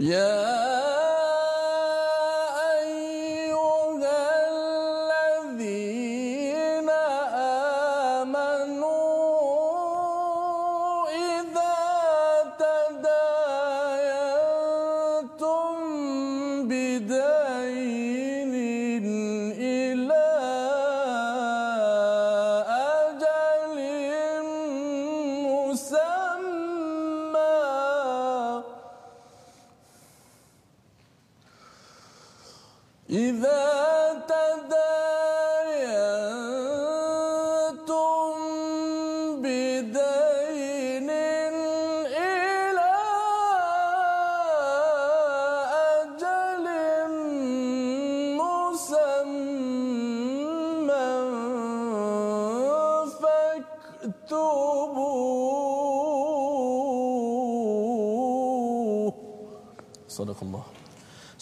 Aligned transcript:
يا 0.00 0.49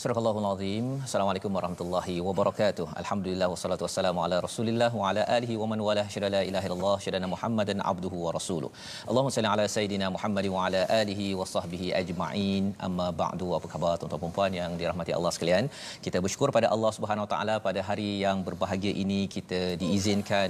Surah 0.00 0.18
Al-Azim. 0.30 0.84
Assalamualaikum 1.06 1.50
warahmatullahi 1.56 2.12
wabarakatuh. 2.26 2.84
Alhamdulillah 3.00 3.46
wassalatu 3.52 3.82
wassalamu 3.86 4.20
ala 4.24 4.36
Rasulillah 4.44 4.90
wa 4.98 5.06
ala 5.08 5.22
alihi 5.36 5.54
wa 5.60 5.66
man 5.70 5.80
wala 5.86 6.04
syada 6.12 6.28
la 6.34 6.42
ilaha 6.48 6.66
illallah 6.68 6.92
syada 7.04 7.28
Muhammadan 7.32 7.82
abduhu 7.92 8.18
wa 8.26 8.32
rasuluh. 8.36 8.70
Allahumma 9.08 9.34
salli 9.36 9.50
ala 9.52 9.64
sayidina 9.74 10.08
Muhammad 10.16 10.46
wa 10.54 10.60
ala 10.66 10.82
alihi 11.00 11.26
wa 11.40 11.46
sahbihi 11.54 11.88
ajma'in. 12.02 12.66
Amma 12.88 13.08
ba'du. 13.22 13.48
Apa 13.58 13.70
khabar 13.72 13.92
tuan-tuan 14.02 14.22
dan 14.26 14.34
puan 14.36 14.54
yang 14.60 14.70
dirahmati 14.82 15.14
Allah 15.18 15.32
sekalian? 15.38 15.66
Kita 16.06 16.20
bersyukur 16.26 16.50
pada 16.58 16.70
Allah 16.76 16.92
Subhanahu 16.98 17.26
wa 17.26 17.30
taala 17.34 17.56
pada 17.66 17.82
hari 17.88 18.08
yang 18.22 18.46
berbahagia 18.50 18.94
ini 19.04 19.20
kita 19.36 19.60
diizinkan 19.82 20.48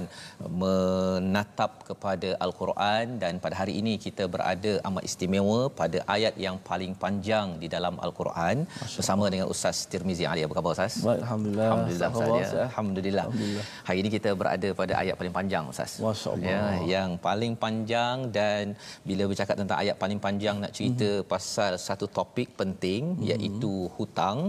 menatap 0.61 1.71
kepada 1.89 2.31
Al-Quran 2.47 3.17
dan 3.25 3.41
pada 3.47 3.57
hari 3.63 3.75
ini 3.81 3.95
kita 4.05 4.29
berada 4.37 4.75
amat 4.91 5.09
istimewa 5.09 5.59
pada 5.81 6.05
ayat 6.17 6.37
yang 6.47 6.57
paling 6.71 6.93
panjang 7.03 7.57
di 7.65 7.69
dalam 7.77 7.97
Al-Quran 8.07 8.57
bersama 8.97 9.25
dengan 9.33 9.37
Ustaz 9.53 9.77
Tirmizi 9.91 10.25
Ali. 10.31 10.41
Apa 10.45 10.53
khabar 10.57 10.71
Ustaz? 10.75 10.93
Baik, 11.07 11.21
Alhamdulillah. 11.25 11.67
Alhamdulillah 11.69 12.09
Ustaz. 12.13 12.29
Ya. 12.29 12.43
Ustaz. 12.45 12.63
Alhamdulillah. 12.67 13.25
Alhamdulillah. 13.29 13.65
Hari 13.87 13.97
ini 14.03 14.09
kita 14.15 14.29
berada 14.41 14.69
pada 14.81 14.93
ayat 15.01 15.15
paling 15.19 15.33
panjang 15.39 15.63
Ustaz. 15.73 15.91
Masya 16.05 16.29
Allah. 16.33 16.49
Ya, 16.51 16.63
yang 16.95 17.09
paling 17.27 17.53
panjang 17.65 18.17
dan 18.37 18.65
bila 19.09 19.23
bercakap 19.31 19.55
tentang 19.61 19.77
ayat 19.83 19.95
paling 20.03 20.19
panjang 20.27 20.55
nak 20.63 20.73
cerita 20.77 21.09
Mhm. 21.09 21.15
mm-hmm. 21.15 21.31
pasal 21.33 21.71
satu 21.87 22.05
topik 22.17 22.49
penting 22.61 23.01
mm-hmm. 23.13 23.27
iaitu 23.29 23.73
hutang 23.97 24.39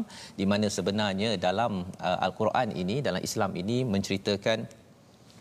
di 0.40 0.44
mana 0.52 0.66
sebenarnya 0.76 1.30
dalam 1.46 1.72
uh, 2.08 2.18
al-Quran 2.26 2.68
ini 2.82 2.96
dalam 3.08 3.22
Islam 3.28 3.50
ini 3.62 3.78
menceritakan 3.94 4.58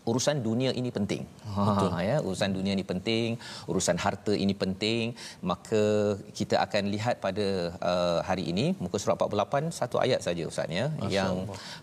urusan 0.08 0.36
dunia 0.40 0.70
ini 0.80 0.90
penting. 0.96 1.22
Betul. 1.50 1.90
Ha 1.92 2.00
ya, 2.06 2.16
urusan 2.22 2.50
dunia 2.56 2.72
ini 2.78 2.84
penting, 2.92 3.28
urusan 3.70 3.96
harta 4.04 4.32
ini 4.44 4.54
penting, 4.62 5.12
maka 5.50 5.82
kita 6.38 6.56
akan 6.64 6.82
lihat 6.94 7.18
pada 7.24 7.46
uh, 7.90 8.18
hari 8.28 8.44
ini 8.52 8.66
muka 8.82 8.96
surat 9.02 9.18
48 9.18 9.74
satu 9.80 9.96
ayat 10.04 10.20
saja 10.26 10.42
ustaz 10.50 10.70
ya? 10.70 10.86
Yang 11.16 11.34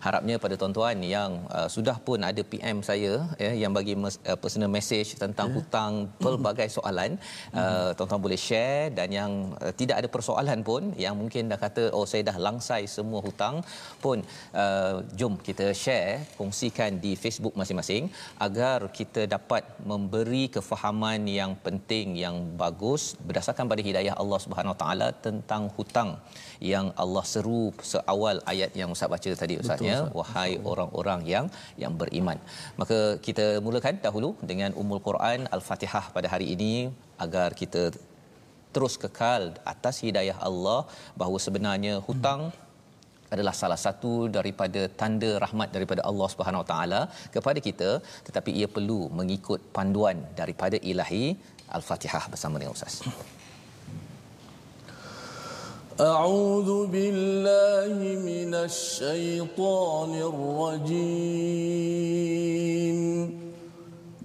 harapnya 0.06 0.36
pada 0.44 0.54
tuan-tuan 0.60 0.96
yang 1.16 1.30
uh, 1.52 1.68
sudah 1.76 1.96
pun 2.06 2.18
ada 2.30 2.42
PM 2.52 2.80
saya 2.90 3.12
ya 3.44 3.52
yang 3.62 3.72
bagi 3.78 3.94
mes, 3.94 4.16
uh, 4.30 4.38
personal 4.42 4.70
message 4.78 5.14
tentang 5.22 5.48
hutang 5.56 5.92
pelbagai 6.24 6.68
soalan 6.76 7.20
uh, 7.54 7.90
tuan-tuan 7.96 8.22
boleh 8.26 8.40
share. 8.48 8.90
Dan 8.98 9.08
yang 9.18 9.30
uh, 9.62 9.72
tidak 9.80 9.96
ada 10.00 10.08
persoalan 10.16 10.60
pun 10.66 10.82
yang 11.04 11.14
mungkin 11.20 11.52
dah 11.52 11.60
kata 11.60 11.92
oh 11.96 12.06
saya 12.08 12.22
dah 12.30 12.36
langsai 12.40 12.82
semua 12.96 13.20
hutang 13.22 13.60
pun 14.02 14.18
uh, 14.62 15.04
jom 15.18 15.36
kita 15.48 15.70
share 15.82 16.24
kongsikan 16.40 16.98
di 17.04 17.12
Facebook 17.22 17.54
masing-masing 17.60 18.08
agar 18.46 18.78
kita 18.98 19.22
dapat 19.34 19.62
memberi 19.90 20.44
kefahaman 20.56 21.22
yang 21.38 21.52
penting 21.66 22.16
yang 22.24 22.36
bagus 22.62 23.02
berdasarkan 23.28 23.66
pada 23.72 23.82
hidayah 23.88 24.14
Allah 24.22 24.40
Subhanahu 24.44 24.74
Wa 24.74 24.80
Taala 24.82 25.08
tentang 25.26 25.64
hutang 25.76 26.10
yang 26.72 26.86
Allah 27.02 27.24
seru 27.32 27.62
seawal 27.92 28.38
ayat 28.52 28.70
yang 28.80 28.92
Ustaz 28.94 29.10
baca 29.14 29.30
tadi 29.42 29.56
Ustaz 29.62 29.82
ya. 29.90 29.98
Wahai 30.20 30.52
orang-orang 30.72 31.20
yang 31.34 31.48
yang 31.82 31.94
beriman. 32.02 32.38
Maka 32.80 32.98
kita 33.26 33.46
mulakan 33.66 33.98
dahulu 34.06 34.30
dengan 34.52 34.70
Ummul 34.82 35.02
Quran 35.08 35.50
Al-Fatihah 35.56 36.04
pada 36.16 36.30
hari 36.34 36.48
ini 36.54 36.72
agar 37.26 37.50
kita 37.62 37.82
terus 38.74 38.94
kekal 39.02 39.42
atas 39.72 39.96
hidayah 40.06 40.38
Allah 40.48 40.80
bahawa 41.20 41.38
sebenarnya 41.48 41.94
hutang 42.08 42.42
hmm 42.48 42.67
adalah 43.33 43.53
salah 43.61 43.79
satu 43.85 44.13
daripada 44.37 44.81
tanda 44.99 45.31
rahmat 45.45 45.69
daripada 45.75 46.01
Allah 46.09 46.27
Subhanahu 46.33 46.61
Wa 46.63 46.67
Taala 46.71 47.01
kepada 47.35 47.59
kita 47.67 47.89
tetapi 48.27 48.51
ia 48.59 48.67
perlu 48.75 48.99
mengikut 49.19 49.59
panduan 49.77 50.17
daripada 50.41 50.77
ilahi 50.91 51.25
Al-Fatihah 51.77 52.23
bersama 52.33 52.55
dengan 52.61 52.75
Ustaz. 52.77 52.95
أعوذ 56.01 56.69
بالله 56.93 57.97
من 58.29 58.51
الشيطان 58.69 60.11
الرجيم 60.31 61.77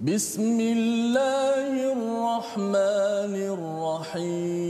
بسم 0.01 0.57
الله 0.77 1.71
الرحمن 1.93 3.35
الرحيم 3.53 4.69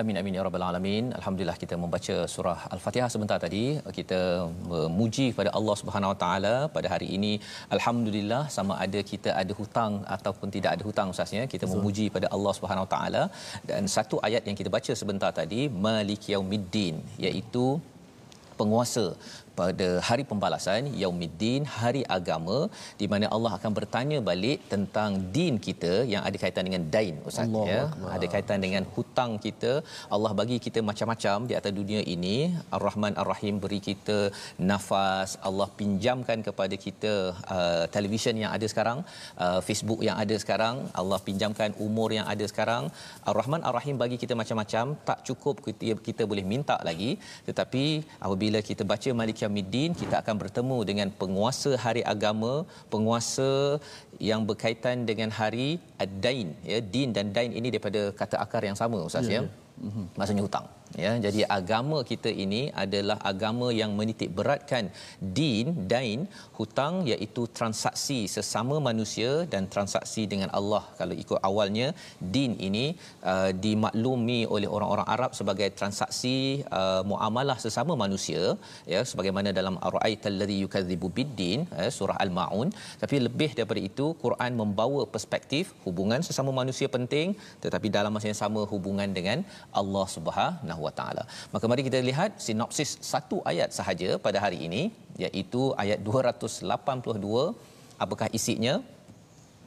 Amin 0.00 0.16
amin 0.20 0.36
ya 0.36 0.42
rabbal 0.46 0.64
alamin. 0.68 1.04
Alhamdulillah 1.18 1.54
kita 1.60 1.74
membaca 1.82 2.14
surah 2.32 2.58
Al-Fatihah 2.74 3.06
sebentar 3.12 3.38
tadi. 3.44 3.62
Kita 3.98 4.18
memuji 4.72 5.26
kepada 5.32 5.50
Allah 5.58 5.76
Subhanahu 5.80 6.10
Wa 6.12 6.18
Taala 6.22 6.54
pada 6.74 6.88
hari 6.94 7.08
ini. 7.16 7.32
Alhamdulillah 7.76 8.42
sama 8.56 8.74
ada 8.84 9.00
kita 9.12 9.30
ada 9.42 9.52
hutang 9.60 9.94
ataupun 10.16 10.52
tidak 10.56 10.70
ada 10.76 10.84
hutang 10.88 11.14
ustaznya. 11.14 11.44
Kita 11.54 11.64
Betul. 11.64 11.76
memuji 11.80 12.06
pada 12.16 12.28
Allah 12.36 12.52
Subhanahu 12.58 12.84
Wa 12.86 12.90
Taala 12.94 13.22
dan 13.70 13.88
satu 13.96 14.18
ayat 14.28 14.44
yang 14.50 14.58
kita 14.60 14.72
baca 14.76 14.92
sebentar 15.02 15.32
tadi 15.40 15.62
Malik 15.88 16.28
Yaumiddin 16.32 16.98
iaitu 17.26 17.66
penguasa 18.60 19.06
pada 19.60 19.88
hari 20.08 20.24
pembalasan 20.30 20.90
Yaumiddin 21.02 21.62
hari 21.78 22.02
agama 22.16 22.58
di 23.00 23.06
mana 23.12 23.26
Allah 23.36 23.52
akan 23.58 23.72
bertanya 23.78 24.18
balik 24.30 24.58
tentang 24.72 25.10
din 25.36 25.54
kita 25.66 25.92
yang 26.12 26.22
ada 26.28 26.36
kaitan 26.42 26.66
dengan 26.68 26.84
dain 26.94 27.16
ustaz 27.28 27.46
Allah 27.48 27.66
ya 27.72 27.82
Akbar. 27.86 28.10
ada 28.16 28.26
kaitan 28.34 28.60
dengan 28.66 28.84
hutang 28.94 29.32
kita. 29.46 29.72
Allah 30.14 30.32
bagi 30.40 30.58
kita 30.66 30.80
macam-macam 30.90 31.46
di 31.50 31.54
atas 31.58 31.72
dunia 31.80 32.00
ini. 32.14 32.36
Ar-Rahman 32.76 33.14
Ar-Rahim 33.22 33.54
beri 33.64 33.80
kita 33.88 34.18
nafas. 34.70 35.30
Allah 35.48 35.68
pinjamkan 35.80 36.40
kepada 36.48 36.74
kita 36.86 37.12
uh, 37.56 37.84
televisyen 37.96 38.36
yang 38.42 38.52
ada 38.56 38.66
sekarang 38.72 38.98
uh, 39.44 39.60
Facebook 39.68 40.02
yang 40.08 40.18
ada 40.24 40.36
sekarang. 40.42 40.76
Allah 41.00 41.20
pinjamkan 41.28 41.72
umur 41.86 42.08
yang 42.18 42.26
ada 42.34 42.46
sekarang. 42.52 42.84
Ar-Rahman 43.30 43.64
Ar-Rahim 43.70 43.96
bagi 44.04 44.18
kita 44.22 44.36
macam-macam. 44.42 44.84
Tak 45.08 45.18
cukup 45.28 45.56
kita, 45.66 45.96
kita 46.08 46.22
boleh 46.30 46.44
minta 46.54 46.78
lagi. 46.90 47.10
Tetapi 47.48 47.84
apabila 48.26 48.60
kita 48.70 48.82
baca 48.92 49.10
Malik 49.20 49.38
Yaumiddin 49.46 49.90
kita 50.00 50.16
akan 50.22 50.34
bertemu 50.42 50.78
dengan 50.90 51.08
penguasa 51.20 51.72
hari 51.84 52.02
agama 52.14 52.52
penguasa 52.94 53.50
yang 54.30 54.42
berkaitan 54.48 55.04
dengan 55.10 55.30
hari 55.38 55.68
ad-dain 56.04 56.48
ya 56.72 56.78
din 56.94 57.10
dan 57.16 57.32
dain 57.36 57.52
ini 57.58 57.68
daripada 57.74 58.02
kata 58.20 58.36
akar 58.44 58.62
yang 58.68 58.78
sama 58.82 58.98
ustaz 59.10 59.28
ya, 59.28 59.34
Ya, 59.36 59.42
ya. 59.42 60.04
maksudnya 60.18 60.44
hutang 60.46 60.66
ya 61.04 61.12
jadi 61.24 61.40
agama 61.58 61.98
kita 62.10 62.30
ini 62.44 62.62
adalah 62.84 63.18
agama 63.30 63.68
yang 63.80 63.92
menitik 63.98 64.30
beratkan 64.38 64.84
din 65.38 65.66
dain 65.92 66.20
hutang 66.58 66.94
iaitu 67.12 67.42
transaksi 67.58 68.18
sesama 68.36 68.76
manusia 68.88 69.30
dan 69.52 69.62
transaksi 69.74 70.22
dengan 70.32 70.50
Allah. 70.58 70.82
Kalau 71.00 71.14
ikut 71.24 71.38
awalnya 71.48 71.88
din 72.34 72.52
ini 72.68 72.86
uh, 73.32 73.50
dimaklumi 73.64 74.40
oleh 74.54 74.68
orang-orang 74.76 75.08
Arab 75.14 75.30
sebagai 75.38 75.68
transaksi 75.80 76.36
uh, 76.78 77.02
muamalah 77.10 77.58
sesama 77.66 77.92
manusia 78.04 78.42
ya 78.92 79.00
sebagaimana 79.10 79.50
dalam 79.58 79.76
ara'aital 79.88 80.36
ladzi 80.40 80.56
yukadzibu 80.64 81.08
biddin 81.18 81.60
eh, 81.80 81.90
surah 81.98 82.18
al-maun. 82.24 82.68
Tapi 83.02 83.16
lebih 83.26 83.50
daripada 83.58 83.82
itu 83.90 84.06
Quran 84.24 84.52
membawa 84.62 85.02
perspektif 85.14 85.74
hubungan 85.86 86.20
sesama 86.28 86.50
manusia 86.60 86.88
penting 86.96 87.28
tetapi 87.64 87.86
dalam 87.96 88.12
masa 88.16 88.28
yang 88.30 88.40
sama 88.44 88.62
hubungan 88.72 89.10
dengan 89.18 89.38
Allah 89.80 90.06
Subhanahu 90.16 90.75
Wa 90.84 90.92
Taala. 90.98 91.24
Maka 91.54 91.64
mari 91.70 91.82
kita 91.88 92.00
lihat 92.10 92.30
sinopsis 92.46 92.92
satu 93.12 93.38
ayat 93.50 93.70
sahaja 93.78 94.10
pada 94.26 94.40
hari 94.44 94.58
ini 94.66 94.82
iaitu 95.26 95.62
ayat 95.84 96.00
282 96.08 97.54
apakah 98.04 98.28
isinya? 98.38 98.76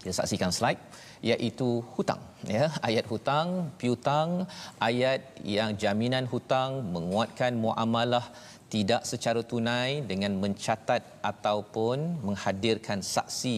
Kita 0.01 0.13
saksikan 0.19 0.51
slide 0.57 0.81
iaitu 1.29 1.69
hutang 1.95 2.21
ya. 2.55 2.65
Ayat 2.89 3.05
hutang 3.11 3.49
piutang 3.79 4.29
ayat 4.89 5.21
yang 5.55 5.71
jaminan 5.81 6.25
hutang 6.33 6.71
menguatkan 6.95 7.51
muamalah 7.63 8.25
tidak 8.73 9.01
secara 9.11 9.41
tunai 9.51 9.91
dengan 10.11 10.31
mencatat 10.43 11.01
ataupun 11.31 12.21
menghadirkan 12.27 12.99
saksi 13.01 13.57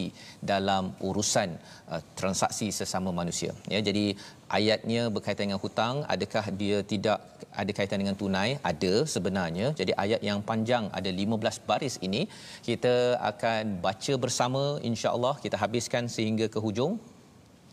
dalam 0.51 0.95
urusan 1.07 1.49
uh, 1.91 2.01
transaksi 2.19 2.67
sesama 2.79 3.11
manusia 3.21 3.51
ya. 3.73 3.79
Jadi 3.87 4.15
ayatnya 4.57 5.01
berkaitan 5.15 5.45
dengan 5.47 5.61
hutang 5.65 5.95
adakah 6.13 6.45
dia 6.61 6.77
tidak 6.91 7.17
ada 7.61 7.71
kaitan 7.77 7.99
dengan 8.03 8.15
tunai? 8.21 8.49
Ada 8.71 8.93
sebenarnya. 9.13 9.67
Jadi 9.79 9.91
ayat 10.03 10.21
yang 10.29 10.39
panjang 10.49 10.85
ada 10.99 11.09
15 11.23 11.67
baris 11.69 11.95
ini 12.07 12.21
kita 12.67 12.95
akan 13.31 13.79
baca 13.85 14.13
bersama 14.25 14.63
insya-Allah 14.89 15.33
kita 15.45 15.57
habiskan 15.63 16.05
sehingga 16.17 16.47
ke 16.55 16.61
hujung. 16.67 16.95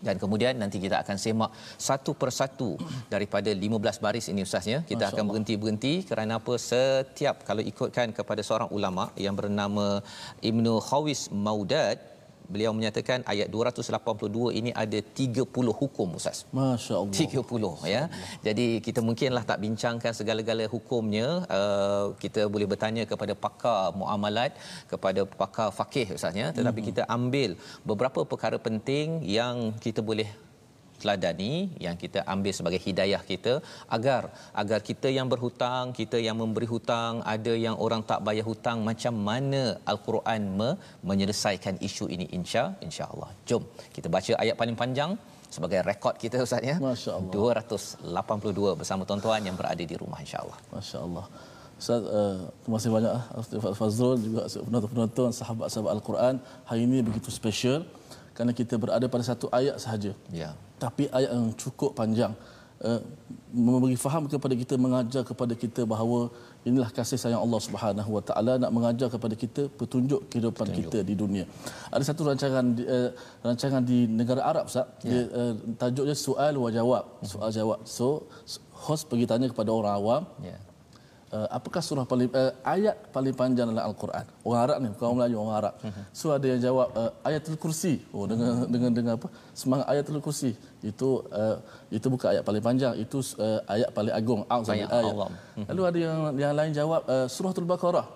Dan 0.07 0.15
kemudian 0.23 0.55
nanti 0.63 0.79
kita 0.85 0.97
akan 1.03 1.17
semak 1.23 1.51
satu 1.87 2.15
persatu 2.21 2.69
daripada 3.15 3.51
15 3.51 4.05
baris 4.05 4.31
ini 4.33 4.47
ustaznya. 4.47 4.79
Kita 4.91 5.05
Masya 5.05 5.15
akan 5.15 5.25
berhenti-berhenti 5.31 5.95
kerana 6.11 6.39
apa? 6.39 6.55
Setiap 6.55 7.43
kalau 7.49 7.63
ikutkan 7.71 8.15
kepada 8.19 8.43
seorang 8.47 8.71
ulama 8.71 9.11
yang 9.25 9.35
bernama 9.41 9.87
Ibnu 10.51 10.75
Khawis 10.89 11.23
Maudad 11.47 11.99
beliau 12.53 12.73
menyatakan 12.79 13.19
ayat 13.33 13.49
282 13.55 14.59
ini 14.59 14.71
ada 14.83 14.99
30 15.21 15.45
hukum 15.81 16.09
ustaz. 16.19 16.39
Masya 16.59 16.95
Allah. 17.01 17.15
30 17.15 17.95
ya. 17.95 18.03
Jadi 18.47 18.67
kita 18.87 19.01
mungkinlah 19.09 19.45
tak 19.51 19.61
bincangkan 19.65 20.13
segala-gala 20.21 20.65
hukumnya. 20.75 21.29
Uh, 21.59 22.07
kita 22.25 22.49
boleh 22.55 22.67
bertanya 22.73 23.05
kepada 23.13 23.37
pakar 23.45 23.83
muamalat, 24.01 24.53
kepada 24.93 25.23
pakar 25.43 25.69
fakih 25.79 26.07
ustaznya, 26.19 26.49
tetapi 26.57 26.81
kita 26.89 27.05
ambil 27.19 27.51
beberapa 27.91 28.21
perkara 28.33 28.59
penting 28.69 29.21
yang 29.39 29.57
kita 29.87 30.01
boleh 30.11 30.29
teladani 31.01 31.53
yang 31.87 31.97
kita 32.03 32.21
ambil 32.35 32.53
sebagai 32.59 32.81
hidayah 32.87 33.23
kita 33.31 33.55
agar 33.97 34.23
agar 34.63 34.81
kita 34.91 35.09
yang 35.19 35.29
berhutang, 35.33 35.95
kita 36.01 36.19
yang 36.27 36.37
memberi 36.43 36.69
hutang, 36.75 37.15
ada 37.35 37.55
yang 37.67 37.77
orang 37.87 38.03
tak 38.11 38.23
bayar 38.29 38.47
hutang 38.51 38.79
macam 38.91 39.15
mana 39.29 39.63
al-Quran 39.93 40.43
me, 40.61 40.71
menyelesaikan 41.11 41.77
isu 41.89 42.07
ini 42.17 42.29
insya 42.39 42.65
insya-Allah. 42.89 43.31
Jom 43.51 43.65
kita 43.97 44.11
baca 44.17 44.33
ayat 44.45 44.57
paling 44.63 44.79
panjang 44.83 45.13
sebagai 45.57 45.81
rekod 45.91 46.15
kita 46.23 46.45
ustaz 46.47 46.65
ya. 46.71 46.77
Masya 46.89 47.11
Allah. 47.19 47.33
282 47.35 48.81
bersama 48.81 49.03
tuan-tuan 49.09 49.41
yang 49.49 49.57
berada 49.61 49.85
di 49.93 49.97
rumah 50.03 50.21
insya-Allah. 50.25 50.59
Masya 50.75 50.99
Allah. 51.07 51.27
Ustaz, 51.79 52.03
uh, 52.19 52.39
terima 52.63 52.77
kasih 52.79 52.91
banyak 52.91 53.13
ah, 53.15 53.25
Ustaz 53.39 53.77
Fazrul 53.79 54.19
juga 54.19 54.43
penonton-penonton 54.67 55.31
sahabat-sahabat 55.31 55.93
Al-Quran. 55.97 56.35
Hari 56.69 56.81
ini 56.91 56.99
begitu 57.07 57.31
special 57.31 57.87
kerana 58.35 58.51
kita 58.61 58.75
berada 58.83 59.07
pada 59.07 59.25
satu 59.31 59.47
ayat 59.59 59.79
sahaja. 59.85 60.11
Ya. 60.35 60.51
Tapi 60.85 61.05
ayat 61.19 61.31
yang 61.37 61.51
cukup 61.63 61.93
panjang. 62.01 62.33
Uh, 62.79 63.03
memberi 63.51 63.99
faham 63.99 64.31
kepada 64.31 64.55
kita 64.55 64.75
mengajar 64.79 65.27
kepada 65.27 65.51
kita 65.63 65.83
bahawa 65.83 66.31
inilah 66.69 66.91
kasih 66.95 67.19
sayang 67.19 67.43
Allah 67.43 67.59
Subhanahu 67.67 68.11
Wa 68.17 68.23
Taala 68.29 68.53
nak 68.63 68.71
mengajar 68.77 69.09
kepada 69.15 69.35
kita 69.35 69.67
petunjuk 69.81 70.31
kehidupan 70.31 70.63
petunjuk. 70.71 70.87
kita 70.95 70.99
di 71.03 71.15
dunia. 71.23 71.45
Ada 71.91 72.15
satu 72.15 72.23
rancangan 72.29 72.65
uh, 72.79 73.11
rancangan 73.43 73.83
di 73.83 74.07
negara 74.07 74.47
Arab 74.47 74.71
Ustaz. 74.71 74.87
Ya. 75.03 75.11
Dia, 75.11 75.23
uh, 75.41 75.55
tajuknya 75.75 76.15
soal 76.15 76.55
wa 76.55 76.71
jawab. 76.79 77.05
Soal 77.27 77.51
jawab. 77.59 77.83
So 77.83 78.31
host 78.87 79.11
pergi 79.11 79.27
tanya 79.27 79.51
kepada 79.51 79.75
orang 79.75 79.95
awam 79.99 80.23
Ya. 80.39 80.55
Uh, 81.29 81.45
apakah 81.53 81.85
surah 81.85 82.09
paling 82.09 82.33
uh, 82.33 82.57
ayat 82.65 82.97
paling 83.13 83.37
panjang 83.37 83.69
dalam 83.69 83.85
al-Quran? 83.85 84.25
Orang 84.49 84.61
Arab 84.65 84.77
ni, 84.81 84.89
orang 84.97 85.17
Melayu, 85.21 85.37
orang 85.45 85.57
Arab. 85.61 85.75
So 86.19 86.33
ada 86.33 86.47
yang 86.49 86.61
jawab 86.67 86.89
uh, 86.97 87.11
ayatul 87.29 87.61
kursi. 87.61 88.01
Oh 88.17 88.25
dengan 88.25 88.65
dengan 88.73 88.91
dengan 88.97 89.13
apa? 89.21 89.29
Semangat 89.53 89.87
ayatul 89.93 90.25
kursi. 90.25 90.57
Itu 90.81 91.29
uh, 91.29 91.61
itu 91.93 92.07
bukan 92.09 92.33
ayat 92.33 92.45
paling 92.49 92.65
panjang, 92.65 92.95
itu 92.97 93.21
uh, 93.45 93.61
ayat 93.69 93.93
paling 93.93 94.15
agung. 94.21 94.41
Ayat. 94.49 94.89
Allah. 94.89 95.29
Lalu 95.69 95.83
ada 95.85 95.99
yang 96.01 96.19
yang 96.45 96.55
lain 96.57 96.73
jawab 96.73 97.05
uh, 97.05 97.27
suratul 97.29 97.69
Baqarah. 97.69 98.09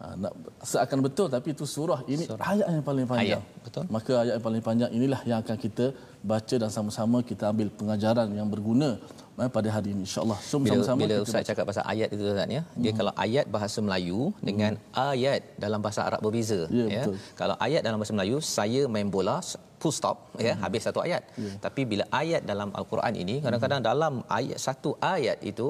Ha, 0.00 0.16
nak, 0.16 0.32
seakan 0.64 1.04
betul 1.04 1.28
tapi 1.28 1.52
itu 1.52 1.64
surah 1.68 2.00
ini 2.08 2.24
surah. 2.24 2.40
ayat 2.40 2.66
yang 2.72 2.84
paling 2.90 3.04
panjang. 3.04 3.42
Ayat, 3.44 3.64
betul. 3.64 3.84
Maka 3.94 4.12
ayat 4.24 4.34
yang 4.40 4.46
paling 4.48 4.62
panjang 4.68 4.90
inilah 4.96 5.20
yang 5.28 5.38
akan 5.44 5.56
kita 5.60 5.86
baca 6.30 6.54
dan 6.62 6.70
sama-sama 6.72 7.20
kita 7.30 7.44
ambil 7.52 7.68
pengajaran 7.80 8.32
yang 8.32 8.48
berguna 8.48 8.96
eh, 9.42 9.50
pada 9.50 9.68
hari 9.72 9.90
ini. 9.94 10.02
insya-Allah. 10.06 10.38
So 10.44 10.56
bila, 10.60 10.78
sama-sama 10.80 10.98
bila 11.02 11.14
kita 11.18 11.24
Ustaz 11.26 11.42
cakap 11.50 11.64
pasal 11.70 11.84
ayat 11.88 12.08
itu 12.14 12.22
Ustaz 12.22 12.48
ya. 12.48 12.62
Dia 12.76 12.92
kalau 12.92 13.12
ayat 13.16 13.44
bahasa 13.48 13.78
Melayu 13.80 14.20
dengan 14.44 14.72
ayat 14.92 15.40
dalam 15.56 15.80
bahasa 15.84 16.00
Arab 16.08 16.20
berbeza 16.24 16.60
Ya, 16.70 16.86
betul. 17.08 17.16
kalau 17.40 17.56
ayat 17.58 17.80
dalam 17.86 17.98
bahasa 18.00 18.12
Melayu 18.16 18.36
saya 18.44 18.82
main 18.86 19.08
bola 19.08 19.38
full 19.80 19.94
stop 19.98 20.16
ya 20.46 20.52
habis 20.62 20.82
satu 20.86 21.00
ayat. 21.06 21.22
Tapi 21.64 21.82
bila 21.90 22.04
ayat 22.20 22.42
dalam 22.50 22.68
al-Quran 22.80 23.14
ini 23.22 23.34
kadang-kadang 23.44 23.82
dalam 23.88 24.14
ayat 24.38 24.58
satu 24.66 24.90
ayat 25.14 25.38
itu 25.50 25.66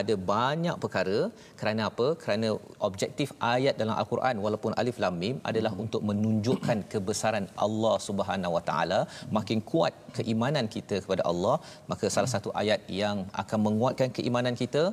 ada 0.00 0.14
banyak 0.32 0.76
perkara. 0.84 1.18
Kerana 1.60 1.82
apa? 1.90 2.06
Kerana 2.22 2.48
objektif 2.88 3.30
ayat 3.54 3.74
dalam 3.82 3.96
al-Quran 4.02 4.42
walaupun 4.44 4.74
alif 4.82 4.98
lam 5.04 5.16
mim 5.24 5.36
adalah 5.50 5.72
untuk 5.84 6.02
menunjukkan 6.10 6.80
kebesaran 6.94 7.46
Allah 7.66 7.96
Subhanahu 8.08 8.54
wa 8.56 8.62
taala. 8.70 9.00
Makin 9.38 9.60
kuat 9.72 9.94
keimanan 10.18 10.66
kita 10.76 10.96
kepada 11.04 11.22
Allah 11.32 11.56
maka 11.92 12.06
salah 12.16 12.32
satu 12.34 12.50
ayat 12.62 12.80
yang 13.02 13.18
akan 13.42 13.60
menguatkan 13.66 14.10
keimanan 14.16 14.56
kita 14.62 14.84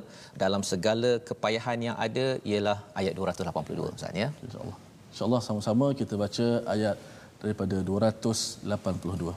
dalam 0.44 0.62
segala 0.72 1.10
kepayahan 1.30 1.80
yang 1.88 1.96
ada 2.06 2.26
ialah 2.50 2.78
ayat 3.00 3.14
282 3.18 3.96
Ustaz 3.96 4.22
ya. 4.24 4.28
InsyaAllah. 4.46 4.78
InsyaAllah 5.12 5.42
sama-sama 5.46 5.86
kita 6.00 6.14
baca 6.24 6.46
ayat 6.74 6.96
daripada 7.41 7.81
282. 7.81 9.35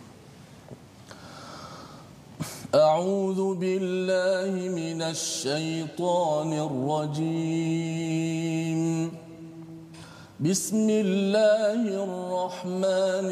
أعوذ 2.70 3.58
بالله 3.58 4.54
من 4.70 5.02
الشيطان 5.02 6.50
الرجيم 7.10 8.00
بسم 10.40 10.86
الله 10.90 11.82
الرحمن 12.06 13.28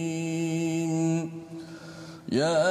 الرحيم 0.00 0.90
يا 2.32 2.62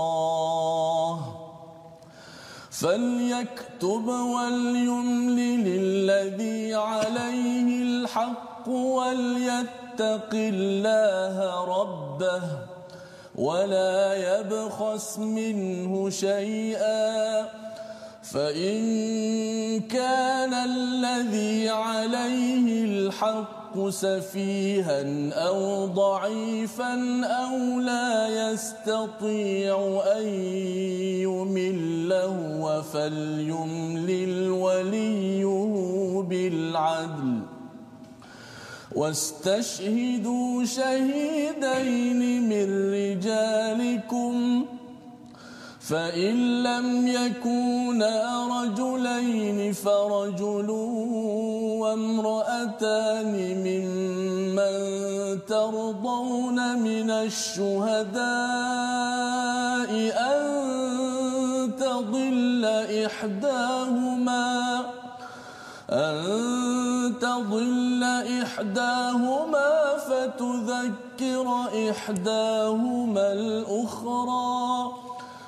فليكتب 2.84 4.08
وليملل 4.08 5.66
الذي 5.66 6.74
عليه 6.74 7.82
الحق 7.82 8.68
وليتق 8.68 10.30
الله 10.34 11.64
ربه 11.64 12.42
ولا 13.34 14.14
يبخس 14.14 15.18
منه 15.18 16.10
شيئا 16.10 17.48
فإن 18.22 18.76
كان 19.80 20.54
الذي 20.54 21.68
عليه 21.68 22.84
الحق 22.84 23.63
سفيها 23.90 25.32
أو 25.32 25.86
ضعيفا 25.86 27.24
أو 27.24 27.80
لا 27.80 28.28
يستطيع 28.28 30.02
أن 30.16 30.26
يمل 31.26 32.12
هو 32.12 32.82
فليملل 32.82 34.50
وليه 34.50 35.46
بالعدل. 36.28 37.40
واستشهدوا 38.94 40.64
شهيدين 40.64 42.42
من 42.48 42.66
رجالكم 42.94 44.64
فإن 45.88 46.62
لم 46.62 47.08
يكونا 47.08 48.46
رجلين 48.46 49.72
فرجل 49.72 50.70
وامرأتان 51.80 53.32
ممن 53.64 54.74
ترضون 55.46 56.78
من 56.78 57.10
الشهداء 57.10 58.24
أن 60.32 60.42
تضل 61.76 62.64
إحداهما 63.04 64.80
أن 65.90 67.14
تضل 67.20 68.04
إحداهما 68.42 69.96
فتذكر 70.08 71.46
إحداهما 71.90 73.32
الأخرى. 73.32 75.04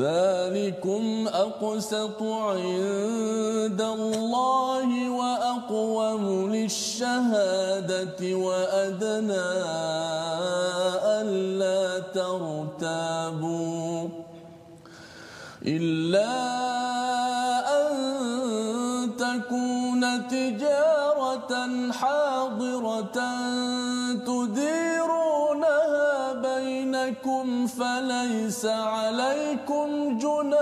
ذلكم 0.00 1.28
أقسط 1.28 2.22
عند 2.22 3.80
الله 3.80 5.10
وأقوم 5.10 6.52
للشهادة 6.52 8.34
وأدنى 8.34 9.48
ألا 11.20 11.98
ترتابوا 12.14 14.08
إلا 15.66 16.32
أن 17.80 17.92
تكون 19.16 20.28
تجارة 20.28 21.52
حاضرة 21.92 23.18
تديرونها 24.26 24.99
بينكم 27.10 27.66
فليس 27.66 28.66
عليكم 28.66 30.18
جناح 30.18 30.60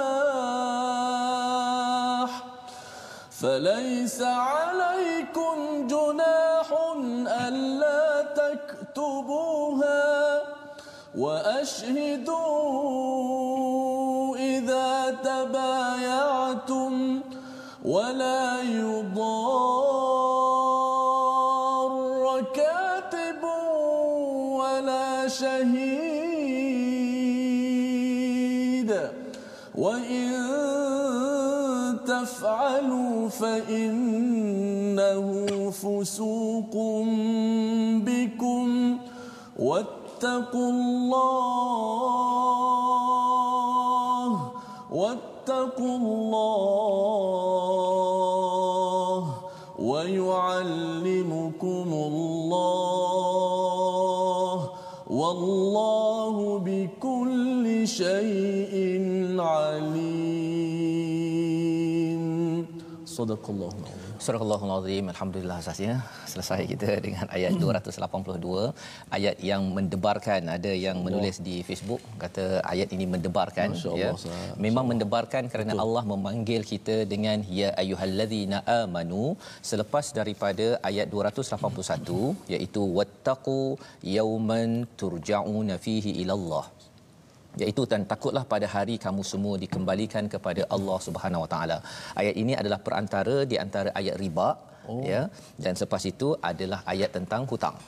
فليس 3.31 4.23
عليكم 4.23 5.87
جناح 5.87 6.73
ألا 7.29 8.23
تكتبوها 8.23 10.43
وأشهدوا 11.19 12.37
إذا 14.37 15.17
تبايعتم 15.25 17.21
ولا 17.85 18.63
يضار 18.63 20.58
فإنه 33.59 35.27
فسوق 35.71 36.75
بكم 38.07 38.99
واتقوا 39.59 40.71
الله 40.71 41.09
واتقوا 44.93 45.97
الله 45.97 46.75
ويعلمكم 49.79 51.09
الله 52.11 53.29
والله 55.11 56.59
بكل 56.59 57.89
شيء 57.89 58.75
عليم. 59.41 59.98
sadaqallahul 63.19 63.85
azim. 63.91 64.11
Sadaqallahul 64.27 64.73
azim. 64.79 65.05
Alhamdulillah 65.13 65.57
Ustaz 65.63 65.81
ya. 65.87 65.95
Selesai 66.33 66.61
kita 66.73 66.91
dengan 67.07 67.27
ayat 67.37 67.53
hmm. 67.55 67.65
282. 67.67 68.65
Ayat 69.17 69.37
yang 69.51 69.63
mendebarkan. 69.77 70.43
Ada 70.57 70.73
yang 70.87 70.99
menulis 71.07 71.37
di 71.49 71.57
Facebook 71.69 72.03
kata 72.23 72.47
ayat 72.73 72.89
ini 72.97 73.07
mendebarkan. 73.15 73.69
Ya. 74.03 74.11
Memang 74.67 74.87
mendebarkan 74.93 75.45
kerana 75.53 75.73
Betul. 75.75 75.85
Allah 75.85 76.05
memanggil 76.13 76.63
kita 76.73 76.97
dengan 77.13 77.39
ya 77.61 77.71
ayyuhallazina 77.83 78.61
amanu 78.81 79.25
selepas 79.71 80.07
daripada 80.19 80.67
ayat 80.91 81.07
281 81.15 82.55
iaitu 82.55 82.83
wattaqu 82.99 83.61
yauman 84.17 84.71
turja'una 85.03 85.77
fihi 85.87 86.13
ila 86.25 86.35
Allah 86.41 86.65
iaitu 87.65 87.83
dan 87.93 88.03
takutlah 88.13 88.45
pada 88.53 88.67
hari 88.75 88.95
kamu 89.05 89.23
semua 89.33 89.55
dikembalikan 89.65 90.25
kepada 90.35 90.63
Allah 90.77 90.99
Subhanahu 91.07 91.45
Wa 91.45 91.51
Taala. 91.55 91.79
Ayat 92.21 92.35
ini 92.43 92.55
adalah 92.63 92.81
perantara 92.87 93.37
di 93.53 93.59
antara 93.65 93.93
ayat 94.01 94.17
riba 94.25 94.49
oh. 94.91 95.03
ya 95.13 95.23
dan 95.65 95.73
selepas 95.79 96.03
itu 96.13 96.29
adalah 96.51 96.81
ayat 96.93 97.13
tentang 97.19 97.45
hutang. 97.53 97.79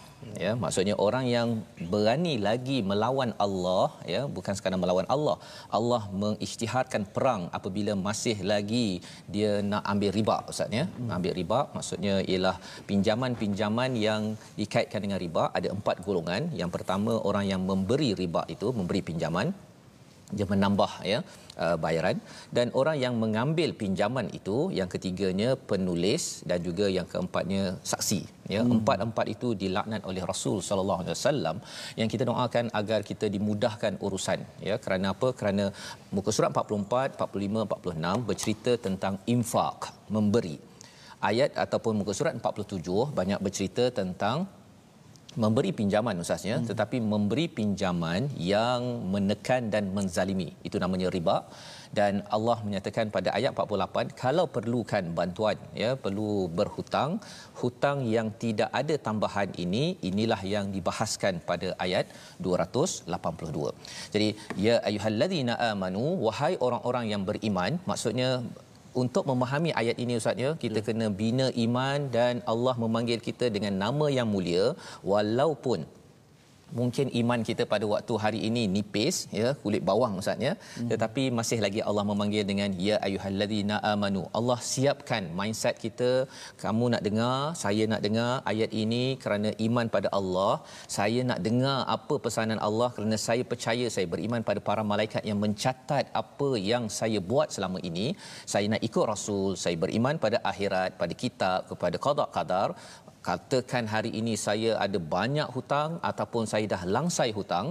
Ya, 0.43 0.53
maksudnya 0.63 0.95
orang 1.05 1.25
yang 1.35 1.49
berani 1.93 2.35
lagi 2.47 2.79
melawan 2.91 3.31
Allah 3.45 3.89
ya, 4.15 4.23
bukan 4.37 4.53
sekadar 4.57 4.77
melawan 4.83 5.09
Allah. 5.15 5.37
Allah 5.79 6.03
mengisytiharkan 6.23 7.03
perang 7.15 7.43
apabila 7.59 7.93
masih 8.09 8.37
lagi 8.53 8.87
dia 9.35 9.53
nak 9.71 9.83
ambil 9.93 10.13
riba 10.19 10.37
ustaz 10.53 10.77
ya. 10.79 10.85
Hmm. 10.85 11.09
Ambil 11.17 11.33
riba 11.41 11.61
maksudnya 11.77 12.15
ialah 12.33 12.57
pinjaman-pinjaman 12.91 13.97
yang 14.07 14.23
dikaitkan 14.61 15.01
dengan 15.07 15.21
riba 15.25 15.45
ada 15.59 15.71
empat 15.77 16.05
golongan. 16.07 16.53
Yang 16.61 16.71
pertama 16.77 17.15
orang 17.31 17.47
yang 17.53 17.65
memberi 17.71 18.13
riba 18.23 18.45
itu 18.55 18.69
memberi 18.81 19.01
pinjaman 19.11 19.49
dia 20.37 20.47
menambah 20.53 20.93
ya 21.13 21.19
uh, 21.65 21.77
bayaran. 21.85 22.17
Dan 22.57 22.73
orang 22.81 22.97
yang 23.05 23.15
mengambil 23.23 23.71
pinjaman 23.83 24.27
itu 24.39 24.59
yang 24.79 24.89
ketiganya 24.95 25.51
penulis 25.71 26.43
dan 26.51 26.59
juga 26.69 26.87
yang 26.99 27.07
keempatnya 27.13 27.65
saksi. 27.93 28.21
Ya 28.55 28.63
hmm. 28.63 28.73
empat-empat 28.77 29.27
itu 29.35 29.49
dilaknat 29.63 30.03
oleh 30.11 30.23
Rasul 30.31 30.59
sallallahu 30.69 31.01
alaihi 31.03 31.15
wasallam 31.15 31.57
yang 32.01 32.09
kita 32.13 32.25
doakan 32.31 32.67
agar 32.81 33.01
kita 33.11 33.29
dimudahkan 33.35 33.95
urusan. 34.07 34.41
Ya 34.69 34.77
kerana 34.85 35.15
apa? 35.15 35.31
Kerana 35.41 35.67
muka 36.17 36.33
surat 36.35 36.51
44 36.51 37.21
45 37.21 37.69
46 37.71 38.29
bercerita 38.29 38.73
tentang 38.87 39.15
infak 39.35 39.95
memberi. 40.17 40.57
Ayat 41.31 41.53
ataupun 41.65 42.01
muka 42.01 42.13
surat 42.17 42.33
47 42.33 42.81
banyak 43.19 43.41
bercerita 43.45 43.85
tentang 44.01 44.49
memberi 45.43 45.71
pinjaman 45.79 46.19
ustaznya 46.23 46.57
hmm. 46.59 46.69
tetapi 46.71 46.99
memberi 47.13 47.47
pinjaman 47.59 48.23
yang 48.53 48.83
menekan 49.13 49.71
dan 49.75 49.85
menzalimi. 49.97 50.51
Itu 50.69 50.83
namanya 50.83 51.11
riba. 51.17 51.37
Dan 51.99 52.23
Allah 52.37 52.57
menyatakan 52.67 53.11
pada 53.15 53.35
ayat 53.39 53.51
48 53.51 54.15
kalau 54.23 54.45
perlukan 54.57 55.05
bantuan 55.19 55.59
ya 55.83 55.91
perlu 56.05 56.47
berhutang 56.59 57.19
hutang 57.61 58.07
yang 58.07 58.31
tidak 58.43 58.71
ada 58.81 58.95
tambahan 59.07 59.51
ini 59.65 59.99
inilah 60.11 60.39
yang 60.55 60.71
dibahaskan 60.77 61.43
pada 61.51 61.75
ayat 61.87 62.07
282 62.39 63.75
jadi 64.15 64.29
ya 64.67 64.77
ayyuhallazina 64.91 65.59
amanu 65.71 66.05
wahai 66.27 66.55
orang-orang 66.67 67.07
yang 67.13 67.25
beriman 67.31 67.83
maksudnya 67.91 68.31
untuk 69.03 69.25
memahami 69.31 69.71
ayat 69.81 69.97
ini 70.03 70.19
ustaz 70.21 70.43
ya 70.45 70.51
kita 70.65 70.81
ya. 70.81 70.87
kena 70.87 71.07
bina 71.21 71.47
iman 71.65 72.11
dan 72.17 72.43
Allah 72.53 72.75
memanggil 72.85 73.19
kita 73.29 73.49
dengan 73.57 73.75
nama 73.85 74.07
yang 74.19 74.29
mulia 74.35 74.75
walaupun 75.13 75.87
mungkin 76.79 77.07
iman 77.21 77.41
kita 77.49 77.63
pada 77.73 77.85
waktu 77.93 78.15
hari 78.25 78.41
ini 78.49 78.63
nipis 78.75 79.17
ya 79.41 79.49
kulit 79.63 79.83
bawang 79.89 80.15
ustaz 80.21 80.47
ya. 80.47 80.53
Hmm. 80.55 80.89
tetapi 80.93 81.23
masih 81.39 81.59
lagi 81.65 81.81
Allah 81.89 82.05
memanggil 82.11 82.45
dengan 82.51 82.71
ya 82.89 82.97
ayyuhallazina 83.07 83.77
amanu. 83.93 84.23
Allah 84.39 84.59
siapkan 84.73 85.25
mindset 85.39 85.77
kita. 85.85 86.11
Kamu 86.63 86.85
nak 86.95 87.03
dengar 87.07 87.37
saya 87.65 87.85
nak 87.93 88.03
dengar 88.07 88.31
ayat 88.53 88.71
ini 88.83 89.05
kerana 89.25 89.51
iman 89.67 89.87
pada 89.97 90.11
Allah. 90.21 90.53
Saya 90.97 91.21
nak 91.31 91.41
dengar 91.49 91.79
apa 91.97 92.17
pesanan 92.27 92.61
Allah 92.69 92.89
kerana 92.97 93.19
saya 93.27 93.45
percaya 93.53 93.87
saya 93.97 94.07
beriman 94.15 94.43
pada 94.51 94.63
para 94.69 94.85
malaikat 94.93 95.23
yang 95.31 95.41
mencatat 95.45 96.07
apa 96.23 96.51
yang 96.71 96.87
saya 97.01 97.21
buat 97.33 97.49
selama 97.57 97.81
ini. 97.91 98.07
Saya 98.53 98.67
nak 98.75 98.83
ikut 98.89 99.05
rasul 99.13 99.49
saya 99.65 99.77
beriman 99.85 100.17
pada 100.25 100.39
akhirat 100.53 100.91
pada 101.03 101.15
kitab 101.23 101.59
kepada 101.71 101.97
qada 102.07 102.27
qadar 102.37 102.69
katakan 103.29 103.85
hari 103.95 104.11
ini 104.21 104.35
saya 104.47 104.71
ada 104.85 104.99
banyak 105.17 105.49
hutang 105.57 105.91
ataupun 106.11 106.45
saya 106.53 106.67
dah 106.75 106.83
langsai 106.97 107.31
hutang 107.39 107.67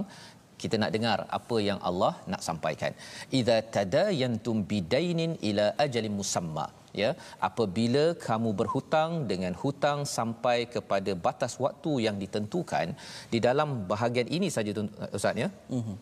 kita 0.62 0.76
nak 0.82 0.92
dengar 0.96 1.18
apa 1.38 1.56
yang 1.68 1.78
Allah 1.88 2.12
nak 2.32 2.42
sampaikan 2.48 2.92
idza 3.38 3.56
tadayantum 3.76 4.56
bidainin 4.70 5.32
ila 5.50 5.66
ajalin 5.84 6.14
musamma 6.20 6.66
ya 7.02 7.10
apabila 7.48 8.04
kamu 8.26 8.50
berhutang 8.60 9.10
dengan 9.30 9.54
hutang 9.62 9.98
sampai 10.16 10.58
kepada 10.74 11.12
batas 11.26 11.52
waktu 11.64 11.92
yang 12.06 12.16
ditentukan 12.22 12.88
di 13.32 13.38
dalam 13.46 13.70
bahagian 13.92 14.30
ini 14.36 14.48
saja 14.56 14.72
ustaz 15.18 15.42
ya 15.44 15.48
mm-hmm. 15.76 15.96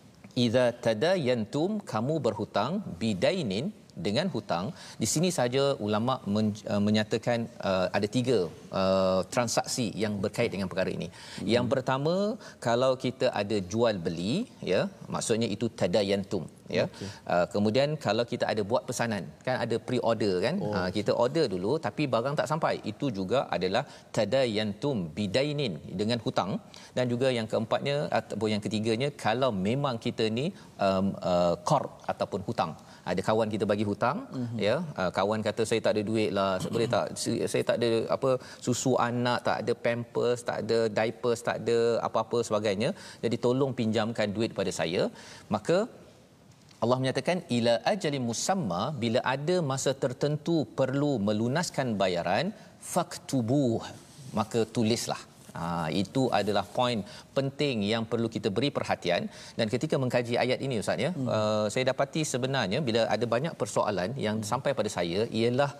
idza 0.44 0.66
tadayantum 0.86 1.72
kamu 1.92 2.16
berhutang 2.26 2.72
bidainin 3.02 3.68
dengan 4.06 4.26
hutang 4.34 4.66
di 5.02 5.06
sini 5.12 5.30
saja 5.38 5.62
ulama 5.86 6.14
men, 6.34 6.48
uh, 6.72 6.82
menyatakan 6.86 7.48
uh, 7.70 7.86
ada 7.96 8.08
tiga 8.16 8.38
uh, 8.80 9.20
transaksi 9.34 9.86
yang 10.02 10.14
berkait 10.24 10.50
dengan 10.54 10.68
perkara 10.70 10.90
ini. 10.98 11.08
Hmm. 11.10 11.46
Yang 11.54 11.66
pertama 11.72 12.14
kalau 12.68 12.92
kita 13.04 13.28
ada 13.42 13.58
jual 13.72 13.96
beli 14.06 14.34
ya 14.72 14.82
maksudnya 15.14 15.48
itu 15.56 15.68
tadayantum 15.80 16.44
ya. 16.76 16.84
Okay. 16.86 17.08
Uh, 17.32 17.46
kemudian 17.54 17.88
kalau 18.06 18.24
kita 18.32 18.44
ada 18.52 18.62
buat 18.70 18.82
pesanan 18.88 19.24
kan 19.46 19.56
ada 19.64 19.76
pre-order 19.86 20.34
kan 20.46 20.56
oh. 20.66 20.72
uh, 20.76 20.88
kita 20.96 21.12
order 21.24 21.46
dulu 21.54 21.72
tapi 21.86 22.04
barang 22.14 22.36
tak 22.40 22.48
sampai 22.52 22.74
itu 22.92 23.08
juga 23.18 23.48
adalah 23.56 23.82
tadayantum 24.16 25.10
bidainin 25.16 25.74
dengan 26.00 26.20
hutang 26.26 26.52
dan 26.96 27.04
juga 27.12 27.28
yang 27.38 27.48
keempatnya 27.52 27.96
ataupun 28.18 28.48
yang 28.54 28.62
ketiganya 28.66 29.08
kalau 29.24 29.50
memang 29.68 29.96
kita 30.06 30.26
ni 30.38 30.46
um, 30.86 31.06
uh, 31.32 31.54
corp 31.68 32.04
ataupun 32.12 32.42
hutang 32.48 32.72
ada 33.12 33.20
kawan 33.28 33.48
kita 33.54 33.64
bagi 33.72 33.84
hutang 33.90 34.18
mm-hmm. 34.38 34.58
ya. 34.66 34.76
Uh, 35.00 35.10
kawan 35.18 35.40
kata 35.46 35.62
saya 35.70 35.80
tak 35.86 35.92
ada 35.94 36.02
duit 36.10 36.30
lah. 36.38 36.50
Mm-hmm. 36.54 36.72
boleh 36.74 36.88
tak? 36.94 37.06
Saya 37.52 37.62
tak 37.70 37.76
ada 37.80 37.90
apa 38.16 38.30
susu 38.66 38.92
anak 39.10 39.38
tak 39.48 39.58
ada 39.62 39.72
pampers 39.86 40.42
tak 40.48 40.58
ada 40.64 40.78
diapers 40.98 41.40
tak 41.48 41.56
ada 41.62 41.78
apa-apa 42.08 42.40
sebagainya. 42.48 42.90
Jadi 43.24 43.38
tolong 43.46 43.72
pinjamkan 43.80 44.28
duit 44.36 44.52
pada 44.60 44.72
saya. 44.80 45.04
Maka 45.56 45.78
Allah 46.84 46.98
menyatakan 47.02 47.38
ila 47.56 47.74
ajali 47.92 48.18
musamma 48.30 48.82
bila 49.02 49.20
ada 49.36 49.56
masa 49.70 49.92
tertentu 50.04 50.58
perlu 50.80 51.12
melunaskan 51.28 51.88
bayaran 52.02 52.46
faktubuh. 52.94 53.82
Maka 54.38 54.60
tulislah 54.76 55.22
Ha, 55.58 55.66
itu 56.02 56.22
adalah 56.38 56.64
poin 56.78 56.98
penting 57.36 57.76
yang 57.92 58.02
perlu 58.10 58.28
kita 58.34 58.48
beri 58.56 58.70
perhatian. 58.76 59.22
Dan 59.58 59.66
ketika 59.74 59.94
mengkaji 60.02 60.34
ayat 60.44 60.58
ini 60.66 60.74
ustaz 60.82 61.04
ya 61.04 61.10
hmm. 61.10 61.28
uh, 61.36 61.66
saya 61.72 61.84
dapati 61.90 62.22
sebenarnya 62.32 62.78
bila 62.88 63.00
ada 63.14 63.26
banyak 63.34 63.54
persoalan 63.62 64.10
yang 64.26 64.36
hmm. 64.38 64.48
sampai 64.50 64.70
pada 64.78 64.90
saya 64.96 65.20
ialah 65.40 65.70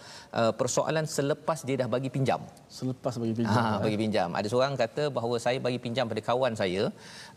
uh, 0.40 0.52
persoalan 0.60 1.06
selepas 1.16 1.62
dia 1.68 1.76
dah 1.82 1.88
bagi 1.94 2.10
pinjam. 2.16 2.42
Selepas 2.78 3.14
bagi 3.22 3.34
pinjam 3.40 3.62
ha, 3.68 3.78
bagi 3.86 3.98
pinjam. 4.02 4.30
Ada 4.40 4.48
seorang 4.52 4.74
kata 4.82 5.04
bahawa 5.18 5.36
saya 5.46 5.58
bagi 5.66 5.78
pinjam 5.84 6.10
pada 6.10 6.22
kawan 6.30 6.52
saya 6.62 6.82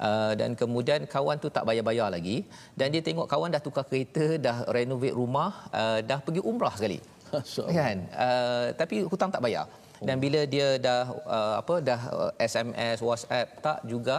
uh, 0.08 0.34
dan 0.42 0.58
kemudian 0.62 1.06
kawan 1.16 1.38
tu 1.44 1.50
tak 1.58 1.66
bayar-bayar 1.70 2.10
lagi. 2.18 2.38
Dan 2.80 2.90
dia 2.96 3.04
tengok 3.10 3.30
kawan 3.34 3.54
dah 3.56 3.62
tukar 3.68 3.86
kereta 3.90 4.28
dah 4.48 4.58
renovate 4.76 5.16
rumah 5.22 5.52
uh, 5.82 6.00
dah 6.12 6.20
pergi 6.26 6.42
umrah 6.52 6.74
sekali. 6.80 7.00
Kan? 7.80 7.98
Uh, 8.26 8.66
tapi 8.82 8.96
hutang 9.12 9.32
tak 9.36 9.44
bayar 9.46 9.66
dan 10.02 10.18
bila 10.24 10.42
dia 10.54 10.68
dah 10.82 11.04
uh, 11.38 11.56
apa 11.62 11.76
dah 11.90 12.02
uh, 12.10 12.32
SMS 12.42 12.98
WhatsApp 13.06 13.48
tak 13.66 13.80
juga 13.86 14.18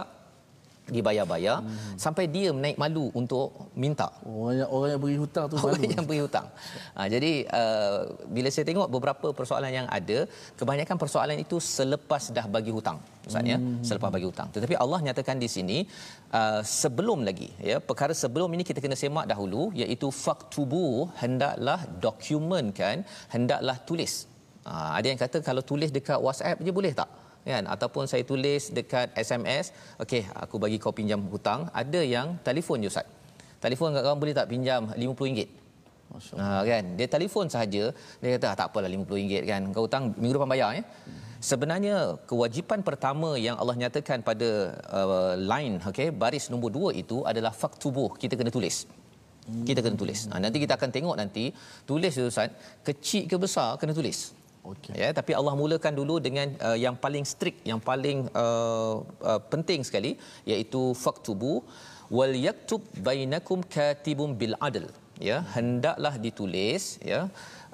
dibayar-bayar 0.83 1.57
hmm. 1.63 1.95
sampai 1.95 2.27
dia 2.35 2.49
menaik 2.51 2.75
malu 2.75 3.07
untuk 3.15 3.71
minta. 3.83 4.07
Orang 4.27 4.55
yang 4.59 4.69
orang 4.75 4.89
yang 4.93 5.01
beri 5.03 5.17
hutang 5.21 5.45
tu 5.51 5.55
orang 5.65 5.79
yang 5.95 6.05
beri 6.09 6.21
hutang. 6.25 6.47
Ha, 6.95 7.07
jadi 7.13 7.31
uh, 7.59 7.99
bila 8.35 8.51
saya 8.51 8.65
tengok 8.67 8.87
beberapa 8.95 9.27
persoalan 9.31 9.71
yang 9.79 9.87
ada 9.87 10.27
kebanyakan 10.59 10.97
persoalan 11.03 11.39
itu 11.39 11.57
selepas 11.77 12.35
dah 12.35 12.47
bagi 12.55 12.73
hutang 12.75 12.99
maksudnya 13.23 13.57
hmm. 13.59 13.79
selepas 13.87 14.11
bagi 14.11 14.27
hutang. 14.27 14.51
Tetapi 14.55 14.75
Allah 14.83 14.99
nyatakan 15.07 15.39
di 15.39 15.47
sini 15.55 15.77
uh, 16.35 16.59
sebelum 16.81 17.23
lagi 17.23 17.47
ya 17.71 17.79
perkara 17.79 18.11
sebelum 18.23 18.51
ini 18.51 18.67
kita 18.67 18.83
kena 18.83 18.99
semak 18.99 19.27
dahulu 19.31 19.71
iaitu 19.71 20.11
faktubu 20.11 21.07
hendaklah 21.23 21.79
dokumenkan 22.03 23.07
hendaklah 23.31 23.79
tulis 23.87 24.32
Ha, 24.63 24.95
ada 24.97 25.07
yang 25.11 25.19
kata 25.19 25.37
kalau 25.47 25.63
tulis 25.71 25.91
dekat 25.97 26.19
WhatsApp 26.25 26.61
je 26.65 26.71
boleh 26.71 26.93
tak? 26.95 27.09
Kan? 27.43 27.63
Ataupun 27.67 28.07
saya 28.11 28.23
tulis 28.23 28.71
dekat 28.77 29.11
SMS, 29.19 29.75
okey, 30.03 30.23
aku 30.43 30.55
bagi 30.63 30.79
kau 30.83 30.95
pinjam 30.95 31.19
hutang. 31.33 31.67
Ada 31.81 31.99
yang 32.15 32.39
telefon 32.47 32.79
je 32.83 32.87
Ustaz. 32.93 33.07
Telefon 33.59 33.91
kat 33.95 34.03
kawan 34.05 34.19
boleh 34.23 34.35
tak 34.39 34.47
pinjam 34.51 34.87
RM50? 34.95 35.39
Ha, 36.39 36.63
kan? 36.69 36.83
Dia 36.95 37.07
telefon 37.15 37.45
sahaja, 37.51 37.83
dia 38.21 38.29
kata 38.35 38.45
ah, 38.51 38.55
tak 38.59 38.67
apalah 38.71 38.87
RM50 38.87 39.43
kan. 39.51 39.61
Kau 39.75 39.83
hutang 39.87 40.03
minggu 40.15 40.35
depan 40.39 40.49
bayar 40.53 40.69
ya. 40.79 40.83
Sebenarnya 41.43 41.95
kewajipan 42.29 42.79
pertama 42.87 43.35
yang 43.35 43.59
Allah 43.59 43.75
nyatakan 43.75 44.23
pada 44.23 44.79
uh, 44.87 45.35
line 45.51 45.75
okey 45.91 46.07
baris 46.15 46.47
nombor 46.47 46.71
dua 46.71 46.89
itu 46.95 47.17
adalah 47.27 47.51
faktubuh 47.51 48.15
kita 48.15 48.39
kena 48.39 48.47
tulis 48.47 48.87
kita 49.43 49.83
kena 49.83 49.99
tulis. 49.99 50.19
Ha, 50.31 50.39
nanti 50.39 50.57
kita 50.63 50.79
akan 50.79 50.89
tengok 50.95 51.15
nanti 51.19 51.51
tulis 51.89 52.15
Ustaz 52.15 52.47
kecil 52.87 53.27
ke 53.27 53.35
besar 53.35 53.75
kena 53.75 53.91
tulis. 53.91 54.31
Okay. 54.71 54.95
Ya, 54.95 55.09
tapi 55.11 55.31
Allah 55.39 55.53
mulakan 55.59 55.93
dulu 55.99 56.15
dengan 56.27 56.47
uh, 56.67 56.77
yang 56.83 56.95
paling 56.95 57.25
strict, 57.27 57.59
yang 57.67 57.79
paling 57.89 58.19
uh, 58.43 59.03
uh, 59.31 59.41
penting 59.51 59.83
sekali 59.87 60.11
iaitu 60.51 60.95
faktubu 60.95 61.53
wal 62.17 62.31
yaktub 62.47 62.79
bainakum 63.07 63.59
katibun 63.75 64.31
bil 64.39 64.55
adl. 64.67 64.87
Ya, 65.29 65.37
hendaklah 65.55 66.15
ditulis 66.25 66.83
ya. 67.11 67.27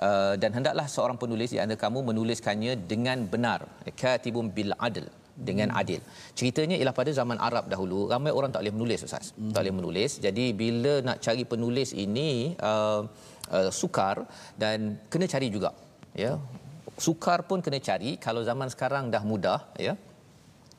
Uh, 0.07 0.33
dan 0.41 0.51
hendaklah 0.57 0.85
seorang 0.95 1.17
penulis 1.21 1.53
di 1.53 1.59
antara 1.61 1.79
kamu 1.85 2.01
menuliskannya 2.09 2.73
dengan 2.91 3.21
benar. 3.33 3.69
Katibun 4.01 4.49
bil 4.57 4.73
adl 4.87 5.05
dengan 5.49 5.69
hmm. 5.71 5.81
adil. 5.81 6.01
Ceritanya 6.39 6.75
ialah 6.79 6.95
pada 6.99 7.11
zaman 7.19 7.37
Arab 7.47 7.69
dahulu 7.73 7.99
ramai 8.13 8.33
orang 8.37 8.51
tak 8.53 8.61
boleh 8.65 8.75
menulis 8.77 9.05
ustaz. 9.07 9.29
Hmm. 9.37 9.53
Tak 9.53 9.61
boleh 9.61 9.75
menulis. 9.79 10.11
Jadi 10.25 10.45
bila 10.61 10.93
nak 11.07 11.21
cari 11.25 11.45
penulis 11.53 11.91
ini 12.05 12.57
uh, 12.71 13.01
uh, 13.57 13.69
sukar 13.79 14.25
dan 14.57 14.97
kena 15.11 15.29
cari 15.29 15.49
juga. 15.53 15.71
Ya 16.17 16.33
sukar 16.99 17.47
pun 17.49 17.63
kena 17.65 17.79
cari. 17.79 18.19
Kalau 18.25 18.41
zaman 18.43 18.67
sekarang 18.73 19.09
dah 19.13 19.23
mudah 19.23 19.59
ya. 19.79 19.95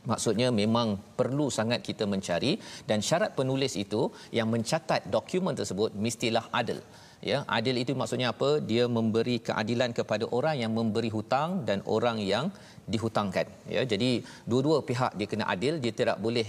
Maksudnya 0.00 0.48
memang 0.48 0.96
perlu 1.18 1.52
sangat 1.52 1.80
kita 1.84 2.04
mencari. 2.08 2.56
Dan 2.88 3.04
syarat 3.04 3.36
penulis 3.36 3.76
itu 3.76 4.08
yang 4.32 4.48
mencatat 4.48 5.08
dokumen 5.12 5.52
tersebut 5.52 5.92
mestilah 5.92 6.46
adil 6.60 6.80
ya. 7.20 7.44
Adil 7.56 7.76
itu 7.84 7.92
maksudnya 7.92 8.32
apa? 8.32 8.50
Dia 8.70 8.84
memberi 8.88 9.36
keadilan 9.48 9.92
kepada 9.92 10.24
orang 10.38 10.56
yang 10.62 10.72
memberi 10.72 11.12
hutang 11.12 11.68
dan 11.68 11.84
orang 11.84 12.18
yang 12.32 12.48
dihutangkan. 12.94 13.46
Ya 13.74 13.82
jadi 13.92 14.10
dua-dua 14.50 14.78
pihak 14.88 15.12
dia 15.18 15.28
kena 15.32 15.46
adil 15.54 15.74
dia 15.84 15.92
tidak 16.00 16.16
boleh 16.24 16.46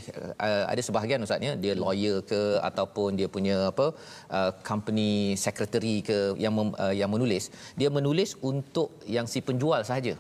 uh, 0.48 0.64
ada 0.72 0.82
sebahagian 0.88 1.26
ustaznya 1.26 1.54
dia 1.64 1.74
lawyer 1.84 2.18
ke 2.32 2.42
ataupun 2.70 3.20
dia 3.20 3.30
punya 3.36 3.58
apa 3.72 3.88
uh, 4.38 4.52
company 4.70 5.12
secretary 5.46 5.96
ke 6.10 6.18
yang 6.44 6.54
mem, 6.58 6.70
uh, 6.86 6.94
yang 7.02 7.12
menulis. 7.16 7.46
Dia 7.80 7.92
menulis 8.00 8.34
untuk 8.52 8.90
yang 9.18 9.30
si 9.34 9.42
penjual 9.50 9.82
sahaja. 9.92 10.16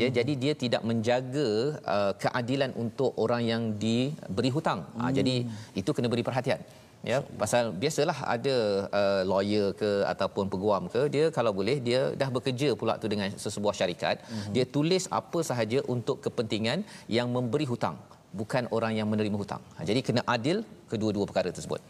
Ya 0.00 0.08
hmm. 0.08 0.16
jadi 0.18 0.32
dia 0.42 0.52
tidak 0.62 0.82
menjaga 0.90 1.48
uh, 1.94 2.12
keadilan 2.22 2.70
untuk 2.84 3.12
orang 3.24 3.42
yang 3.52 3.62
diberi 3.82 4.50
hutang. 4.56 4.80
Ha, 4.84 4.92
hmm. 4.96 5.08
uh, 5.08 5.12
jadi 5.18 5.34
itu 5.80 5.90
kena 5.96 6.08
beri 6.12 6.24
perhatian 6.28 6.60
ya 7.10 7.18
pasal 7.42 7.74
biasalah 7.82 8.18
ada 8.34 8.56
uh, 9.00 9.22
lawyer 9.32 9.66
ke 9.80 9.90
ataupun 10.12 10.46
peguam 10.52 10.84
ke 10.94 11.02
dia 11.14 11.24
kalau 11.36 11.52
boleh 11.58 11.76
dia 11.88 12.00
dah 12.20 12.30
bekerja 12.36 12.68
pula 12.80 12.94
tu 13.02 13.10
dengan 13.12 13.28
sesebuah 13.44 13.74
syarikat 13.80 14.16
mm-hmm. 14.22 14.52
dia 14.54 14.64
tulis 14.76 15.04
apa 15.20 15.40
sahaja 15.50 15.80
untuk 15.94 16.18
kepentingan 16.26 16.80
yang 17.16 17.28
memberi 17.36 17.66
hutang 17.72 17.98
bukan 18.40 18.64
orang 18.76 18.92
yang 18.98 19.08
menerima 19.12 19.36
hutang. 19.42 19.62
Ha, 19.76 19.84
jadi 19.88 20.00
kena 20.06 20.22
adil 20.34 20.64
kedua-dua 20.92 21.24
perkara 21.28 21.52
tersebut. 21.56 21.80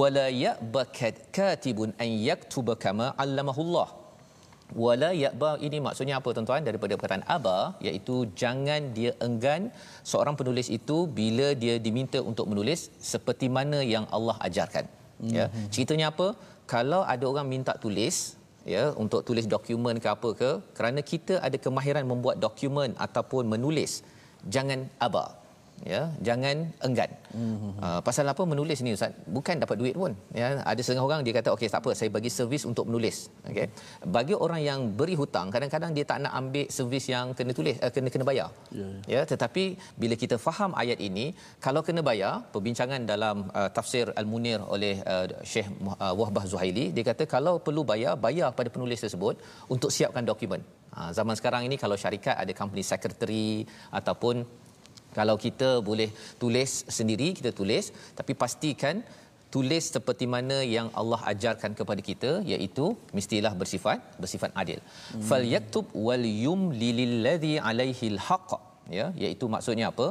Wala 0.00 0.26
ya'bakat 0.44 1.34
katibun 1.38 1.90
an 2.04 2.10
yaktuba 2.28 2.74
kama 2.84 3.08
'allamahullah. 3.18 3.88
Wala 4.82 5.10
ya'ba 5.22 5.50
ini 5.66 5.78
maksudnya 5.86 6.14
apa 6.18 6.28
tuan-tuan 6.36 6.64
daripada 6.68 6.96
perkataan 6.96 7.24
aba 7.36 7.76
iaitu 7.86 8.16
jangan 8.42 8.82
dia 8.96 9.12
enggan 9.26 9.68
seorang 10.10 10.36
penulis 10.40 10.68
itu 10.78 10.96
bila 11.18 11.48
dia 11.62 11.74
diminta 11.86 12.20
untuk 12.30 12.46
menulis 12.52 12.88
seperti 13.12 13.48
mana 13.56 13.80
yang 13.94 14.06
Allah 14.16 14.36
ajarkan. 14.48 14.84
Mm-hmm. 14.88 15.36
Ya. 15.36 15.46
Mhm. 15.48 15.68
Ceritanya 15.74 16.06
apa? 16.12 16.28
Kalau 16.74 17.02
ada 17.14 17.24
orang 17.32 17.46
minta 17.52 17.74
tulis 17.84 18.16
ya 18.72 18.84
untuk 19.02 19.20
tulis 19.28 19.46
dokumen 19.54 19.98
ke 20.02 20.08
apa 20.16 20.30
ke 20.40 20.50
kerana 20.78 21.00
kita 21.12 21.34
ada 21.46 21.58
kemahiran 21.64 22.04
membuat 22.06 22.38
dokumen 22.46 22.90
ataupun 23.06 23.50
menulis 23.54 23.92
jangan 24.54 24.86
aba 25.06 25.24
ya 25.90 26.00
jangan 26.26 26.56
enggan 26.86 27.10
mm-hmm. 27.34 27.72
uh, 27.86 28.00
pasal 28.06 28.26
apa 28.32 28.42
menulis 28.52 28.78
ni 28.86 28.90
ustaz 28.96 29.14
bukan 29.36 29.56
dapat 29.62 29.76
duit 29.80 29.94
pun 30.02 30.12
ya 30.40 30.48
ada 30.72 30.80
setengah 30.84 31.04
orang 31.08 31.20
dia 31.26 31.34
kata 31.38 31.48
okey 31.54 31.68
tak 31.74 31.80
apa 31.82 31.90
saya 31.98 32.10
bagi 32.16 32.30
servis 32.36 32.64
untuk 32.70 32.84
menulis 32.88 33.16
okey 33.50 33.66
bagi 34.16 34.34
orang 34.44 34.60
yang 34.68 34.80
beri 35.00 35.16
hutang 35.20 35.48
kadang-kadang 35.54 35.92
dia 35.96 36.04
tak 36.10 36.20
nak 36.24 36.32
ambil 36.40 36.66
servis 36.76 37.06
yang 37.14 37.34
kena 37.38 37.54
tulis 37.58 37.76
uh, 37.84 37.90
kena 37.94 38.10
kena 38.14 38.26
bayar 38.30 38.48
yeah. 38.80 38.92
Ya. 39.14 39.14
ya 39.14 39.22
tetapi 39.32 39.64
bila 40.02 40.14
kita 40.22 40.38
faham 40.46 40.70
ayat 40.82 41.00
ini 41.08 41.26
kalau 41.66 41.82
kena 41.88 42.02
bayar 42.10 42.34
perbincangan 42.54 43.02
dalam 43.12 43.36
uh, 43.60 43.70
tafsir 43.78 44.06
al-munir 44.22 44.60
oleh 44.76 44.94
uh, 45.14 45.26
Syekh 45.52 45.68
uh, 46.04 46.14
Wahbah 46.20 46.46
Zuhaili 46.52 46.86
dia 46.96 47.04
kata 47.10 47.26
kalau 47.34 47.56
perlu 47.66 47.84
bayar 47.92 48.14
bayar 48.26 48.50
pada 48.60 48.70
penulis 48.76 49.02
tersebut 49.04 49.36
untuk 49.74 49.90
siapkan 49.98 50.26
dokumen 50.32 50.62
Ha, 50.92 51.08
zaman 51.18 51.32
sekarang 51.38 51.62
ini 51.64 51.76
kalau 51.82 51.96
syarikat 51.96 52.36
ada 52.36 52.52
company 52.52 52.84
secretary 52.84 53.64
ataupun 53.98 54.44
kalau 55.18 55.36
kita 55.46 55.70
boleh 55.88 56.08
tulis 56.42 56.72
sendiri 56.98 57.28
kita 57.38 57.50
tulis 57.60 57.86
tapi 58.18 58.32
pastikan 58.42 58.96
tulis 59.54 59.84
seperti 59.94 60.26
mana 60.34 60.58
yang 60.74 60.86
Allah 61.00 61.20
ajarkan 61.32 61.72
kepada 61.78 62.02
kita 62.10 62.30
iaitu 62.52 62.84
mestilah 63.16 63.54
bersifat 63.62 63.98
bersifat 64.22 64.50
adil. 64.62 64.78
Hmm. 64.84 65.24
fal 65.30 65.44
yaktub 65.54 65.86
wal 66.06 66.26
yumli 66.46 66.90
lilladhi 67.00 67.54
alaihi 67.70 68.06
alhaq. 68.14 68.50
Ya 68.98 69.06
iaitu 69.24 69.46
maksudnya 69.54 69.86
apa? 69.92 70.06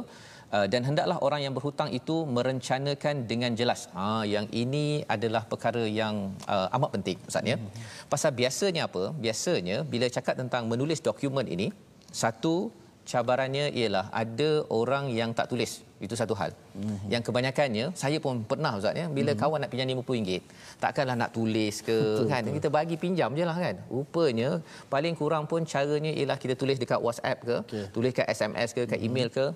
Uh, 0.56 0.66
dan 0.72 0.82
hendaklah 0.86 1.16
orang 1.26 1.40
yang 1.44 1.54
berhutang 1.56 1.90
itu 1.98 2.16
merencanakan 2.36 3.14
dengan 3.30 3.52
jelas. 3.60 3.80
Ha 3.96 4.06
yang 4.34 4.46
ini 4.62 4.86
adalah 5.14 5.42
perkara 5.52 5.84
yang 6.00 6.16
uh, 6.54 6.76
amat 6.76 6.90
penting 6.96 7.18
ustaz 7.30 7.50
ya. 7.52 7.56
Hmm. 7.58 7.70
pasal 8.12 8.32
biasanya 8.40 8.82
apa? 8.88 9.04
Biasanya 9.24 9.78
bila 9.94 10.08
cakap 10.16 10.36
tentang 10.42 10.64
menulis 10.72 11.02
dokumen 11.08 11.48
ini 11.56 11.68
satu 12.22 12.54
cabarannya 13.12 13.64
ialah 13.80 14.04
ada 14.22 14.50
orang 14.80 15.04
yang 15.18 15.30
tak 15.38 15.46
tulis 15.52 15.72
itu 16.04 16.14
satu 16.20 16.34
hal. 16.40 16.50
Mm-hmm. 16.56 17.08
Yang 17.12 17.22
kebanyakannya 17.28 17.86
saya 18.02 18.18
pun 18.24 18.42
pernah 18.50 18.72
ustaz 18.78 18.96
ya 19.00 19.06
bila 19.18 19.32
mm-hmm. 19.32 19.42
kawan 19.42 19.58
nak 19.62 19.70
pinjam 19.72 19.88
RM50 19.92 20.30
takkanlah 20.82 21.16
nak 21.22 21.30
tulis 21.36 21.74
ke 21.88 21.96
betul, 21.96 22.26
kan 22.32 22.42
betul. 22.42 22.56
kita 22.58 22.68
bagi 22.78 22.96
pinjam 23.04 23.30
je 23.38 23.44
lah 23.50 23.58
kan. 23.64 23.76
Rupanya 23.92 24.50
paling 24.94 25.14
kurang 25.20 25.44
pun 25.50 25.62
caranya 25.72 26.12
ialah 26.20 26.38
kita 26.42 26.54
tulis 26.62 26.80
dekat 26.82 26.98
WhatsApp 27.06 27.38
ke, 27.48 27.56
okay. 27.68 27.84
tulis 27.94 28.12
kat 28.18 28.26
SMS 28.38 28.68
ke, 28.76 28.82
kat 28.88 28.98
mm-hmm. 28.98 29.06
email 29.06 29.28
ke, 29.36 29.46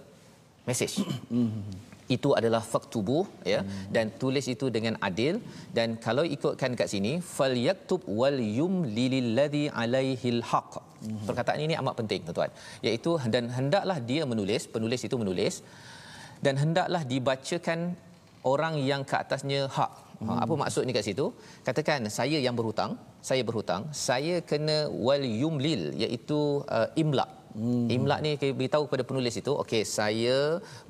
message. 0.69 0.97
Mm-hmm 1.33 1.87
itu 2.14 2.31
adalah 2.38 2.62
faktubuh 2.73 3.25
ya 3.53 3.61
hmm. 3.61 3.90
dan 3.95 4.07
tulis 4.21 4.47
itu 4.55 4.66
dengan 4.77 4.95
adil 5.09 5.35
dan 5.77 5.99
kalau 6.07 6.25
ikutkan 6.37 6.79
kat 6.81 6.88
sini 6.92 7.12
fal 7.35 7.55
yaktub 7.69 8.03
wal 8.21 8.38
yumli 8.59 9.07
lilladhi 9.14 9.64
alaihi 9.83 10.31
alhaq 10.37 10.73
hmm. 10.79 11.21
perkataan 11.29 11.61
ini 11.66 11.75
amat 11.83 11.95
penting 12.01 12.23
tuan-tuan 12.27 12.53
iaitu 12.87 13.12
dan 13.35 13.47
hendaklah 13.59 13.99
dia 14.11 14.23
menulis 14.33 14.64
penulis 14.75 15.03
itu 15.09 15.19
menulis 15.23 15.57
dan 16.47 16.55
hendaklah 16.62 17.03
dibacakan 17.12 17.81
orang 18.53 18.75
yang 18.90 19.03
ke 19.11 19.16
atasnya 19.23 19.61
hak 19.77 19.92
ha, 20.27 20.33
hmm. 20.33 20.38
apa 20.45 20.55
maksudnya 20.62 20.95
kat 20.99 21.07
situ 21.09 21.27
katakan 21.66 22.07
saya 22.19 22.38
yang 22.47 22.55
berhutang 22.61 22.92
saya 23.29 23.42
berhutang 23.49 23.83
saya 24.07 24.37
kena 24.51 24.79
wal 25.07 25.25
yumlil 25.42 25.85
iaitu 26.05 26.40
uh, 26.77 26.88
imla' 27.03 27.36
Hmm. 27.57 27.88
Imlak 27.97 28.21
ni 28.25 28.31
beritahu 28.59 28.85
kepada 28.87 29.05
penulis 29.09 29.35
itu, 29.40 29.53
okey 29.62 29.83
saya 29.97 30.38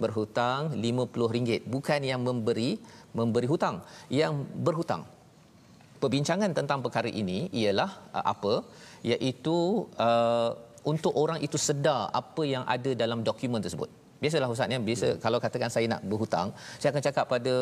berhutang 0.02 0.74
RM50 0.74 1.62
bukan 1.74 2.00
yang 2.10 2.20
memberi 2.28 2.70
memberi 3.18 3.46
hutang, 3.52 3.76
yang 4.20 4.34
berhutang. 4.66 5.02
Perbincangan 6.02 6.50
tentang 6.58 6.82
perkara 6.84 7.10
ini 7.22 7.38
ialah 7.60 7.90
uh, 8.18 8.24
apa? 8.34 8.54
iaitu 9.06 9.56
uh, 10.06 10.50
untuk 10.92 11.12
orang 11.22 11.38
itu 11.46 11.58
sedar 11.66 12.10
apa 12.20 12.42
yang 12.52 12.64
ada 12.74 12.90
dalam 13.02 13.22
dokumen 13.28 13.62
tersebut. 13.66 13.90
Biasalah 14.22 14.48
ustaz 14.54 14.72
ya, 14.74 14.78
biasa 14.88 15.06
hmm. 15.12 15.20
kalau 15.24 15.38
katakan 15.44 15.70
saya 15.74 15.86
nak 15.92 16.00
berhutang, 16.10 16.48
saya 16.80 16.88
akan 16.92 17.02
cakap 17.06 17.24
pada 17.32 17.54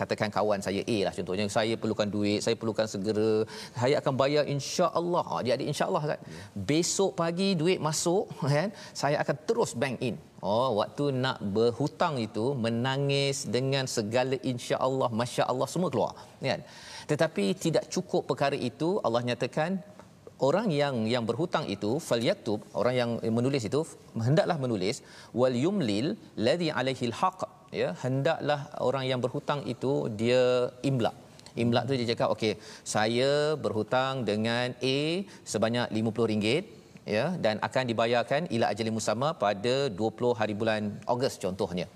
katakan 0.00 0.30
kawan 0.36 0.60
saya 0.66 0.82
A 0.94 0.96
lah 1.06 1.12
contohnya, 1.18 1.44
saya 1.58 1.74
perlukan 1.82 2.08
duit, 2.16 2.40
saya 2.46 2.54
perlukan 2.60 2.86
segera, 2.92 3.32
saya 3.80 3.94
akan 4.00 4.14
bayar 4.22 4.44
insya-Allah. 4.54 5.26
Dia 5.44 5.52
ada 5.58 5.64
insya-Allah 5.72 6.02
kan. 6.10 6.20
Yeah. 6.20 6.46
Besok 6.70 7.10
pagi 7.20 7.48
duit 7.60 7.78
masuk 7.88 8.24
kan, 8.56 8.70
saya 9.02 9.18
akan 9.22 9.36
terus 9.48 9.72
bank 9.82 9.98
in. 10.08 10.16
Oh, 10.46 10.78
waktu 10.78 11.04
nak 11.24 11.38
berhutang 11.56 12.14
itu 12.22 12.54
menangis 12.64 13.48
dengan 13.56 13.84
segala 13.96 14.36
insya-Allah, 14.52 15.08
masya-Allah 15.20 15.66
semua 15.74 15.90
keluar, 15.90 16.12
kan. 16.38 16.60
Tetapi 17.10 17.44
tidak 17.64 17.84
cukup 17.94 18.22
perkara 18.30 18.54
itu 18.70 18.98
Allah 19.06 19.22
nyatakan 19.26 19.78
orang 20.48 20.68
yang 20.68 20.94
yang 21.08 21.24
berhutang 21.28 21.64
itu 21.74 21.90
falyaktub 22.08 22.60
orang 22.80 22.94
yang 23.00 23.10
menulis 23.38 23.64
itu 23.68 23.80
hendaklah 24.26 24.56
menulis 24.64 25.00
wal 25.40 25.56
yumlil 25.64 26.08
ladhi 26.46 26.68
alaihi 26.78 27.08
alhaq 27.10 27.40
ya 27.80 27.88
hendaklah 28.04 28.60
orang 28.88 29.04
yang 29.10 29.20
berhutang 29.24 29.60
itu 29.74 29.92
dia 30.20 30.70
imlak. 30.90 31.16
Imlak 31.56 31.88
tu 31.88 31.96
dia 31.96 32.08
cakap 32.12 32.28
okey 32.36 32.52
saya 32.84 33.56
berhutang 33.56 34.28
dengan 34.30 34.76
A 34.94 34.98
sebanyak 35.52 35.88
RM50 35.88 36.64
ya 37.08 37.26
dan 37.44 37.56
akan 37.66 37.84
dibayarkan 37.90 38.52
ila 38.54 38.68
ajali 38.72 38.92
musamma 38.92 39.32
pada 39.44 39.88
20 39.88 40.38
hari 40.40 40.52
bulan 40.52 40.82
Ogos 41.08 41.40
contohnya. 41.40 41.88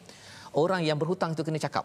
Orang 0.62 0.83
yang 0.88 0.96
berhutang 0.96 1.37
itu 1.37 1.44
kena 1.46 1.61
cakap 1.61 1.85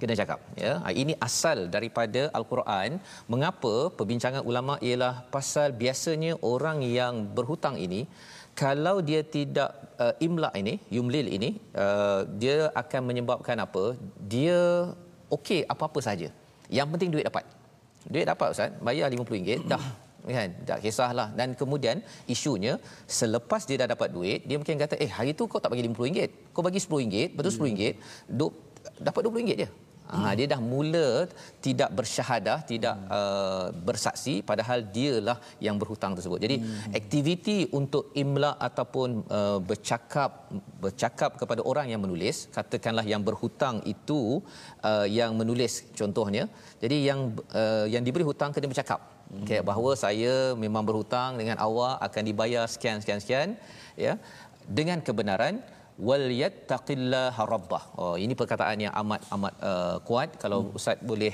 kena 0.00 0.14
cakap 0.20 0.38
ya. 0.62 0.72
Ha, 0.84 0.92
ini 1.02 1.14
asal 1.28 1.58
daripada 1.74 2.22
al-Quran. 2.38 2.90
Mengapa 3.32 3.74
perbincangan 3.98 4.42
ulama 4.50 4.74
ialah 4.88 5.14
pasal 5.34 5.68
biasanya 5.82 6.32
orang 6.52 6.80
yang 6.98 7.14
berhutang 7.36 7.76
ini 7.86 8.00
kalau 8.62 8.96
dia 9.08 9.20
tidak 9.36 9.70
uh, 10.04 10.14
imla 10.26 10.50
ini 10.60 10.74
yumlil 10.96 11.28
ini 11.36 11.50
uh, 11.84 12.20
dia 12.42 12.58
akan 12.82 13.02
menyebabkan 13.08 13.56
apa? 13.66 13.84
Dia 14.32 14.60
okey 15.36 15.60
apa-apa 15.74 16.00
saja. 16.08 16.28
Yang 16.78 16.88
penting 16.92 17.10
duit 17.14 17.24
dapat. 17.28 17.44
Duit 18.12 18.26
dapat 18.32 18.48
ustaz. 18.56 18.72
Bayar 18.88 19.08
RM50 19.12 19.68
dah. 19.72 19.84
Kan? 20.36 20.50
Tak 20.68 20.78
kisahlah. 20.84 21.28
Dan 21.38 21.48
kemudian 21.60 21.96
isunya 22.34 22.74
selepas 23.18 23.62
dia 23.68 23.76
dah 23.82 23.88
dapat 23.94 24.08
duit 24.16 24.40
dia 24.48 24.56
mungkin 24.60 24.74
kata 24.84 24.94
eh 25.04 25.10
hari 25.18 25.32
tu 25.38 25.46
kau 25.46 25.62
tak 25.62 25.70
bagi 25.72 25.86
RM50 25.86 26.50
kau 26.50 26.62
bagi 26.66 26.80
RM10 26.82 27.38
betul 27.38 27.52
RM10 27.62 27.94
hmm. 27.94 28.50
dapat 29.06 29.20
RM20 29.22 29.54
je 29.62 29.68
Ha, 30.06 30.38
dia 30.38 30.46
dah 30.52 30.60
mula 30.72 31.08
tidak 31.66 31.90
bersyahadah, 31.98 32.58
tidak 32.70 32.94
hmm. 32.94 33.08
uh, 33.18 33.66
bersaksi 33.88 34.34
padahal 34.50 34.78
dialah 34.96 35.38
yang 35.66 35.76
berhutang 35.80 36.14
tersebut. 36.18 36.38
Jadi 36.44 36.56
hmm. 36.62 36.94
aktiviti 37.00 37.58
untuk 37.80 38.14
imla 38.22 38.54
ataupun 38.68 39.26
uh, 39.38 39.58
bercakap 39.70 40.30
bercakap 40.84 41.34
kepada 41.40 41.62
orang 41.70 41.90
yang 41.92 42.00
menulis, 42.04 42.46
katakanlah 42.56 43.06
yang 43.12 43.22
berhutang 43.28 43.82
itu 43.94 44.20
uh, 44.86 45.06
yang 45.18 45.34
menulis 45.40 45.90
contohnya. 45.98 46.46
Jadi 46.82 46.96
yang 47.08 47.20
uh, 47.62 47.86
yang 47.94 48.06
diberi 48.06 48.26
hutang 48.30 48.54
kena 48.54 48.70
bercakap. 48.70 49.02
Hmm. 49.26 49.42
Okay, 49.42 49.58
bahawa 49.70 49.98
saya 49.98 50.54
memang 50.54 50.86
berhutang 50.86 51.34
dengan 51.34 51.58
awak 51.58 51.98
akan 52.06 52.22
dibayar 52.30 52.64
sekian 52.70 53.02
sekian 53.02 53.18
sekian 53.18 53.48
ya 53.98 54.14
dengan 54.78 55.02
kebenaran 55.02 55.58
wal 55.98 56.26
yattaqillaha 56.42 57.42
rabbah. 57.54 57.82
Oh 58.00 58.16
ini 58.24 58.34
perkataan 58.40 58.78
yang 58.84 58.94
amat 59.02 59.20
amat 59.34 59.54
uh, 59.70 59.96
kuat 60.08 60.36
kalau 60.42 60.58
hmm. 60.62 60.78
ustaz 60.78 61.00
boleh 61.10 61.32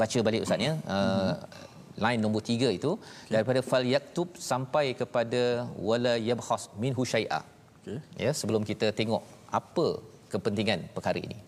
baca 0.00 0.18
balik 0.26 0.44
ustaz 0.46 0.60
ya. 0.68 0.72
Uh, 0.88 1.32
hmm. 1.32 1.64
line 2.04 2.20
nombor 2.20 2.42
tiga 2.44 2.68
itu 2.78 2.90
okay. 3.00 3.32
daripada 3.32 3.60
fal 3.64 3.84
yaktub 3.84 4.28
sampai 4.36 4.92
kepada 5.00 5.42
wala 5.88 6.14
yabkhas 6.30 6.68
minhu 6.84 7.04
syai'a. 7.12 7.40
Okay. 7.80 7.98
Ya 8.24 8.32
sebelum 8.40 8.64
kita 8.70 8.92
tengok 9.00 9.22
apa 9.60 9.86
kepentingan 10.32 10.80
perkara 10.96 11.20
ini. 11.20 11.38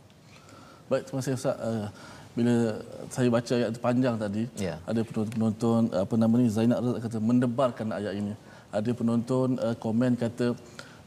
Baik 0.88 1.02
terima 1.08 1.20
kasih 1.20 1.36
ustaz. 1.40 1.56
Uh, 1.60 1.88
bila 2.36 2.54
saya 3.10 3.28
baca 3.34 3.52
ayat 3.58 3.68
itu 3.74 3.80
panjang 3.82 4.14
tadi 4.14 4.42
yeah. 4.62 4.78
ada 4.90 5.00
penonton 5.02 5.90
apa 5.90 6.14
nama 6.14 6.34
ni 6.38 6.46
Zainab 6.56 6.78
kata 7.04 7.18
mendebarkan 7.30 7.88
ayat 7.98 8.14
ini. 8.20 8.34
Ada 8.78 8.90
penonton 8.92 9.56
uh, 9.64 9.74
komen 9.84 10.12
kata 10.14 10.52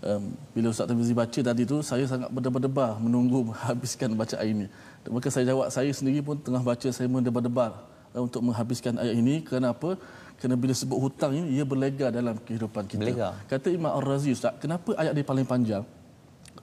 um, 0.06 0.24
bila 0.54 0.68
Ustaz 0.74 0.86
Tirmizi 0.90 1.14
baca 1.14 1.40
tadi 1.50 1.64
tu 1.72 1.78
saya 1.86 2.06
sangat 2.10 2.30
berdebar-debar 2.36 2.98
menunggu 2.98 3.54
habiskan 3.66 4.14
bacaan 4.18 4.46
ini. 4.46 4.68
Maka 5.10 5.28
saya 5.34 5.46
jawab 5.50 5.68
saya 5.74 5.92
sendiri 5.94 6.22
pun 6.22 6.38
tengah 6.38 6.62
baca 6.62 6.88
saya 6.94 7.08
mendebar-debar 7.10 7.72
uh, 8.14 8.22
untuk 8.22 8.42
menghabiskan 8.46 8.98
ayat 9.02 9.16
ini 9.18 9.36
kerana 9.46 9.74
apa? 9.76 9.98
Kerana 10.42 10.58
bila 10.58 10.74
sebut 10.74 10.98
hutang 10.98 11.38
ini 11.38 11.62
ia 11.62 11.66
berlega 11.72 12.10
dalam 12.10 12.36
kehidupan 12.42 12.90
kita. 12.90 13.02
Berlega. 13.02 13.30
Kata 13.46 13.68
Imam 13.70 13.94
Ar-Razi 13.94 14.34
Ustaz, 14.34 14.58
kenapa 14.58 14.98
ayat 14.98 15.14
ini 15.14 15.22
paling 15.22 15.46
panjang? 15.46 15.86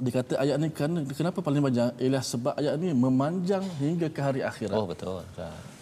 Dikata 0.06 0.34
ayat 0.42 0.56
ni 0.62 0.68
kerana 0.76 0.98
kenapa 1.18 1.38
paling 1.46 1.62
panjang 1.66 1.90
ialah 2.04 2.22
sebab 2.32 2.54
ayat 2.60 2.74
ni 2.82 2.88
memanjang 3.04 3.64
hingga 3.82 4.06
ke 4.16 4.20
hari 4.26 4.40
akhirat. 4.50 4.76
Oh 4.78 4.86
betul. 4.86 5.22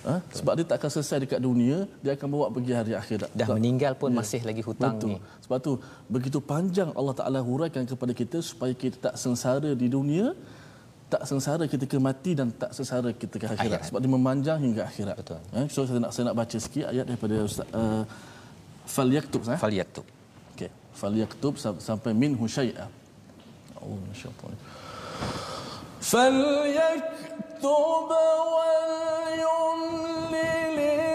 Ha? 0.07 0.15
Sebab 0.39 0.53
dia 0.59 0.65
tak 0.71 0.77
akan 0.81 0.91
selesai 0.95 1.19
dekat 1.25 1.41
dunia, 1.43 1.77
dia 2.03 2.15
akan 2.17 2.29
bawa 2.35 2.47
pergi 2.57 2.73
hari 2.79 2.93
akhirat. 3.03 3.31
Dah 3.35 3.47
sebab, 3.47 3.57
meninggal 3.59 3.93
pun 4.01 4.11
ya. 4.15 4.17
masih 4.23 4.41
lagi 4.49 4.63
hutang 4.69 4.95
betul. 4.97 5.09
ni. 5.11 5.17
Sebab 5.45 5.59
tu 5.67 5.73
begitu 6.15 6.39
panjang 6.53 6.91
Allah 6.99 7.15
Taala 7.21 7.41
huraikan 7.49 7.83
kepada 7.93 8.13
kita 8.21 8.39
supaya 8.51 8.73
kita 8.83 8.97
tak 9.07 9.15
sengsara 9.23 9.71
di 9.83 9.89
dunia, 9.97 10.27
tak 11.13 11.23
sengsara 11.31 11.65
ketika 11.75 11.97
mati 12.09 12.33
dan 12.39 12.49
tak 12.63 12.71
sengsara 12.77 13.11
ketika 13.23 13.47
akhirat. 13.53 13.61
akhirat. 13.61 13.83
Sebab 13.91 13.99
dia 14.05 14.11
memanjang 14.17 14.59
hingga 14.63 14.83
akhirat. 14.91 15.17
Betul. 15.21 15.41
Ha? 15.57 15.61
So 15.75 15.81
saya 15.89 15.99
nak 16.05 16.13
saya 16.15 16.25
nak 16.31 16.37
baca 16.41 16.57
sikit 16.67 16.87
ayat 16.93 17.05
daripada 17.11 17.35
Ustaz 17.43 17.67
uh, 17.75 18.03
Falyaktub 18.87 19.43
eh? 19.51 19.59
Falyaktub. 19.59 20.07
Okey. 20.55 20.71
Falyaktub 20.95 21.55
sampai 21.89 22.15
min 22.23 22.33
husyai'a. 22.39 22.87
أعوذ 23.86 23.92
من 23.92 24.12
الشيطان 24.12 24.56
فليكتب 26.02 28.12
وليملل 29.92 31.15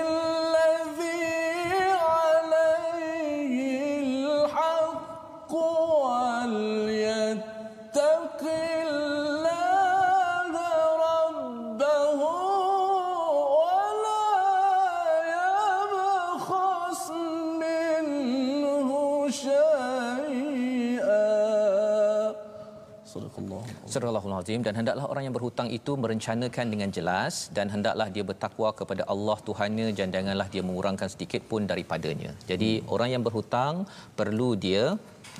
Azim 24.41 24.61
dan 24.65 24.73
hendaklah 24.79 25.05
orang 25.11 25.23
yang 25.27 25.35
berhutang 25.37 25.67
itu 25.77 25.91
merencanakan 26.03 26.65
dengan 26.73 26.89
jelas 26.97 27.33
dan 27.55 27.67
hendaklah 27.73 28.07
dia 28.15 28.23
bertakwa 28.29 28.69
kepada 28.79 29.03
Allah 29.13 29.37
Tuhannya 29.47 29.87
dan 29.99 30.07
janganlah 30.15 30.47
dia 30.53 30.63
mengurangkan 30.69 31.09
sedikit 31.13 31.41
pun 31.51 31.67
daripadanya. 31.71 32.31
Jadi 32.51 32.71
hmm. 32.79 32.93
orang 32.93 33.09
yang 33.13 33.23
berhutang 33.27 33.73
perlu 34.19 34.49
dia 34.65 34.83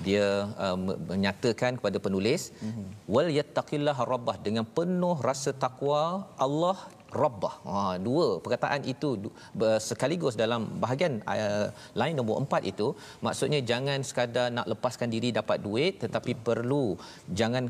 dia 0.07 0.25
uh, 0.65 0.77
menyatakan 1.11 1.71
kepada 1.79 1.97
penulis 2.05 2.41
hmm. 2.63 3.11
wal 3.13 3.29
yattaqillah 3.39 3.97
rabbah 4.13 4.37
dengan 4.47 4.65
penuh 4.77 5.17
rasa 5.29 5.51
takwa 5.65 6.01
Allah 6.45 6.77
Rabbah. 7.11 7.55
Ha, 7.67 7.79
dua 8.07 8.27
perkataan 8.43 8.87
itu 8.87 9.09
sekaligus 9.87 10.39
dalam 10.39 10.79
bahagian 10.83 11.19
uh, 11.27 11.67
lain 12.01 12.15
nombor 12.15 12.39
empat 12.43 12.63
itu 12.71 12.87
maksudnya 13.25 13.59
jangan 13.71 13.99
sekadar 14.09 14.47
nak 14.57 14.67
lepaskan 14.71 15.11
diri 15.15 15.35
dapat 15.39 15.59
duit 15.59 15.99
tetapi 16.03 16.31
perlu 16.47 16.95
jangan 17.39 17.67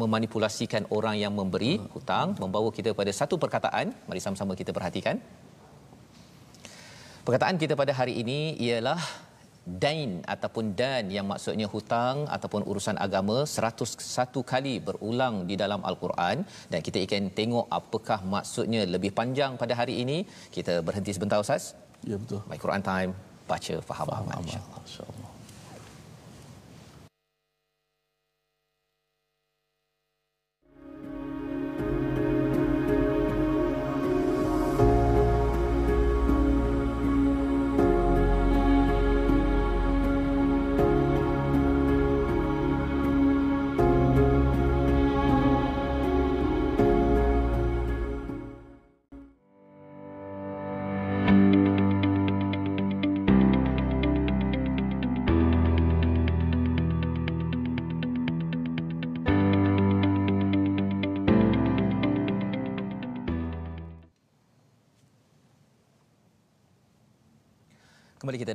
memanipulasikan 0.00 0.84
orang 0.96 1.16
yang 1.24 1.32
memberi 1.40 1.72
hutang 1.94 2.36
membawa 2.42 2.70
kita 2.78 2.90
pada 3.00 3.12
satu 3.20 3.36
perkataan. 3.44 3.86
Mari 4.08 4.20
sama-sama 4.24 4.52
kita 4.60 4.72
perhatikan. 4.78 5.18
Perkataan 7.26 7.56
kita 7.62 7.74
pada 7.80 7.92
hari 8.00 8.14
ini 8.22 8.40
ialah 8.66 9.00
dain 9.84 10.10
ataupun 10.34 10.64
dan 10.80 11.10
yang 11.16 11.26
maksudnya 11.32 11.66
hutang 11.74 12.16
ataupun 12.36 12.62
urusan 12.70 12.96
agama 13.06 13.38
101 13.54 14.42
kali 14.52 14.74
berulang 14.88 15.36
di 15.50 15.54
dalam 15.62 15.82
al-Quran. 15.90 16.46
Dan 16.72 16.80
kita 16.86 17.02
akan 17.06 17.34
tengok 17.38 17.66
apakah 17.80 18.20
maksudnya 18.34 18.82
lebih 18.94 19.12
panjang 19.20 19.58
pada 19.62 19.74
hari 19.80 19.96
ini. 20.06 20.18
Kita 20.56 20.76
berhenti 20.88 21.14
sebentar 21.18 21.42
ustaz. 21.46 21.74
Ya 22.10 22.16
betul. 22.22 22.42
Baik 22.50 22.62
Quran 22.66 22.84
time. 22.90 23.12
Baca 23.50 23.74
faham. 23.88 24.08
Amal 24.18 24.38
insyaallah 24.46 24.82
insyaallah 24.86 25.25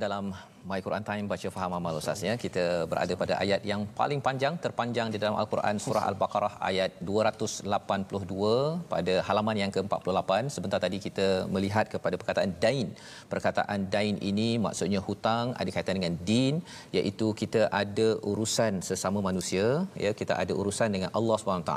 dalam 0.01 0.33
My 0.69 0.79
Quran 0.85 1.03
Time 1.09 1.25
baca 1.31 1.47
faham 1.55 1.71
amal 1.77 1.97
ustaz 1.99 2.21
ya. 2.27 2.33
Kita 2.43 2.63
berada 2.91 3.13
pada 3.21 3.33
ayat 3.43 3.61
yang 3.71 3.81
paling 3.99 4.19
panjang 4.27 4.53
terpanjang 4.65 5.07
di 5.13 5.17
dalam 5.21 5.35
Al-Quran 5.41 5.75
surah 5.85 6.03
Al-Baqarah 6.09 6.53
ayat 6.69 6.91
282 7.09 8.49
pada 8.93 9.13
halaman 9.27 9.57
yang 9.63 9.71
ke-48. 9.75 10.31
Sebentar 10.55 10.79
tadi 10.85 10.97
kita 11.07 11.27
melihat 11.55 11.85
kepada 11.93 12.15
perkataan 12.21 12.51
dain. 12.65 12.87
Perkataan 13.33 13.79
dain 13.95 14.17
ini 14.31 14.49
maksudnya 14.65 15.01
hutang 15.07 15.55
ada 15.61 15.69
kaitan 15.75 15.97
dengan 15.99 16.15
din 16.29 16.53
iaitu 16.97 17.27
kita 17.41 17.61
ada 17.81 18.07
urusan 18.31 18.73
sesama 18.89 19.19
manusia 19.29 19.65
ya 20.05 20.11
kita 20.21 20.33
ada 20.43 20.53
urusan 20.61 20.89
dengan 20.95 21.09
Allah 21.17 21.37
SWT 21.41 21.73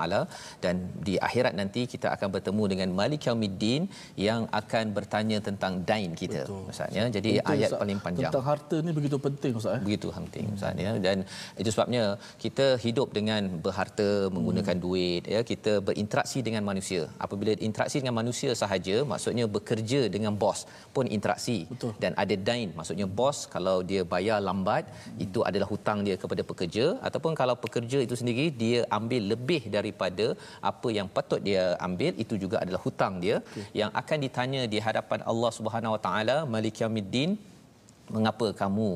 dan 0.64 0.74
di 1.08 1.14
akhirat 1.28 1.54
nanti 1.60 1.82
kita 1.94 2.08
akan 2.14 2.28
bertemu 2.36 2.64
dengan 2.72 2.88
Malik 3.00 3.26
Yaumiddin 3.28 3.82
yang 4.28 4.40
akan 4.60 4.84
bertanya 4.96 5.40
tentang 5.48 5.72
dain 5.90 6.12
kita. 6.22 6.42
Ustaz 6.72 6.92
ya. 6.98 7.04
Jadi 7.16 7.30
Betul, 7.38 7.52
ayat 7.52 7.70
paling 7.82 8.00
panjang. 8.04 8.30
Tentang 8.30 8.46
harta 8.50 8.73
ni 8.86 8.92
begitu 8.98 9.16
penting 9.26 9.52
ustaz 9.60 9.76
eh. 9.76 9.82
Begitu 9.86 10.08
penting 10.16 10.46
ustaz 10.56 10.82
ya 10.86 10.92
dan 11.06 11.18
itu 11.62 11.70
sebabnya 11.74 12.04
kita 12.44 12.66
hidup 12.84 13.08
dengan 13.18 13.42
berharta 13.64 14.08
menggunakan 14.36 14.76
hmm. 14.78 14.84
duit 14.86 15.22
ya 15.34 15.40
kita 15.50 15.72
berinteraksi 15.88 16.40
dengan 16.48 16.62
manusia. 16.70 17.02
Apabila 17.24 17.52
interaksi 17.68 17.96
dengan 18.02 18.16
manusia 18.20 18.50
sahaja 18.62 18.96
maksudnya 19.12 19.46
bekerja 19.56 20.00
dengan 20.16 20.34
bos 20.42 20.60
pun 20.96 21.06
interaksi 21.16 21.58
Betul. 21.72 21.92
dan 22.02 22.12
ada 22.22 22.34
dain 22.48 22.70
maksudnya 22.78 23.06
bos 23.20 23.38
kalau 23.54 23.76
dia 23.90 24.02
bayar 24.14 24.38
lambat 24.48 24.84
hmm. 24.90 25.24
itu 25.26 25.40
adalah 25.48 25.68
hutang 25.72 26.00
dia 26.06 26.16
kepada 26.24 26.42
pekerja 26.50 26.86
ataupun 27.08 27.32
kalau 27.40 27.56
pekerja 27.64 27.98
itu 28.06 28.14
sendiri 28.20 28.46
dia 28.62 28.80
ambil 28.98 29.22
lebih 29.32 29.62
daripada 29.76 30.26
apa 30.72 30.88
yang 30.98 31.08
patut 31.16 31.40
dia 31.48 31.64
ambil 31.86 32.12
itu 32.24 32.34
juga 32.44 32.56
adalah 32.64 32.80
hutang 32.86 33.14
dia 33.24 33.36
okay. 33.40 33.64
yang 33.80 33.90
akan 34.00 34.18
ditanya 34.26 34.62
di 34.72 34.78
hadapan 34.86 35.20
Allah 35.32 35.50
Subhanahu 35.58 35.94
Wa 35.96 36.02
Taala 36.06 36.36
Malik 36.54 36.80
Yaumiddin 36.82 37.32
mengapa 38.16 38.46
kamu 38.60 38.88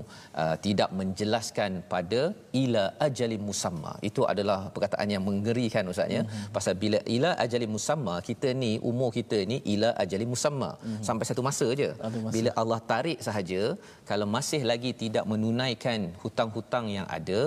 uh, 0.43 0.57
tidak 0.65 0.91
menjelaskan 0.99 1.81
pada 1.93 2.23
ila 2.63 2.85
ajali 3.07 3.39
musamma 3.49 3.93
itu 4.09 4.23
adalah 4.33 4.59
perkataan 4.75 5.09
yang 5.15 5.25
mengerikan 5.29 5.89
ustaz 5.93 6.13
ya 6.17 6.23
mm-hmm. 6.23 6.53
pasal 6.57 6.75
bila 6.83 6.99
ila 7.17 7.31
ajali 7.45 7.67
musamma 7.77 8.17
kita 8.29 8.51
ni 8.63 8.73
umur 8.91 9.11
kita 9.19 9.39
ni 9.51 9.59
ila 9.75 9.91
ajali 10.05 10.27
musamma 10.33 10.71
mm-hmm. 10.77 11.03
sampai 11.09 11.29
satu 11.31 11.45
masa 11.49 11.69
je 11.81 11.91
masa. 11.97 12.33
bila 12.37 12.51
Allah 12.63 12.81
tarik 12.93 13.21
sahaja 13.29 13.63
kalau 14.11 14.29
masih 14.37 14.63
lagi 14.71 14.93
tidak 15.03 15.25
menunaikan 15.33 16.01
hutang-hutang 16.23 16.87
yang 16.97 17.07
ada 17.19 17.41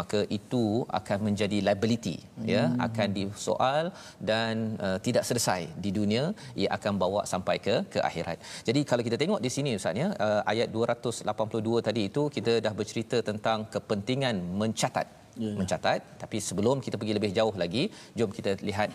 maka 0.00 0.22
itu 0.38 0.64
akan 1.00 1.18
menjadi 1.28 1.58
liability 1.66 2.16
mm-hmm. 2.22 2.48
ya 2.54 2.62
mhm. 2.68 2.78
akan 2.86 3.08
disoal 3.18 3.84
dan 4.30 4.54
uh, 4.86 4.98
tidak 5.06 5.26
selesai 5.28 5.60
di 5.84 5.90
dunia 5.98 6.24
ia 6.60 6.70
akan 6.78 6.94
bawa 7.02 7.20
sampai 7.32 7.56
ke 7.66 7.76
ke 7.92 7.98
akhirat 8.08 8.38
jadi 8.68 8.80
kalau 8.90 9.02
kita 9.06 9.16
tengok 9.22 9.40
di 9.44 9.50
sini 9.56 9.70
ustaz 9.80 10.02
ya 10.02 10.08
uh, 10.26 10.42
ayat 10.52 10.68
182 11.12 11.86
tadi 11.88 12.02
itu 12.10 12.22
kita 12.36 12.52
dah 12.64 12.72
bercerita 12.80 13.18
tentang 13.30 13.58
kepentingan 13.74 14.36
mencatat. 14.60 15.06
Ya, 15.38 15.50
ya. 15.50 15.56
mencatat. 15.60 16.00
Tapi 16.22 16.36
sebelum 16.48 16.76
kita 16.84 16.98
pergi 17.00 17.14
lebih 17.18 17.30
jauh 17.38 17.54
lagi 17.62 17.82
jom 18.18 18.30
kita 18.38 18.58
lihat 18.68 18.90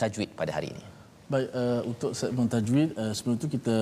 tajwid 0.00 0.30
pada 0.40 0.52
hari 0.56 0.68
ini. 0.74 0.84
Baik 1.32 1.48
uh, 1.60 1.80
untuk 1.90 2.12
segmen 2.18 2.46
tajwid 2.54 2.90
uh, 3.00 3.12
sebelum 3.16 3.36
itu 3.38 3.48
kita 3.56 3.76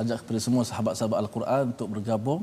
ajak 0.00 0.18
kepada 0.22 0.40
semua 0.46 0.62
sahabat-sahabat 0.70 1.18
al-Quran 1.24 1.64
untuk 1.72 1.88
bergabung 1.94 2.40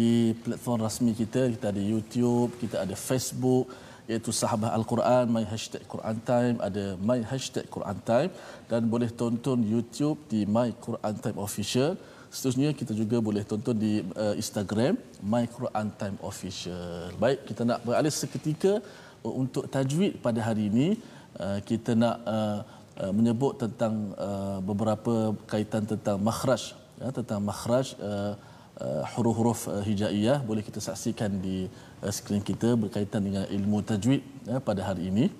di 0.00 0.36
platform 0.44 0.78
rasmi 0.86 1.12
kita. 1.22 1.42
Kita 1.54 1.66
ada 1.72 1.82
YouTube 1.92 2.50
kita 2.62 2.76
ada 2.84 2.94
Facebook 3.08 3.66
iaitu 4.04 4.30
sahabat 4.40 4.70
al-Quran 4.78 5.24
my 5.36 5.44
hashtag 5.52 5.82
Quran 5.94 6.16
time. 6.30 6.56
Ada 6.68 6.84
my 7.10 7.20
hashtag 7.30 7.66
Quran 7.76 7.98
time. 8.10 8.30
Dan 8.70 8.92
boleh 8.92 9.08
tonton 9.22 9.58
YouTube 9.74 10.18
di 10.32 10.44
my 10.56 10.68
Quran 10.86 11.14
time 11.24 11.38
official 11.48 11.92
Seterusnya 12.34 12.74
kita 12.74 12.90
juga 12.98 13.22
boleh 13.22 13.46
tonton 13.46 13.78
di 13.78 14.02
uh, 14.18 14.34
Instagram 14.34 14.98
My 15.22 15.46
Quran 15.46 15.86
Time 15.94 16.18
Official. 16.18 17.14
Baik, 17.14 17.46
kita 17.46 17.62
nak 17.62 17.86
beralih 17.86 18.10
seketika 18.10 18.82
uh, 19.22 19.34
untuk 19.38 19.70
tajwid 19.70 20.18
pada 20.18 20.42
hari 20.42 20.66
ini. 20.66 20.98
Uh, 21.38 21.62
kita 21.62 21.94
nak 21.94 22.18
uh, 22.26 22.66
uh, 22.98 23.12
menyebut 23.14 23.54
tentang 23.62 24.10
uh, 24.18 24.58
beberapa 24.58 25.30
kaitan 25.46 25.86
tentang 25.86 26.18
makhraj, 26.18 26.74
ya, 26.98 27.14
tentang 27.14 27.38
makhraj 27.38 27.94
uh, 28.02 28.34
uh, 28.82 29.02
huruf-huruf 29.14 29.70
uh, 29.70 29.78
hijaiyah 29.86 30.42
boleh 30.42 30.66
kita 30.66 30.82
saksikan 30.82 31.38
di 31.38 31.70
uh, 32.02 32.10
skrin 32.10 32.42
kita 32.42 32.74
berkaitan 32.74 33.22
dengan 33.22 33.46
ilmu 33.46 33.78
tajwid 33.86 34.26
uh, 34.50 34.58
pada 34.58 34.82
hari 34.90 35.06
ini 35.06 35.30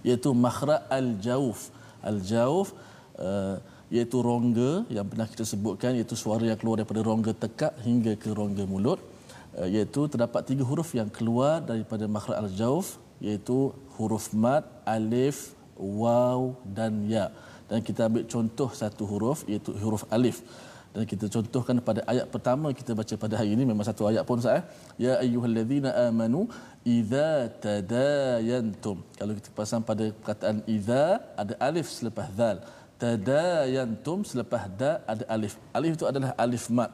iaitu 0.00 0.32
makhraj 0.32 0.80
al-jauf 0.88 1.68
al-jauf 2.00 2.72
uh, 3.20 3.60
iaitu 3.94 4.16
rongga 4.28 4.70
yang 4.96 5.06
pernah 5.10 5.26
kita 5.32 5.44
sebutkan 5.52 5.98
iaitu 5.98 6.14
suara 6.22 6.44
yang 6.50 6.58
keluar 6.60 6.76
daripada 6.80 7.02
rongga 7.10 7.32
tekak 7.44 7.72
hingga 7.86 8.12
ke 8.22 8.30
rongga 8.40 8.64
mulut. 8.72 9.00
Uh, 9.58 9.68
iaitu 9.74 10.00
terdapat 10.12 10.42
tiga 10.50 10.64
huruf 10.70 10.90
yang 10.98 11.10
keluar 11.16 11.58
daripada 11.70 12.06
makhraj 12.16 12.38
al-jauf 12.42 12.86
iaitu 13.18 13.74
huruf 13.98 14.26
mat 14.44 14.64
alif 14.96 15.38
waw 15.74 16.54
dan 16.78 17.02
ya. 17.14 17.26
Dan 17.70 17.82
kita 17.88 18.06
ambil 18.08 18.24
contoh 18.34 18.70
satu 18.80 19.02
huruf 19.10 19.42
iaitu 19.50 19.74
huruf 19.82 20.04
alif. 20.16 20.38
Dan 20.90 21.06
kita 21.10 21.26
contohkan 21.34 21.76
pada 21.88 22.00
ayat 22.12 22.26
pertama 22.34 22.74
kita 22.78 22.92
baca 22.98 23.14
pada 23.24 23.34
hari 23.38 23.50
ini 23.54 23.62
memang 23.70 23.86
satu 23.86 24.10
ayat 24.10 24.26
pun 24.26 24.42
sah 24.42 24.54
eh? 24.58 24.64
ya 25.04 25.12
ayyuhallazina 25.22 25.90
amanu 26.06 26.40
idza 26.94 27.30
tadayantum. 27.64 28.98
Kalau 29.18 29.34
kita 29.38 29.50
pasang 29.58 29.82
pada 29.90 30.10
perkataan 30.18 30.58
idza 30.76 31.22
ada 31.42 31.54
alif 31.68 31.86
selepas 31.98 32.26
zal 32.38 32.58
tadayantum 33.02 34.20
selepas 34.30 34.62
da 34.80 34.92
ada 35.12 35.24
alif 35.34 35.54
alif 35.78 35.92
itu 35.98 36.06
adalah 36.10 36.30
alif 36.44 36.64
mat 36.78 36.90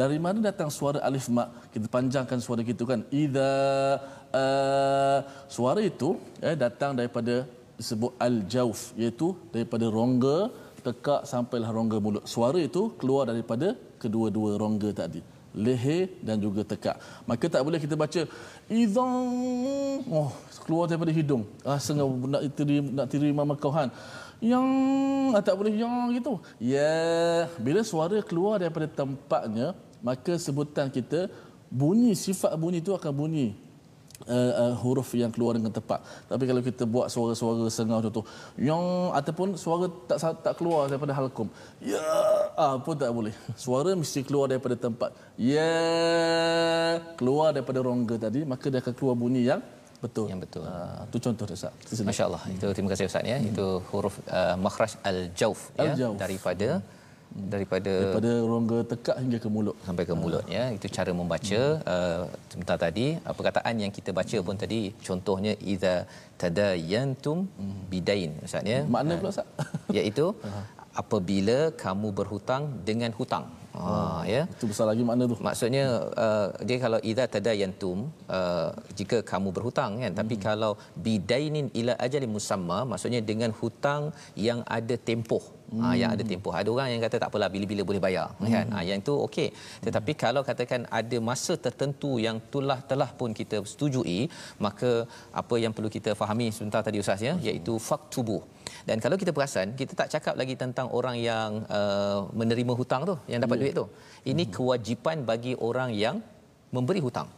dari 0.00 0.18
mana 0.24 0.38
datang 0.48 0.70
suara 0.78 0.98
alif 1.08 1.26
mat 1.36 1.48
kita 1.72 1.86
panjangkan 1.96 2.38
suara 2.46 2.62
kita 2.70 2.82
kan 2.90 3.00
idza 3.22 3.50
uh, 4.42 5.18
suara 5.56 5.80
itu 5.92 6.10
eh, 6.48 6.56
datang 6.64 6.92
daripada 6.98 7.34
disebut 7.80 8.12
al-jauf 8.26 8.80
iaitu 9.00 9.28
daripada 9.54 9.86
rongga 9.98 10.38
tekak 10.86 11.20
sampailah 11.32 11.70
rongga 11.76 11.98
mulut. 12.04 12.24
Suara 12.34 12.58
itu 12.68 12.82
keluar 13.00 13.22
daripada 13.30 13.68
kedua-dua 14.02 14.50
rongga 14.62 14.90
tadi. 15.02 15.22
Leher 15.64 16.02
dan 16.26 16.36
juga 16.44 16.62
tekak. 16.72 16.96
Maka 17.28 17.44
tak 17.54 17.62
boleh 17.66 17.80
kita 17.84 17.94
baca 18.02 18.22
idzam 18.80 19.10
oh 20.18 20.30
keluar 20.64 20.84
daripada 20.90 21.12
hidung. 21.18 21.42
Ah 21.70 21.78
sengah 21.86 22.06
nak 22.34 22.42
terima 22.58 22.88
nak 22.98 23.06
terima 23.12 23.42
makauhan. 23.52 23.88
Yang 24.40 24.66
ah, 25.36 25.42
tak 25.44 25.54
boleh 25.60 25.72
yang 25.76 26.08
gitu. 26.16 26.40
Ya, 26.56 27.46
bila 27.60 27.84
suara 27.84 28.18
keluar 28.24 28.56
daripada 28.56 28.88
tempatnya, 28.88 29.76
maka 30.00 30.40
sebutan 30.40 30.88
kita 30.88 31.28
bunyi 31.70 32.16
sifat 32.18 32.56
bunyi 32.58 32.82
itu 32.82 32.90
akan 32.90 33.12
bunyi 33.14 33.54
uh, 34.26 34.52
uh, 34.62 34.74
huruf 34.82 35.12
yang 35.16 35.30
keluar 35.32 35.56
dengan 35.56 35.72
tepat. 35.72 36.02
Tapi 36.28 36.44
kalau 36.48 36.60
kita 36.60 36.84
buat 36.84 37.06
suara-suara 37.08 37.68
sengau 37.72 38.00
contoh 38.04 38.24
yang 38.58 39.14
ataupun 39.14 39.54
suara 39.54 39.86
tak 40.10 40.18
tak 40.44 40.54
keluar 40.58 40.90
daripada 40.90 41.14
halkum. 41.16 41.48
Ya, 41.80 42.02
ah 42.58 42.76
pun 42.82 42.98
tak 42.98 43.12
boleh. 43.14 43.32
Suara 43.54 43.94
mesti 43.94 44.20
keluar 44.26 44.50
daripada 44.50 44.76
tempat. 44.76 45.14
Ya, 45.38 45.70
keluar 47.16 47.54
daripada 47.54 47.80
rongga 47.80 48.16
tadi, 48.28 48.42
maka 48.44 48.66
dia 48.68 48.82
akan 48.82 48.94
keluar 48.96 49.14
bunyi 49.16 49.46
yang 49.46 49.62
betul. 50.04 50.26
Yang 50.32 50.40
betul. 50.44 50.62
Uh, 50.64 51.02
itu 51.08 51.18
contoh 51.26 51.44
Ustaz. 51.58 52.00
Masya-Allah. 52.10 52.42
Itu 52.56 52.66
terima 52.76 52.90
kasih 52.92 53.06
Ustaz 53.10 53.24
ya. 53.32 53.38
Hmm. 53.38 53.50
Itu 53.50 53.66
huruf 53.90 54.16
uh, 54.38 54.56
makhraj 54.64 54.92
al-jauf 55.10 55.60
ya 55.78 55.92
daripada 56.24 56.68
hmm 56.78 56.98
daripada 57.52 57.92
daripada 58.02 58.30
rongga 58.50 58.78
tekak 58.90 59.16
hingga 59.22 59.38
ke 59.44 59.48
mulut 59.54 59.76
sampai 59.86 60.04
ke 60.08 60.14
mulut 60.22 60.44
ya 60.56 60.64
itu 60.76 60.86
cara 60.96 61.12
membaca 61.20 61.60
hmm. 61.62 61.92
uh, 61.94 62.22
sebentar 62.50 62.76
tadi 62.84 63.06
uh, 63.26 63.34
perkataan 63.38 63.74
yang 63.82 63.92
kita 63.98 64.10
baca 64.18 64.38
pun 64.46 64.58
tadi 64.62 64.80
contohnya 65.08 65.52
iza 65.72 65.94
tadayantum 66.42 67.38
hmm. 67.46 67.80
bidain 67.92 68.32
ustaz 68.46 68.66
ya 68.72 68.80
makna 68.94 69.18
pula 69.22 69.30
ustaz 69.34 69.48
iaitu 69.98 70.26
apabila 71.02 71.58
kamu 71.84 72.08
berhutang 72.18 72.62
dengan 72.88 73.14
hutang 73.18 73.46
Ha 73.86 74.22
ya. 74.34 74.42
Itu 74.56 74.66
besar 74.70 74.86
lagi 74.90 75.02
makna 75.08 75.24
tu. 75.32 75.36
Maksudnya 75.48 75.84
uh, 76.24 76.48
dia 76.68 76.78
kalau 76.84 76.98
idza 77.10 77.24
tadayantum 77.34 77.98
uh, 78.38 78.70
jika 78.98 79.18
kamu 79.30 79.48
berhutang 79.56 79.92
kan 80.02 80.12
tapi 80.20 80.34
hmm. 80.36 80.44
kalau 80.48 80.72
bidainin 81.06 81.66
ila 81.80 81.94
ajali 82.06 82.28
musamma 82.36 82.78
maksudnya 82.90 83.20
dengan 83.30 83.50
hutang 83.60 84.02
yang 84.48 84.60
ada 84.78 84.94
tempoh 85.08 85.44
hmm. 85.72 85.82
ha, 85.82 85.94
yang 86.00 86.10
ada 86.14 86.24
tempoh 86.30 86.52
ada 86.60 86.68
orang 86.76 86.88
yang 86.92 87.02
kata 87.06 87.16
tak 87.22 87.28
apalah 87.32 87.48
bila-bila 87.54 87.82
boleh 87.90 88.02
bayar 88.06 88.28
hmm. 88.38 88.50
kan 88.54 88.66
ha, 88.74 88.84
yang 88.88 88.98
itu 89.04 89.14
okey 89.26 89.48
tetapi 89.86 90.12
hmm. 90.14 90.20
kalau 90.24 90.42
katakan 90.50 90.82
ada 91.00 91.18
masa 91.30 91.54
tertentu 91.66 92.12
yang 92.26 92.38
telah 92.54 92.78
telah 92.90 93.10
pun 93.20 93.32
kita 93.40 93.58
setujui 93.72 94.20
maka 94.66 94.90
apa 95.42 95.56
yang 95.64 95.74
perlu 95.76 95.92
kita 95.96 96.12
fahami 96.22 96.48
sebentar 96.56 96.82
tadi 96.88 97.00
ustaz 97.04 97.22
ya 97.28 97.34
iaitu 97.48 97.74
faktubuh 97.90 98.42
dan 98.88 98.96
kalau 99.04 99.16
kita 99.20 99.30
perasan 99.36 99.76
kita 99.80 99.92
tak 100.00 100.08
cakap 100.14 100.34
lagi 100.40 100.54
tentang 100.62 100.86
orang 100.98 101.16
yang 101.18 101.64
uh, 101.78 102.28
menerima 102.40 102.72
hutang 102.80 103.02
tu 103.10 103.14
yang 103.32 103.40
dapat 103.44 103.56
yeah. 103.56 103.62
duit 103.64 103.74
tu 103.80 103.86
ini 104.32 104.44
hmm. 104.46 104.52
kewajipan 104.56 105.16
bagi 105.30 105.52
orang 105.68 105.90
yang 106.04 106.18
memberi 106.70 107.00
hutang 107.02 107.28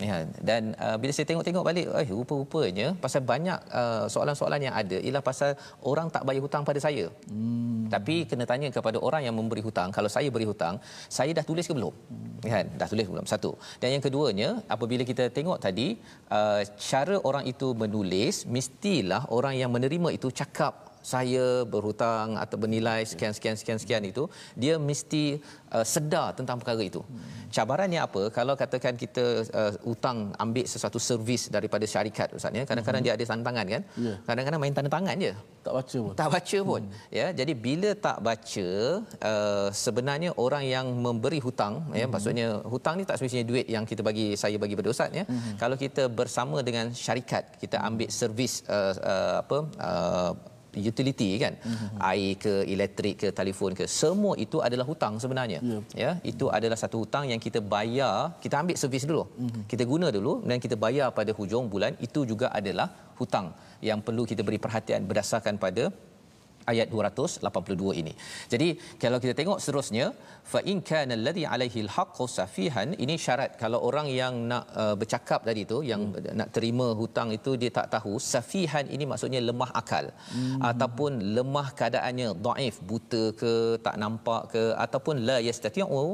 Ya, 0.00 0.24
dan 0.48 0.72
uh, 0.80 0.96
bila 1.00 1.12
saya 1.12 1.26
tengok-tengok 1.28 1.64
balik, 1.68 1.86
eh 2.00 2.08
rupa-rupanya 2.08 2.86
pasal 3.04 3.20
banyak 3.32 3.58
uh, 3.80 4.04
soalan-soalan 4.08 4.60
yang 4.66 4.74
ada 4.80 4.96
ialah 5.06 5.20
pasal 5.20 5.50
orang 5.90 6.08
tak 6.14 6.24
bayar 6.28 6.42
hutang 6.46 6.64
pada 6.68 6.80
saya. 6.80 7.04
Hmm. 7.28 7.84
Tapi 7.94 8.24
kena 8.30 8.48
tanya 8.48 8.68
kepada 8.76 8.96
orang 8.96 9.22
yang 9.26 9.36
memberi 9.36 9.60
hutang, 9.60 9.92
kalau 9.96 10.08
saya 10.16 10.28
beri 10.32 10.46
hutang, 10.48 10.80
saya 11.16 11.30
dah 11.36 11.44
tulis 11.44 11.68
ke 11.68 11.74
belum? 11.76 11.92
Hmm. 11.92 12.48
Kan? 12.54 12.66
Dah 12.80 12.88
tulis 12.88 13.06
belum? 13.12 13.26
Satu. 13.32 13.52
Dan 13.82 13.88
yang 13.98 14.02
keduanya, 14.06 14.48
apabila 14.74 15.04
kita 15.04 15.26
tengok 15.28 15.58
tadi, 15.66 16.00
uh, 16.32 16.62
cara 16.90 17.16
orang 17.20 17.44
itu 17.52 17.70
menulis, 17.76 18.48
mestilah 18.48 19.28
orang 19.28 19.56
yang 19.60 19.68
menerima 19.74 20.16
itu 20.16 20.30
cakap 20.32 20.89
saya 21.02 21.64
berhutang 21.64 22.36
atau 22.36 22.56
bernilai 22.60 23.00
sekian 23.08 23.32
sekian 23.36 23.56
sekian 23.60 23.78
sekian 23.82 24.02
itu 24.04 24.24
dia 24.56 24.74
mesti 24.78 25.40
uh, 25.72 25.86
sedar 25.86 26.36
tentang 26.38 26.56
perkara 26.60 26.82
itu. 26.82 27.02
Cabarannya 27.50 28.00
apa? 28.06 28.22
Kalau 28.30 28.54
katakan 28.54 28.94
kita 28.94 29.24
uh, 29.50 29.72
hutang 29.88 30.30
ambil 30.38 30.64
sesuatu 30.68 30.98
servis 31.02 31.50
daripada 31.50 31.82
syarikat 31.82 32.30
ustaz 32.36 32.54
ya, 32.54 32.64
kadang-kadang 32.68 33.02
dia 33.02 33.12
ada 33.16 33.24
tanda 33.26 33.44
tangan 33.50 33.66
kan? 33.74 33.82
Yeah. 33.98 34.16
Kadang-kadang 34.28 34.60
main 34.62 34.74
tanda 34.76 34.90
tangan 34.92 35.16
je. 35.18 35.32
Tak 35.60 35.74
baca 35.76 35.98
pun. 36.04 36.14
Tak 36.16 36.28
baca 36.34 36.58
pun. 36.70 36.82
Hmm. 36.88 37.12
Ya, 37.12 37.26
jadi 37.36 37.52
bila 37.52 37.90
tak 38.06 38.18
baca 38.24 38.68
uh, 39.30 39.68
sebenarnya 39.84 40.30
orang 40.44 40.64
yang 40.64 40.86
memberi 41.06 41.40
hutang 41.46 41.74
ya, 41.92 41.92
hmm. 41.92 42.00
ya, 42.00 42.06
maksudnya 42.08 42.46
hutang 42.64 42.94
ni 42.96 43.04
tak 43.08 43.18
semestinya 43.20 43.44
duit 43.44 43.66
yang 43.68 43.84
kita 43.84 44.00
bagi 44.00 44.38
saya 44.42 44.56
bagi 44.56 44.78
pada 44.78 44.88
ustaz 44.94 45.10
ya. 45.12 45.24
Hmm. 45.28 45.56
Kalau 45.60 45.76
kita 45.76 46.08
bersama 46.08 46.64
dengan 46.64 46.94
syarikat, 46.96 47.60
kita 47.60 47.76
ambil 47.88 48.08
servis 48.08 48.64
uh, 48.70 48.94
uh, 49.12 49.36
apa 49.44 49.58
uh, 49.88 50.32
utility 50.88 51.28
kan 51.42 51.54
mm-hmm. 51.58 51.98
air 52.10 52.32
ke 52.44 52.54
elektrik 52.74 53.14
ke 53.22 53.28
telefon 53.38 53.72
ke 53.78 53.84
semua 54.00 54.34
itu 54.44 54.58
adalah 54.66 54.86
hutang 54.90 55.14
sebenarnya 55.22 55.60
yeah. 55.70 55.82
ya 56.02 56.10
itu 56.32 56.46
adalah 56.58 56.78
satu 56.82 57.02
hutang 57.02 57.26
yang 57.32 57.40
kita 57.46 57.62
bayar 57.74 58.38
kita 58.44 58.54
ambil 58.62 58.76
servis 58.82 59.06
dulu 59.10 59.24
mm-hmm. 59.26 59.62
kita 59.72 59.84
guna 59.92 60.08
dulu 60.16 60.34
dan 60.48 60.58
kita 60.64 60.78
bayar 60.84 61.08
pada 61.18 61.34
hujung 61.38 61.66
bulan 61.74 61.94
itu 62.06 62.22
juga 62.32 62.48
adalah 62.60 62.88
hutang 63.20 63.48
yang 63.88 64.00
perlu 64.06 64.22
kita 64.30 64.42
beri 64.46 64.58
perhatian 64.64 65.04
berdasarkan 65.10 65.56
pada 65.64 65.84
ayat 66.72 66.88
282 66.94 68.00
ini. 68.00 68.12
Jadi 68.52 68.68
kalau 69.02 69.18
kita 69.22 69.34
tengok 69.40 69.58
seterusnya 69.64 70.06
fa 70.52 70.60
in 70.72 70.78
kana 70.90 71.12
alladhi 71.18 71.44
alaihi 71.54 71.80
alhaqqu 71.86 72.24
safihan 72.38 72.88
ini 73.04 73.14
syarat 73.26 73.50
kalau 73.62 73.78
orang 73.88 74.08
yang 74.20 74.34
nak 74.50 74.64
uh, 74.82 74.94
bercakap 75.00 75.40
tadi 75.48 75.62
tu 75.72 75.78
yang 75.90 76.02
hmm. 76.10 76.34
nak 76.40 76.48
terima 76.56 76.86
hutang 77.00 77.30
itu 77.38 77.52
dia 77.62 77.70
tak 77.78 77.88
tahu 77.94 78.12
safihan 78.32 78.86
ini 78.94 79.04
maksudnya 79.12 79.40
lemah 79.48 79.70
akal 79.80 80.06
hmm. 80.34 80.60
ataupun 80.70 81.12
lemah 81.36 81.68
keadaannya 81.78 82.28
dhaif 82.46 82.76
buta 82.90 83.22
ke 83.42 83.52
tak 83.86 83.96
nampak 84.02 84.42
ke 84.54 84.62
ataupun 84.84 85.16
la 85.28 85.38
yastati'u 85.48 86.04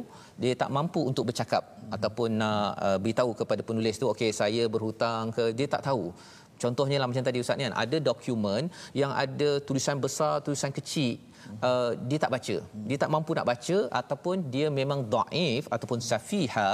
dia 0.42 0.55
tak 0.62 0.73
mampu 0.77 1.01
untuk 1.11 1.27
bercakap 1.31 1.64
hmm. 1.64 1.95
ataupun 1.97 2.29
nak 2.42 2.71
uh, 2.87 2.99
beritahu 3.05 3.33
kepada 3.40 3.62
penulis 3.69 3.97
tu 4.03 4.09
okey 4.14 4.31
saya 4.40 4.64
berhutang 4.75 5.33
ke 5.37 5.45
dia 5.59 5.69
tak 5.77 5.85
tahu 5.88 6.05
Contohnya 6.64 6.97
lah 7.01 7.09
macam 7.11 7.25
tadi 7.29 7.38
Ustaz 7.45 7.57
ni 7.59 7.64
kan, 7.69 7.77
ada 7.85 7.97
dokumen 8.11 8.62
yang 9.01 9.12
ada 9.25 9.49
tulisan 9.69 9.97
besar, 10.05 10.33
tulisan 10.47 10.73
kecil, 10.79 11.12
uh, 11.69 11.90
dia 12.09 12.19
tak 12.25 12.33
baca. 12.37 12.57
Dia 12.88 12.99
tak 13.03 13.11
mampu 13.14 13.33
nak 13.38 13.49
baca 13.53 13.79
ataupun 14.01 14.37
dia 14.55 14.66
memang 14.81 15.03
daif 15.16 15.64
ataupun 15.76 16.01
safiha, 16.11 16.70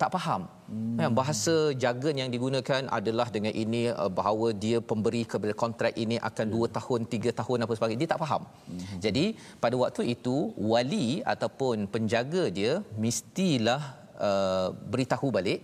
tak 0.00 0.10
faham. 0.14 0.42
Hmm. 0.68 0.96
Kan, 0.98 1.10
bahasa 1.18 1.54
jargon 1.82 2.16
yang 2.20 2.30
digunakan 2.34 2.82
adalah 2.98 3.26
dengan 3.36 3.52
ini 3.64 3.82
uh, 4.02 4.10
bahawa 4.18 4.48
dia 4.64 4.78
pemberi 4.90 5.22
kepada 5.32 5.52
kontrak 5.62 5.94
ini 6.04 6.16
akan 6.28 6.46
2 6.56 6.76
tahun, 6.78 7.00
3 7.14 7.38
tahun 7.40 7.64
apa 7.64 7.72
sebagainya. 7.78 8.02
Dia 8.04 8.12
tak 8.14 8.22
faham. 8.24 8.42
Hmm. 8.44 8.98
Jadi 9.04 9.24
pada 9.64 9.76
waktu 9.84 10.02
itu 10.14 10.36
wali 10.72 11.08
ataupun 11.34 11.88
penjaga 11.94 12.44
dia 12.58 12.72
mestilah 13.04 13.82
uh, 14.28 14.68
beritahu 14.92 15.28
balik 15.38 15.60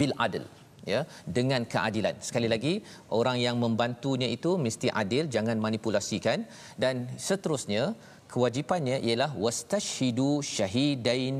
bil 0.00 0.14
adil 0.26 0.46
ya 0.92 1.00
dengan 1.38 1.64
keadilan. 1.72 2.14
Sekali 2.28 2.48
lagi 2.54 2.74
orang 3.18 3.36
yang 3.46 3.56
membantunya 3.64 4.28
itu 4.36 4.52
mesti 4.66 4.88
adil 5.02 5.26
jangan 5.36 5.58
manipulasikan. 5.66 6.38
Dan 6.82 7.06
seterusnya 7.28 7.84
kewajipannya 8.32 8.98
ialah 9.08 9.30
wastashhidu 9.44 10.30
syahidain 10.54 11.36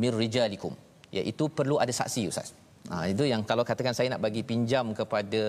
mir 0.00 0.14
rijalikum. 0.22 0.74
Iaitu 1.16 1.44
perlu 1.58 1.76
ada 1.82 1.92
saksi 2.00 2.22
ustaz 2.32 2.65
Ha, 2.92 2.96
itu 3.12 3.24
yang 3.32 3.42
kalau 3.50 3.64
katakan 3.68 3.94
saya 3.98 4.08
nak 4.12 4.20
bagi 4.26 4.42
pinjam 4.50 4.86
kepada 4.98 5.42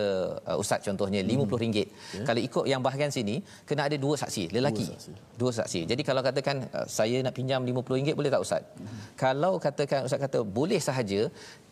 uh, 0.51 0.61
ustaz 0.61 0.81
contohnya 0.87 1.19
RM50. 1.21 1.45
Hmm. 1.53 1.73
Okay. 1.73 1.85
Kalau 2.27 2.41
ikut 2.47 2.65
yang 2.71 2.81
bahagian 2.87 3.11
sini 3.17 3.35
kena 3.69 3.85
ada 3.87 3.97
dua 4.05 4.15
saksi 4.21 4.43
lelaki. 4.55 4.85
Dua 4.85 4.95
saksi. 4.97 5.11
Dua 5.41 5.51
saksi. 5.57 5.81
Jadi 5.91 6.01
kalau 6.07 6.21
katakan 6.27 6.57
uh, 6.77 6.87
saya 6.97 7.17
nak 7.25 7.33
pinjam 7.37 7.61
RM50 7.67 8.17
boleh 8.19 8.31
tak 8.33 8.41
ustaz? 8.45 8.63
Hmm. 8.65 8.97
Kalau 9.23 9.53
katakan 9.65 9.99
ustaz 10.07 10.21
kata 10.25 10.41
boleh 10.59 10.81
sahaja 10.87 11.21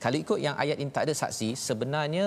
kalau 0.03 0.17
ikut 0.23 0.39
yang 0.45 0.55
ayat 0.63 0.77
ini 0.81 0.91
tak 0.95 1.05
ada 1.07 1.13
saksi 1.21 1.49
sebenarnya 1.67 2.25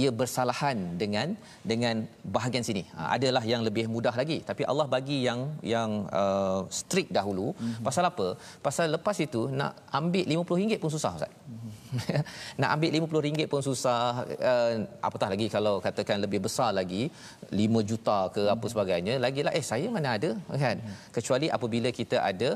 ia 0.00 0.10
bersalahan 0.20 0.78
dengan 1.02 1.28
dengan 1.72 1.96
bahagian 2.36 2.64
sini. 2.68 2.82
Ha, 2.96 3.14
adalah 3.16 3.44
yang 3.52 3.62
lebih 3.68 3.86
mudah 3.94 4.14
lagi 4.20 4.38
tapi 4.50 4.62
Allah 4.70 4.86
bagi 4.96 5.18
yang 5.28 5.40
yang 5.74 5.90
uh, 6.22 6.60
strict 6.80 7.12
dahulu. 7.18 7.48
Hmm. 7.60 7.76
Pasal 7.86 8.06
apa? 8.10 8.28
Pasal 8.66 8.86
lepas 8.96 9.16
itu 9.26 9.42
nak 9.60 9.72
ambil 10.00 10.26
RM50 10.26 10.82
pun 10.82 10.90
susah 10.96 11.14
ustaz. 11.20 11.32
Hmm. 11.46 11.70
nak 12.60 12.70
ambil 12.74 12.90
RM50 12.96 13.50
pun 13.52 13.62
susah. 13.68 14.00
Uh, 14.50 14.72
apatah 15.06 15.28
lagi 15.32 15.46
kalau 15.54 15.74
katakan 15.86 16.18
lebih 16.24 16.40
besar 16.46 16.70
lagi 16.80 17.02
5 17.50 17.90
juta 17.90 18.18
ke 18.34 18.42
apa 18.54 18.66
sebagainya 18.72 19.14
lagilah 19.24 19.52
eh 19.58 19.64
saya 19.70 19.88
mana 19.96 20.16
ada 20.18 20.30
kan? 20.64 20.76
Kecuali 21.16 21.46
apabila 21.56 21.90
kita 22.00 22.18
ada 22.30 22.50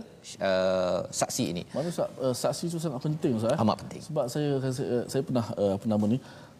uh, 0.48 1.00
saksi 1.20 1.44
ini. 1.52 1.64
Mana 1.76 1.90
uh, 1.90 2.34
saksi 2.42 2.64
itu 2.70 2.78
sangat 2.86 3.02
penting 3.06 3.34
ustaz 3.40 3.54
eh? 3.54 3.62
amat 3.64 3.76
penting. 3.82 4.02
Sebab 4.08 4.24
saya 4.34 4.50
saya, 4.78 4.98
saya 5.12 5.22
pernah 5.28 5.46
uh, 5.60 5.72
apa 5.76 5.86
nama 5.92 6.04
ni 6.14 6.18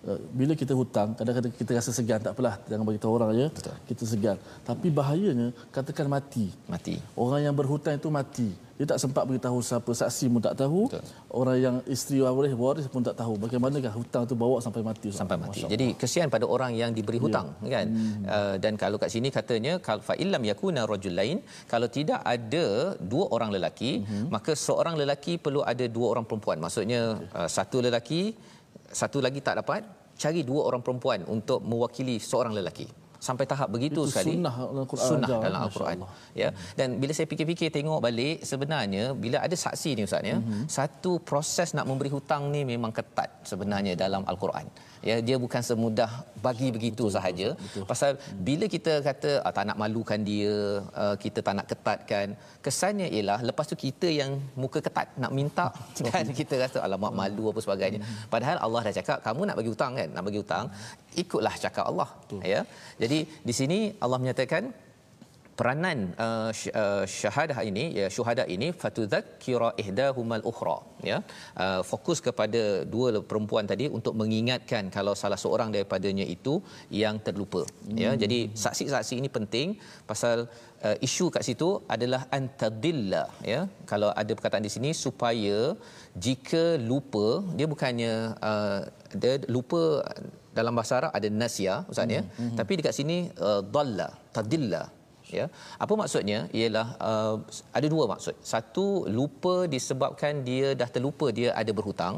uh, 0.08 0.20
bila 0.40 0.52
kita 0.62 0.74
hutang 0.80 1.08
kadang-kadang 1.18 1.52
kita 1.60 1.70
rasa 1.78 1.90
segan 1.98 2.20
tak 2.26 2.34
apalah 2.36 2.54
jangan 2.70 2.84
bagi 2.90 3.00
tahu 3.04 3.14
orang 3.18 3.30
aja 3.34 3.46
kita 3.90 4.04
segan. 4.12 4.38
Tapi 4.68 4.88
bahayanya 5.00 5.48
katakan 5.76 6.08
mati. 6.16 6.46
Mati. 6.74 6.96
Orang 7.24 7.40
yang 7.46 7.54
berhutang 7.60 7.96
itu 8.00 8.10
mati 8.20 8.50
dia 8.78 8.86
tak 8.90 8.98
sempat 9.02 9.22
beritahu 9.28 9.58
siapa 9.68 9.90
saksi 10.00 10.24
pun 10.34 10.42
tak 10.46 10.54
tahu 10.62 10.80
Betul. 10.90 11.02
orang 11.40 11.56
yang 11.64 11.76
isteri 11.94 12.18
waris 12.38 12.54
waris 12.62 12.86
pun 12.94 13.02
tak 13.08 13.16
tahu 13.20 13.34
bagaimanakah 13.42 13.92
hutang 13.98 14.24
tu 14.30 14.34
bawa 14.42 14.56
sampai 14.64 14.82
mati 14.88 15.08
sampai 15.20 15.38
mati 15.42 15.60
jadi 15.72 15.86
kesian 16.00 16.28
pada 16.34 16.46
orang 16.54 16.72
yang 16.80 16.90
diberi 16.98 17.18
ya. 17.20 17.24
hutang 17.26 17.46
ya. 17.62 17.70
kan 17.74 17.86
hmm. 17.94 18.16
uh, 18.36 18.54
dan 18.64 18.74
kalau 18.82 18.98
kat 19.02 19.10
sini 19.14 19.30
katanya 19.38 19.74
kal 19.86 20.02
fa 20.08 20.16
illam 20.24 20.42
yakuna 20.50 20.82
rajulain 20.92 21.38
kalau 21.72 21.88
tidak 21.98 22.20
ada 22.34 22.66
dua 23.12 23.24
orang 23.36 23.52
lelaki 23.56 23.92
hmm. 24.02 24.26
maka 24.34 24.54
seorang 24.66 24.96
lelaki 25.02 25.34
perlu 25.44 25.62
ada 25.72 25.86
dua 25.96 26.06
orang 26.14 26.26
perempuan 26.30 26.58
maksudnya 26.66 27.02
uh, 27.38 27.48
satu 27.56 27.78
lelaki 27.86 28.22
satu 29.00 29.18
lagi 29.26 29.40
tak 29.46 29.56
dapat 29.62 29.82
cari 30.22 30.42
dua 30.50 30.60
orang 30.68 30.82
perempuan 30.86 31.20
untuk 31.36 31.62
mewakili 31.70 32.16
seorang 32.30 32.54
lelaki 32.58 32.86
sampai 33.28 33.44
tahap 33.52 33.68
begitu 33.76 34.00
Itu 34.04 34.10
sekali. 34.12 34.32
sunnah 34.36 34.54
dalam 34.70 34.86
Quran 34.92 35.08
sunnah 35.10 35.28
dalam 35.46 35.60
al-Quran 35.66 35.98
ya. 36.42 36.48
Dan 36.78 36.88
bila 37.02 37.12
saya 37.16 37.26
fikir-fikir 37.32 37.68
tengok 37.76 38.00
balik 38.06 38.36
sebenarnya 38.50 39.04
bila 39.24 39.38
ada 39.46 39.56
saksi 39.64 39.90
ni 39.96 40.02
ustaz 40.08 40.30
ya 40.32 40.36
mm-hmm. 40.38 40.62
satu 40.76 41.12
proses 41.30 41.70
nak 41.76 41.86
memberi 41.90 42.10
hutang 42.16 42.42
ni 42.54 42.62
memang 42.72 42.92
ketat 42.98 43.30
sebenarnya 43.50 43.94
dalam 44.04 44.24
al-Quran 44.32 44.66
ya 45.09 45.16
dia 45.26 45.36
bukan 45.44 45.62
semudah 45.68 46.11
bagi 46.46 46.68
begitu 46.76 47.05
betul, 47.05 47.14
sahaja. 47.16 47.48
betul, 47.52 47.66
betul. 47.66 47.84
pasal 47.90 48.11
bila 48.48 48.64
kita 48.74 48.92
kata 49.09 49.30
ah, 49.46 49.52
tak 49.57 49.64
nak 49.68 49.78
malukan 49.82 50.20
dia 50.30 50.55
uh, 51.02 51.16
kita 51.24 51.38
tak 51.46 51.55
nak 51.59 51.66
ketatkan 51.72 52.26
kesannya 52.64 53.09
ialah 53.16 53.38
lepas 53.48 53.68
tu 53.70 53.76
kita 53.84 54.09
yang 54.20 54.30
muka 54.62 54.80
ketat 54.86 55.09
nak 55.22 55.32
minta 55.38 55.66
kan? 56.09 56.24
Kita 56.40 56.55
rasa 56.64 56.78
alamak 56.86 57.12
malu 57.20 57.44
apa 57.52 57.61
sebagainya. 57.66 58.00
Hmm. 58.02 58.24
padahal 58.32 58.57
Allah 58.64 58.80
dah 58.88 58.94
cakap 59.00 59.18
kamu 59.26 59.40
nak 59.48 59.57
bagi 59.61 59.70
hutang 59.74 59.92
kan? 60.00 60.09
Nak 60.16 60.24
bagi 60.28 60.38
hutang 60.42 60.66
ikutlah 61.22 61.55
cakap 61.64 61.84
Allah. 61.90 62.09
Betul. 62.22 62.40
ya? 62.55 62.61
Jadi 63.02 63.18
di 63.48 63.55
sini 63.61 63.78
Allah 64.05 64.18
menyatakan 64.22 64.62
peranan 65.59 65.98
uh, 66.24 66.50
uh, 66.82 67.05
syahadah 67.18 67.59
ini 67.70 67.84
ya 67.98 68.07
syuhada 68.16 68.44
ini 68.55 68.68
fatudzakkira 68.82 69.68
ihdahumal 69.82 70.44
ukhra 70.50 70.78
ya 71.11 71.18
uh, 71.64 71.80
fokus 71.90 72.18
kepada 72.26 72.62
dua 72.94 73.22
perempuan 73.30 73.66
tadi 73.72 73.86
untuk 73.98 74.14
mengingatkan 74.20 74.84
kalau 74.96 75.14
salah 75.22 75.38
seorang 75.44 75.70
daripadanya 75.74 76.26
itu 76.36 76.55
yang 77.02 77.18
terlupa 77.26 77.62
ya. 77.64 77.70
hmm. 77.70 77.98
ya 78.05 78.11
jadi 78.22 78.38
saksi-saksi 78.64 79.14
ini 79.20 79.30
penting 79.38 79.68
pasal 80.11 80.36
uh, 80.86 80.96
isu 81.09 81.26
kat 81.34 81.44
situ 81.48 81.70
adalah 81.96 82.22
antadilla 82.38 83.24
ya 83.52 83.61
kalau 83.92 84.11
ada 84.22 84.32
perkataan 84.38 84.66
di 84.68 84.72
sini 84.76 84.92
supaya 85.05 85.59
jika 86.26 86.64
lupa 86.90 87.28
dia 87.59 87.68
bukannya 87.74 88.14
uh, 88.50 88.80
dia 89.22 89.34
lupa 89.57 89.82
dalam 90.59 90.74
bahasa 90.78 90.94
Arab 90.98 91.12
ada 91.18 91.28
nasya 91.40 91.74
ustaz 91.92 92.16
ya 92.16 92.22
hmm. 92.22 92.36
hmm. 92.42 92.57
tapi 92.59 92.72
dekat 92.80 92.94
sini 93.00 93.16
uh, 93.46 93.62
dalla 93.76 94.11
tadilla 94.36 94.84
ya. 95.41 95.47
Apa 95.85 95.95
maksudnya? 96.01 96.39
Ialah 96.61 96.87
uh, 97.11 97.37
ada 97.78 97.87
dua 97.95 98.05
maksud. 98.12 98.35
Satu 98.53 98.87
lupa 99.18 99.55
disebabkan 99.74 100.43
dia 100.49 100.68
dah 100.80 100.89
terlupa 100.95 101.28
dia 101.39 101.51
ada 101.61 101.72
berhutang. 101.78 102.16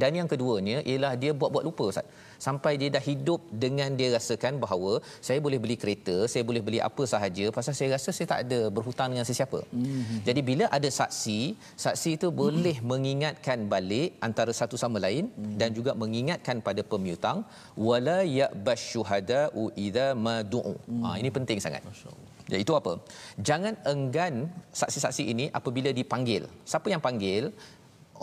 Dan 0.00 0.12
yang 0.20 0.28
keduanya 0.32 0.78
ialah 0.90 1.12
dia 1.22 1.32
buat-buat 1.40 1.64
lupa 1.68 1.84
Ustaz. 1.92 2.06
Sampai 2.46 2.72
dia 2.80 2.90
dah 2.96 3.02
hidup 3.08 3.40
dengan 3.64 3.90
dia 3.98 4.08
rasakan 4.14 4.62
bahawa 4.64 4.92
saya 5.26 5.38
boleh 5.46 5.58
beli 5.62 5.76
kereta, 5.82 6.16
saya 6.32 6.42
boleh 6.48 6.62
beli 6.66 6.78
apa 6.88 7.02
sahaja 7.12 7.46
pasal 7.56 7.74
saya 7.78 7.88
rasa 7.96 8.10
saya 8.16 8.28
tak 8.32 8.40
ada 8.46 8.60
berhutang 8.76 9.10
dengan 9.12 9.26
sesiapa. 9.30 9.60
Mm-hmm. 9.66 10.18
Jadi 10.28 10.40
bila 10.50 10.64
ada 10.78 10.88
saksi, 11.00 11.40
saksi 11.84 12.10
itu 12.18 12.28
boleh 12.42 12.76
mm-hmm. 12.78 12.90
mengingatkan 12.92 13.58
balik 13.74 14.08
antara 14.28 14.54
satu 14.60 14.78
sama 14.84 15.02
lain 15.06 15.26
mm-hmm. 15.28 15.56
dan 15.60 15.70
juga 15.78 15.92
mengingatkan 16.02 16.62
pada 16.68 16.84
pemiutang 16.92 17.42
wala 17.88 18.18
ya'basyuhada'u 18.38 19.64
idza 19.86 20.08
madu'u. 20.26 20.74
Mm-hmm. 20.78 21.04
Ha 21.04 21.16
ini 21.22 21.30
penting 21.38 21.58
sangat. 21.66 21.82
Iaitu 22.48 22.72
apa? 22.80 22.92
Jangan 23.48 23.74
enggan 23.92 24.34
saksi-saksi 24.80 25.22
ini 25.32 25.46
apabila 25.58 25.90
dipanggil. 25.92 26.48
Siapa 26.64 26.88
yang 26.92 27.02
panggil? 27.06 27.52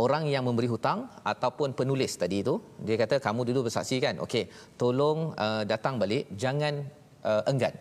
Orang 0.03 0.23
yang 0.33 0.43
memberi 0.47 0.67
hutang 0.73 0.99
ataupun 1.31 1.71
penulis 1.79 2.11
tadi 2.21 2.37
itu 2.43 2.55
dia 2.87 2.95
kata 3.01 3.15
kamu 3.25 3.41
dulu 3.49 3.59
bersaksi 3.67 3.97
kan? 4.05 4.15
Okey 4.25 4.43
tolong 4.81 5.19
uh, 5.45 5.63
datang 5.71 5.95
balik 6.01 6.31
jangan 6.43 6.83
uh, 7.23 7.43
enggan. 7.51 7.75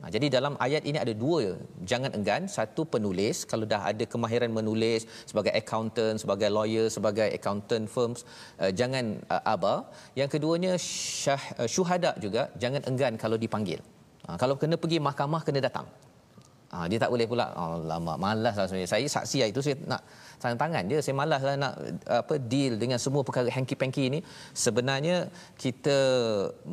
Ha, 0.00 0.08
jadi 0.14 0.26
dalam 0.32 0.56
ayat 0.64 0.82
ini 0.88 0.96
ada 0.96 1.12
dua 1.22 1.60
jangan 1.90 2.10
enggan 2.16 2.42
satu 2.48 2.88
penulis 2.92 3.44
kalau 3.50 3.68
dah 3.72 3.82
ada 3.90 4.04
kemahiran 4.12 4.48
menulis 4.58 5.04
sebagai 5.30 5.52
accountant 5.60 6.16
sebagai 6.22 6.48
lawyer 6.48 6.86
sebagai 6.88 7.28
accountant 7.36 7.84
firms 7.94 8.24
uh, 8.64 8.72
jangan 8.72 9.20
uh, 9.28 9.52
aba 9.54 9.74
yang 10.20 10.28
keduanya 10.34 10.72
syah, 10.80 11.42
uh, 11.60 11.68
syuhada 11.68 12.16
juga 12.24 12.48
jangan 12.62 12.80
enggan 12.88 13.20
kalau 13.20 13.36
dipanggil. 13.44 13.80
Ha, 14.24 14.40
kalau 14.40 14.56
kena 14.56 14.80
pergi 14.80 15.00
mahkamah 15.08 15.42
kena 15.44 15.60
datang. 15.68 15.84
Ha, 16.72 16.86
dia 16.90 16.98
tak 17.02 17.10
boleh 17.12 17.26
pula 17.26 17.46
oh 17.60 17.82
lama 17.92 18.14
malas 18.24 18.54
lah 18.56 18.66
sebenarnya. 18.70 18.90
Saya 18.94 19.06
saksi 19.16 19.38
itu 19.52 19.60
saya 19.66 19.76
nak 19.90 20.00
tangan 20.42 20.58
tangan 20.62 20.84
dia 20.90 20.98
saya 21.04 21.14
malaslah 21.20 21.54
nak 21.64 21.74
apa 22.20 22.34
deal 22.52 22.74
dengan 22.82 22.98
semua 23.04 23.22
perkara 23.28 23.52
hanky 23.56 23.76
panky 23.82 24.02
ini 24.10 24.20
sebenarnya 24.64 25.16
kita 25.64 25.98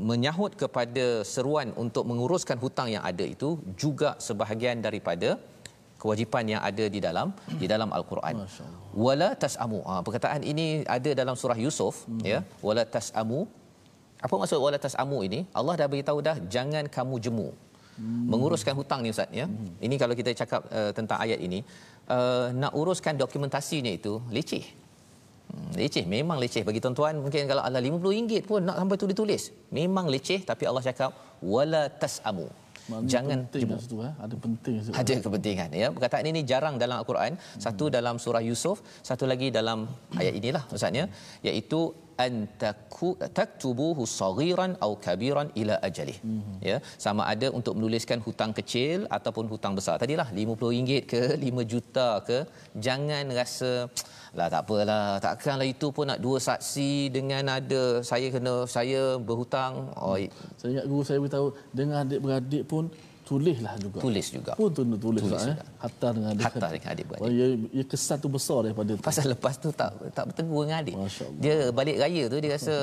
menyahut 0.09 0.53
kepada 0.63 1.05
seruan 1.33 1.69
untuk 1.83 2.03
menguruskan 2.11 2.57
hutang 2.63 2.89
yang 2.95 3.03
ada 3.11 3.25
itu 3.35 3.49
juga 3.83 4.11
sebahagian 4.27 4.79
daripada 4.87 5.31
kewajipan 6.01 6.45
yang 6.53 6.61
ada 6.69 6.85
di 6.95 6.99
dalam 7.07 7.27
di 7.61 7.67
dalam 7.73 7.89
al-Quran. 7.97 8.35
Wala 9.05 9.29
tasamu. 9.43 9.79
Ha, 9.89 9.93
perkataan 10.05 10.41
ini 10.51 10.65
ada 10.97 11.11
dalam 11.21 11.35
surah 11.41 11.57
Yusuf 11.65 12.05
hmm. 12.05 12.23
ya. 12.31 12.39
Wala 12.67 12.83
tasamu. 12.95 13.39
Apa 14.25 14.33
maksud 14.41 14.57
wala 14.65 14.77
tasamu 14.85 15.17
ini? 15.27 15.39
Allah 15.59 15.73
dah 15.81 15.87
beritahu 15.93 16.19
dah 16.27 16.37
jangan 16.55 16.85
kamu 16.97 17.15
jemu. 17.25 17.49
Hmm. 17.97 18.29
Menguruskan 18.31 18.73
hutang 18.79 18.99
ni 19.03 19.09
ustaz 19.15 19.29
ya. 19.39 19.45
Hmm. 19.49 19.69
Ini 19.85 19.95
kalau 20.01 20.13
kita 20.19 20.31
cakap 20.41 20.61
uh, 20.77 20.91
tentang 20.97 21.17
ayat 21.25 21.39
ini, 21.47 21.59
uh, 22.15 22.47
nak 22.61 22.73
uruskan 22.81 23.17
dokumentasinya 23.23 23.91
itu 23.99 24.13
leceh. 24.35 24.65
Hmm, 25.47 25.71
leceh 25.81 26.05
memang 26.15 26.37
leceh 26.43 26.63
bagi 26.67 26.79
tuan-tuan 26.83 27.15
mungkin 27.23 27.49
kalau 27.51 27.63
ada 27.67 27.79
RM50 27.81 28.31
pun 28.51 28.61
nak 28.69 28.77
sampai 28.79 28.97
tu 29.01 29.07
ditulis. 29.13 29.43
Memang 29.79 30.05
leceh 30.13 30.39
tapi 30.49 30.63
Allah 30.69 30.83
cakap 30.89 31.11
wala 31.53 31.83
tasamu. 32.01 32.47
Maknanya 32.91 33.11
jangan 33.13 33.39
jemu. 33.61 33.77
Situ, 33.83 33.97
eh? 34.07 34.13
ada 34.25 34.35
penting 34.43 34.75
situ. 34.83 34.95
ada 34.99 35.13
kepentingan 35.25 35.69
ya 35.81 35.87
perkataan 35.95 36.25
ini 36.31 36.41
jarang 36.51 36.75
dalam 36.83 36.95
al-Quran 37.01 37.33
satu 37.65 37.85
hmm. 37.87 37.93
dalam 37.97 38.15
surah 38.23 38.43
Yusuf 38.49 38.79
satu 39.09 39.27
lagi 39.31 39.47
dalam 39.57 39.79
ayat 40.21 40.33
inilah 40.39 40.63
maksudnya 40.71 41.05
iaitu 41.47 41.79
an 42.25 42.33
taktubuhu 43.37 44.03
saghiran 44.19 44.71
au 44.85 44.91
kabiran 45.05 45.47
ila 45.61 45.75
ajali. 45.87 46.15
Hmm. 46.25 46.57
ya 46.69 46.77
sama 47.05 47.23
ada 47.33 47.47
untuk 47.59 47.73
menuliskan 47.77 48.19
hutang 48.25 48.51
kecil 48.59 49.05
ataupun 49.17 49.45
hutang 49.53 49.73
besar. 49.79 49.95
Tadilah 50.03 50.27
RM50 50.33 50.91
ke 51.11 51.21
5 51.47 51.71
juta 51.73 52.09
ke 52.29 52.39
jangan 52.87 53.25
rasa 53.39 53.73
lah 54.37 54.47
tak 54.53 54.61
apalah 54.65 55.17
takkanlah 55.25 55.67
itu 55.73 55.87
pun 55.95 56.05
nak 56.11 56.19
dua 56.25 56.37
saksi 56.47 56.91
dengan 57.17 57.43
ada 57.57 57.83
saya 58.09 58.27
kena 58.35 58.55
saya 58.75 59.03
berhutang. 59.27 59.73
Oh 60.05 60.17
saya 60.59 60.69
ingat 60.73 60.85
guru 60.91 61.03
saya 61.09 61.19
beritahu 61.23 61.47
dengan 61.79 61.97
adik-beradik 62.03 62.63
pun 62.71 62.83
tulislah 63.27 63.75
juga. 63.75 63.99
Tulis 63.99 64.27
juga. 64.31 64.51
Pun 64.55 64.71
tu 64.71 64.81
tulis, 64.87 65.19
tulis 65.19 65.27
lah, 65.27 65.51
eh. 65.51 65.57
Hatta 65.83 66.07
dengan 66.15 66.29
adik. 66.31 66.45
Hatta 66.47 66.67
dengan 66.71 66.89
adik 66.95 67.05
beradik. 67.11 67.27
Ia, 67.35 67.47
ia 67.75 67.83
kesan 67.83 68.17
tu 68.23 68.29
besar 68.31 68.59
daripada 68.63 68.91
tu. 68.95 69.03
Pasal 69.03 69.25
lepas 69.35 69.53
tu 69.59 69.69
tak 69.75 69.91
tak 70.15 70.23
bertegur 70.31 70.63
dengan 70.63 70.79
adik. 70.79 70.95
Dia 71.43 71.55
balik 71.75 71.95
raya 71.99 72.23
tu 72.31 72.37
dia 72.39 72.51
rasa 72.55 72.75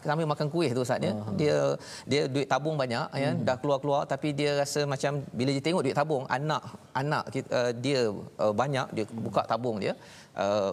kami 0.00 0.24
makan 0.24 0.46
kuih 0.48 0.70
tu 0.72 0.82
saatnya. 0.88 1.12
Dia 1.36 1.76
dia 2.08 2.22
duit 2.32 2.48
tabung 2.48 2.76
banyak 2.80 3.06
ya 3.24 3.30
hmm. 3.34 3.44
dah 3.46 3.56
keluar-keluar 3.60 4.02
tapi 4.12 4.32
dia 4.32 4.50
rasa 4.62 4.80
macam 4.92 5.20
bila 5.38 5.50
dia 5.56 5.62
tengok 5.66 5.82
duit 5.84 5.96
tabung 6.00 6.24
anak 6.38 6.62
anak 6.96 7.24
uh, 7.58 7.72
dia 7.84 8.00
uh, 8.44 8.54
banyak 8.62 8.86
dia 8.96 9.04
buka 9.26 9.42
tabung 9.44 9.76
dia 9.82 9.92
uh, 10.38 10.72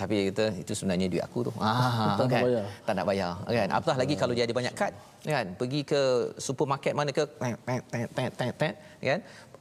tapi 0.00 0.16
kita 0.28 0.44
itu 0.62 0.72
sebenarnya 0.78 1.06
duit 1.12 1.24
aku 1.28 1.38
tu. 1.48 1.52
Ah, 1.70 2.16
tak 2.18 2.26
kan? 2.32 2.40
nak 2.40 2.46
bayar. 2.48 2.64
Tak 2.86 2.94
nak 2.98 3.06
bayar. 3.10 3.32
Kan? 3.58 3.68
Apatah 3.76 3.96
lagi 4.02 4.14
kalau 4.20 4.32
dia 4.36 4.44
ada 4.48 4.54
banyak 4.60 4.74
kad, 4.80 4.92
kan? 5.32 5.46
Pergi 5.60 5.80
ke 5.92 6.02
supermarket 6.46 6.92
mana 6.98 7.10
ke, 7.18 7.24
kan? 9.10 9.20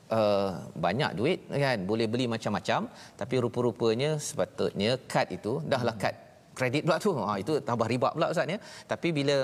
Uh, 0.10 0.50
banyak 0.86 1.12
duit 1.20 1.40
kan 1.64 1.80
boleh 1.90 2.10
beli 2.14 2.26
macam-macam 2.34 2.90
tapi 3.20 3.36
rupa-rupanya 3.46 4.18
sepatutnya 4.28 4.98
kad 5.12 5.30
itu 5.36 5.62
dahlah 5.72 5.94
kad 6.04 6.16
kredit 6.58 6.82
pula 6.86 6.98
tu 7.04 7.12
ha, 7.14 7.38
itu 7.44 7.54
tambah 7.68 7.86
riba 7.94 8.10
pula 8.16 8.28
ustaz 8.34 8.50
ya 8.54 8.58
tapi 8.92 9.10
bila 9.18 9.36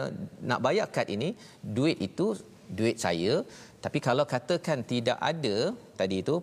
nak 0.50 0.60
bayar 0.66 0.88
kad 0.96 1.06
ini 1.16 1.30
duit 1.78 2.02
itu 2.08 2.34
duit 2.80 2.98
saya 3.06 3.34
tapi 3.86 4.02
kalau 4.08 4.26
katakan 4.34 4.82
tidak 4.92 5.20
ada 5.32 5.56
tadi 6.00 6.18
itu 6.26 6.36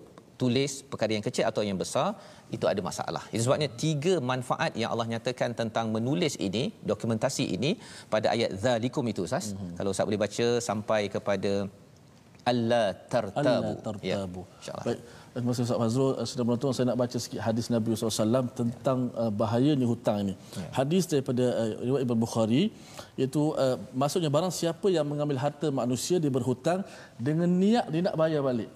tulis 0.42 0.72
perkara 0.92 1.12
yang 1.16 1.24
kecil 1.28 1.44
atau 1.50 1.62
yang 1.68 1.78
besar 1.82 2.08
itu 2.56 2.66
ada 2.72 2.80
masalah. 2.88 3.24
Itu 3.34 3.42
sebabnya 3.46 3.68
tiga 3.84 4.14
manfaat 4.30 4.72
yang 4.80 4.90
Allah 4.92 5.06
nyatakan 5.14 5.50
tentang 5.60 5.86
menulis 5.96 6.34
ini, 6.48 6.64
dokumentasi 6.92 7.44
ini 7.56 7.70
pada 8.14 8.26
ayat 8.34 8.50
zalikum 8.64 9.04
itu 9.12 9.22
Ustaz. 9.28 9.46
Mm-hmm. 9.52 9.74
Kalau 9.78 9.90
Ustaz 9.94 10.06
boleh 10.08 10.22
baca 10.26 10.46
sampai 10.68 11.02
kepada 11.14 11.52
Allah 12.50 12.86
tartabu. 13.12 13.40
Allah 13.40 13.74
tartabu. 13.86 14.42
Ya, 14.46 14.58
InsyaAllah. 14.58 14.86
Baik. 14.90 15.00
Terima 15.32 15.48
kasih 15.54 15.64
Ustaz 15.64 15.78
Fazrul. 15.80 16.12
Eh, 16.20 16.26
Sudah 16.28 16.44
menonton 16.44 16.70
saya 16.76 16.86
nak 16.90 16.98
baca 17.02 17.16
sikit 17.24 17.40
hadis 17.40 17.66
Nabi 17.72 17.86
SAW 17.96 18.52
tentang 18.60 18.98
uh, 19.22 19.32
bahayanya 19.32 19.86
hutang 19.88 20.18
ini. 20.24 20.34
Ya. 20.36 20.68
Hadis 20.78 21.08
daripada 21.12 21.44
uh, 21.60 21.70
riwayat 21.86 22.04
Ibn 22.04 22.18
Bukhari 22.24 22.62
iaitu 23.16 23.42
uh, 23.64 23.76
maksudnya 23.96 24.28
barang 24.36 24.52
siapa 24.52 24.86
yang 24.92 25.06
mengambil 25.08 25.40
harta 25.40 25.72
manusia 25.72 26.20
dia 26.20 26.28
berhutang 26.28 26.84
dengan 27.16 27.48
niat 27.48 27.88
dia 27.88 28.02
nak 28.04 28.16
bayar 28.20 28.44
balik. 28.44 28.68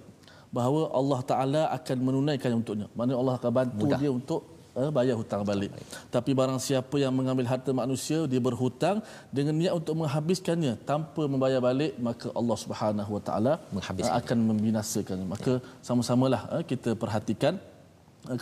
Bahawa 0.53 0.91
Allah 0.99 1.21
Taala 1.31 1.63
akan 1.79 1.97
menunaikan 2.07 2.51
untuknya. 2.59 2.87
Mana 2.99 3.13
Allah 3.21 3.35
akan 3.39 3.51
bantu 3.51 3.85
Mudah. 3.87 3.99
dia 4.01 4.11
untuk 4.13 4.57
uh, 4.79 4.91
bayar 4.97 5.17
hutang 5.21 5.43
balik. 5.51 5.71
Tapi 6.15 6.31
barang 6.41 6.61
siapa 6.67 6.97
yang 7.03 7.13
mengambil 7.19 7.47
harta 7.53 7.73
manusia 7.83 8.19
dia 8.33 8.41
berhutang 8.49 9.01
dengan 9.37 9.55
niat 9.61 9.75
untuk 9.81 9.95
menghabiskannya 10.03 10.75
tanpa 10.91 11.25
membayar 11.33 11.61
balik 11.69 11.93
maka 12.09 12.29
Allah 12.41 12.57
Subhanahu 12.65 13.11
Wa 13.17 13.23
Taala 13.29 13.53
uh, 13.59 14.13
akan 14.21 14.39
membinasakannya. 14.51 15.27
Maka 15.35 15.53
sama-samalah 15.89 16.43
uh, 16.53 16.65
kita 16.73 16.93
perhatikan 17.05 17.57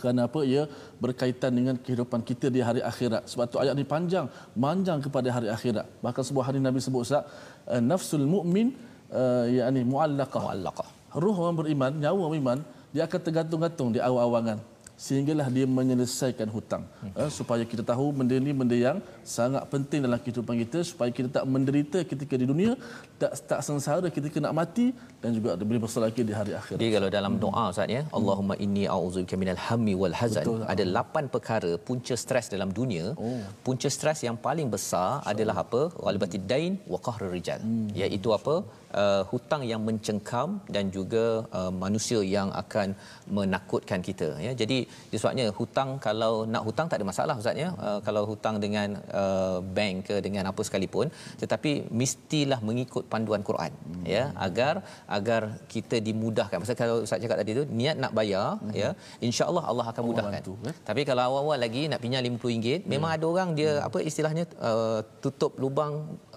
kerana 0.01 0.21
apa 0.29 0.41
ia 0.49 0.63
berkaitan 1.05 1.53
dengan 1.53 1.77
kehidupan 1.77 2.21
kita 2.25 2.49
di 2.49 2.61
hari 2.65 2.81
akhirat. 2.81 3.29
Sebab 3.29 3.47
tu 3.53 3.61
ayat 3.61 3.77
ni 3.77 3.85
panjang, 3.85 4.27
manjang 4.57 4.99
kepada 5.07 5.29
hari 5.37 5.49
akhirat. 5.57 5.87
Bahkan 6.05 6.25
sebuah 6.29 6.45
hari 6.49 6.61
Nabi 6.67 6.81
sebut 6.81 7.05
Ustaz, 7.05 7.29
uh, 7.69 7.83
nafsul 7.85 8.25
mu'min 8.35 8.73
uh, 9.13 9.45
yakni 9.59 9.85
muallaqah. 9.85 10.41
Muallaqah. 10.41 10.89
Ruh 11.15 11.35
orang 11.35 11.57
beriman, 11.63 11.93
nyawa 11.95 12.19
orang 12.27 12.33
beriman, 12.35 12.59
dia 12.91 13.07
akan 13.07 13.21
tergantung-gantung 13.23 13.89
di 13.95 14.03
awang-awangan 14.03 14.75
sehinggalah 14.95 15.51
dia 15.51 15.67
menyelesaikan 15.67 16.47
hutang. 16.55 16.87
Eh, 17.19 17.31
supaya 17.31 17.67
kita 17.67 17.83
tahu 17.83 18.15
benda 18.15 18.39
ni 18.39 18.55
benda 18.55 18.79
yang 18.79 19.03
sangat 19.27 19.67
penting 19.67 20.07
dalam 20.07 20.19
kehidupan 20.23 20.55
kita 20.63 20.87
supaya 20.87 21.11
kita 21.11 21.43
tak 21.43 21.45
menderita 21.51 21.99
ketika 22.07 22.39
di 22.39 22.47
dunia 22.47 22.79
tak 23.25 23.33
tak 23.51 23.61
sengsara 23.67 24.09
ketika 24.17 24.39
nak 24.45 24.55
mati 24.61 24.87
dan 25.23 25.31
juga 25.37 25.51
boleh 25.69 25.81
bersalah 25.85 26.07
lagi 26.11 26.23
di 26.31 26.35
hari 26.39 26.53
akhirat 26.61 26.79
Jadi 26.81 26.89
kalau 26.97 27.09
dalam 27.17 27.35
doa 27.45 27.65
Ustaz 27.73 27.95
ya, 27.97 28.03
Allahumma 28.19 28.55
inni 28.65 28.85
a'udzubika 28.95 29.37
minal 29.43 29.61
hammi 29.67 29.95
wal 30.03 30.17
hazan. 30.21 30.45
Betul. 30.45 30.63
Ada 30.73 30.85
lapan 30.97 31.25
perkara 31.35 31.73
punca 31.89 32.17
stres 32.25 32.49
dalam 32.55 32.71
dunia. 32.79 33.07
Oh. 33.27 33.41
Punca 33.67 33.91
stres 33.97 34.21
yang 34.29 34.39
paling 34.47 34.71
besar 34.77 35.09
adalah 35.33 35.57
apa? 35.65 35.83
Walibatid 36.07 36.45
dain 36.55 36.73
wa 36.95 37.01
qahrur 37.09 37.33
rijal. 37.37 37.61
Iaitu 38.01 38.31
apa? 38.39 38.57
Uh, 39.03 39.23
hutang 39.31 39.63
yang 39.71 39.81
mencengkam 39.87 40.49
dan 40.75 40.85
juga 40.97 41.23
uh, 41.59 41.73
manusia 41.85 42.19
yang 42.35 42.49
akan 42.63 42.89
menakutkan 43.37 44.01
kita 44.09 44.29
ya. 44.47 44.53
Jadi 44.61 44.79
sebabnya 45.21 45.47
hutang 45.59 45.91
kalau 46.07 46.33
nak 46.53 46.63
hutang 46.67 46.87
tak 46.91 46.99
ada 47.01 47.07
masalah 47.13 47.35
Ustaz 47.41 47.59
ya. 47.65 47.71
Uh, 47.87 47.99
kalau 48.07 48.23
hutang 48.31 48.57
dengan 48.65 48.89
uh, 49.23 49.59
bank 49.77 49.97
ke 50.09 50.17
dengan 50.27 50.45
apa 50.51 50.63
sekalipun 50.69 51.09
tetapi 51.43 51.73
mestilah 52.01 52.61
mengikut 52.69 53.05
panduan 53.15 53.43
Quran 53.49 53.73
ya 54.15 54.23
agar 54.47 54.75
agar 55.17 55.43
kita 55.75 55.99
dimudahkan. 56.09 56.57
Pasal 56.63 56.77
kalau 56.83 56.97
Ustaz 57.07 57.23
cakap 57.25 57.39
tadi 57.43 57.53
tu 57.59 57.65
niat 57.81 57.97
nak 58.05 58.13
bayar 58.19 58.47
ya 58.81 58.89
insya-Allah 59.29 59.65
Allah 59.71 59.87
akan 59.93 60.03
Allah 60.03 60.11
mudahkan. 60.11 60.33
bantu, 60.37 60.55
eh? 60.71 60.77
Tapi 60.89 61.03
kalau 61.09 61.23
awal-awal 61.29 61.59
lagi 61.65 61.83
nak 61.93 62.01
pinjam 62.05 62.23
RM50 62.29 62.67
memang 62.95 63.11
ada 63.17 63.25
orang 63.33 63.51
dia 63.59 63.73
apa 63.89 63.99
istilahnya 64.11 64.45
uh, 64.71 65.01
tutup 65.25 65.53
lubang 65.65 65.95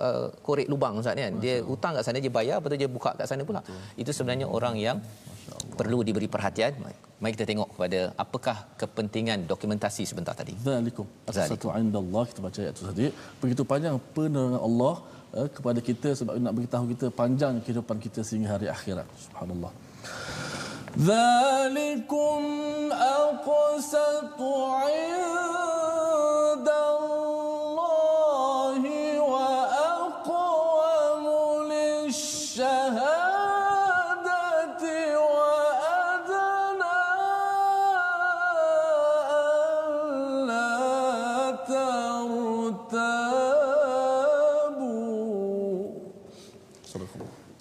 uh, 0.07 0.27
korek 0.47 0.67
lubang 0.73 0.93
Ustaz 1.01 1.17
kan. 1.23 1.33
Dia 1.45 1.55
hutang 1.71 1.93
kat 1.97 2.03
sana 2.07 2.19
dia 2.25 2.33
bayar 2.39 2.57
lepas 2.59 2.71
tu 2.73 2.79
dia 2.83 2.91
buka 2.97 3.11
kat 3.19 3.27
sana 3.31 3.43
pula. 3.49 3.61
Itu 4.01 4.11
sebenarnya 4.17 4.47
orang 4.57 4.77
yang 4.87 4.99
perlu 5.79 5.99
diberi 6.07 6.27
perhatian. 6.35 6.73
Mari 7.21 7.33
kita 7.33 7.45
tengok 7.49 7.69
kepada 7.73 7.99
apakah 8.23 8.57
kepentingan 8.81 9.49
dokumentasi 9.51 10.03
sebentar 10.09 10.33
tadi. 10.41 10.53
Zalikum. 10.67 11.07
Satu 11.33 11.73
indallah 11.81 12.23
kita 12.29 12.39
baca 12.45 12.59
ayat 12.65 12.73
tu 12.77 12.83
tadi. 12.89 13.07
Begitu 13.41 13.61
panjang 13.71 13.95
penerangan 14.15 14.61
Allah 14.67 14.95
eh, 15.38 15.48
kepada 15.48 15.80
kita 15.80 16.08
sebab 16.18 16.34
nak 16.38 16.54
beritahu 16.56 16.84
kita 16.92 17.06
panjang 17.12 17.60
kehidupan 17.64 17.96
kita 18.02 18.20
sehingga 18.24 18.56
hari 18.56 18.66
akhirat. 18.68 19.06
Subhanallah. 19.16 19.72
ذلكم 20.92 22.42
أقسط 22.92 24.40
عند 24.84 25.22
الله 26.68 27.35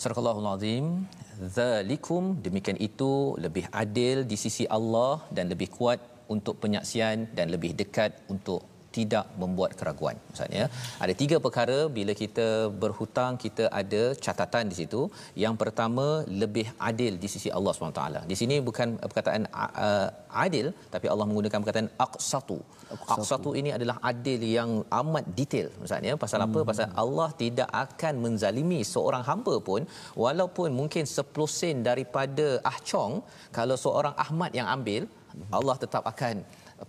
Surah 0.07 0.55
azim. 0.55 1.03
"Zalikum 1.57 2.39
demikian 2.45 2.79
itu 2.79 3.35
lebih 3.45 3.67
adil 3.83 4.23
di 4.31 4.37
sisi 4.39 4.65
Allah 4.77 5.27
dan 5.37 5.51
lebih 5.53 5.69
kuat 5.77 5.99
untuk 6.35 6.55
penyaksian 6.63 7.35
dan 7.37 7.51
lebih 7.55 7.75
dekat 7.81 8.11
untuk 8.31 8.63
tidak 8.97 9.27
membuat 9.43 9.71
keraguan. 9.79 10.17
Maksudnya 10.29 10.65
ada 11.05 11.15
tiga 11.23 11.37
perkara 11.47 11.79
bila 11.97 12.13
kita 12.23 12.47
berhutang 12.83 13.33
kita 13.45 13.65
ada 13.81 14.03
catatan 14.25 14.65
di 14.73 14.77
situ. 14.81 15.01
Yang 15.45 15.55
pertama 15.63 16.07
lebih 16.43 16.67
adil 16.91 17.13
di 17.25 17.29
sisi 17.35 17.51
Allah 17.59 17.73
SWT. 17.75 18.03
Di 18.31 18.37
sini 18.41 18.57
bukan 18.69 18.89
perkataan 19.09 19.45
uh, 19.89 20.09
adil 20.47 20.69
tapi 20.95 21.07
Allah 21.13 21.27
menggunakan 21.29 21.61
perkataan 21.63 21.91
aqsatu. 22.07 22.59
Aqsatu 23.15 23.51
ini 23.61 23.71
adalah 23.77 23.97
adil 24.11 24.41
yang 24.57 24.71
amat 25.01 25.25
detail. 25.39 25.69
Maksudnya 25.81 26.15
pasal 26.25 26.41
apa? 26.47 26.61
Pasal 26.71 26.89
Allah 27.05 27.29
tidak 27.43 27.71
akan 27.85 28.15
menzalimi 28.25 28.81
seorang 28.95 29.25
hamba 29.31 29.55
pun 29.69 29.83
walaupun 30.25 30.69
mungkin 30.81 31.05
10 31.21 31.59
sen 31.59 31.77
daripada 31.91 32.47
ahcong 32.73 33.15
kalau 33.59 33.77
seorang 33.85 34.15
Ahmad 34.25 34.53
yang 34.59 34.69
ambil 34.77 35.03
Allah 35.59 35.77
tetap 35.83 36.03
akan 36.13 36.37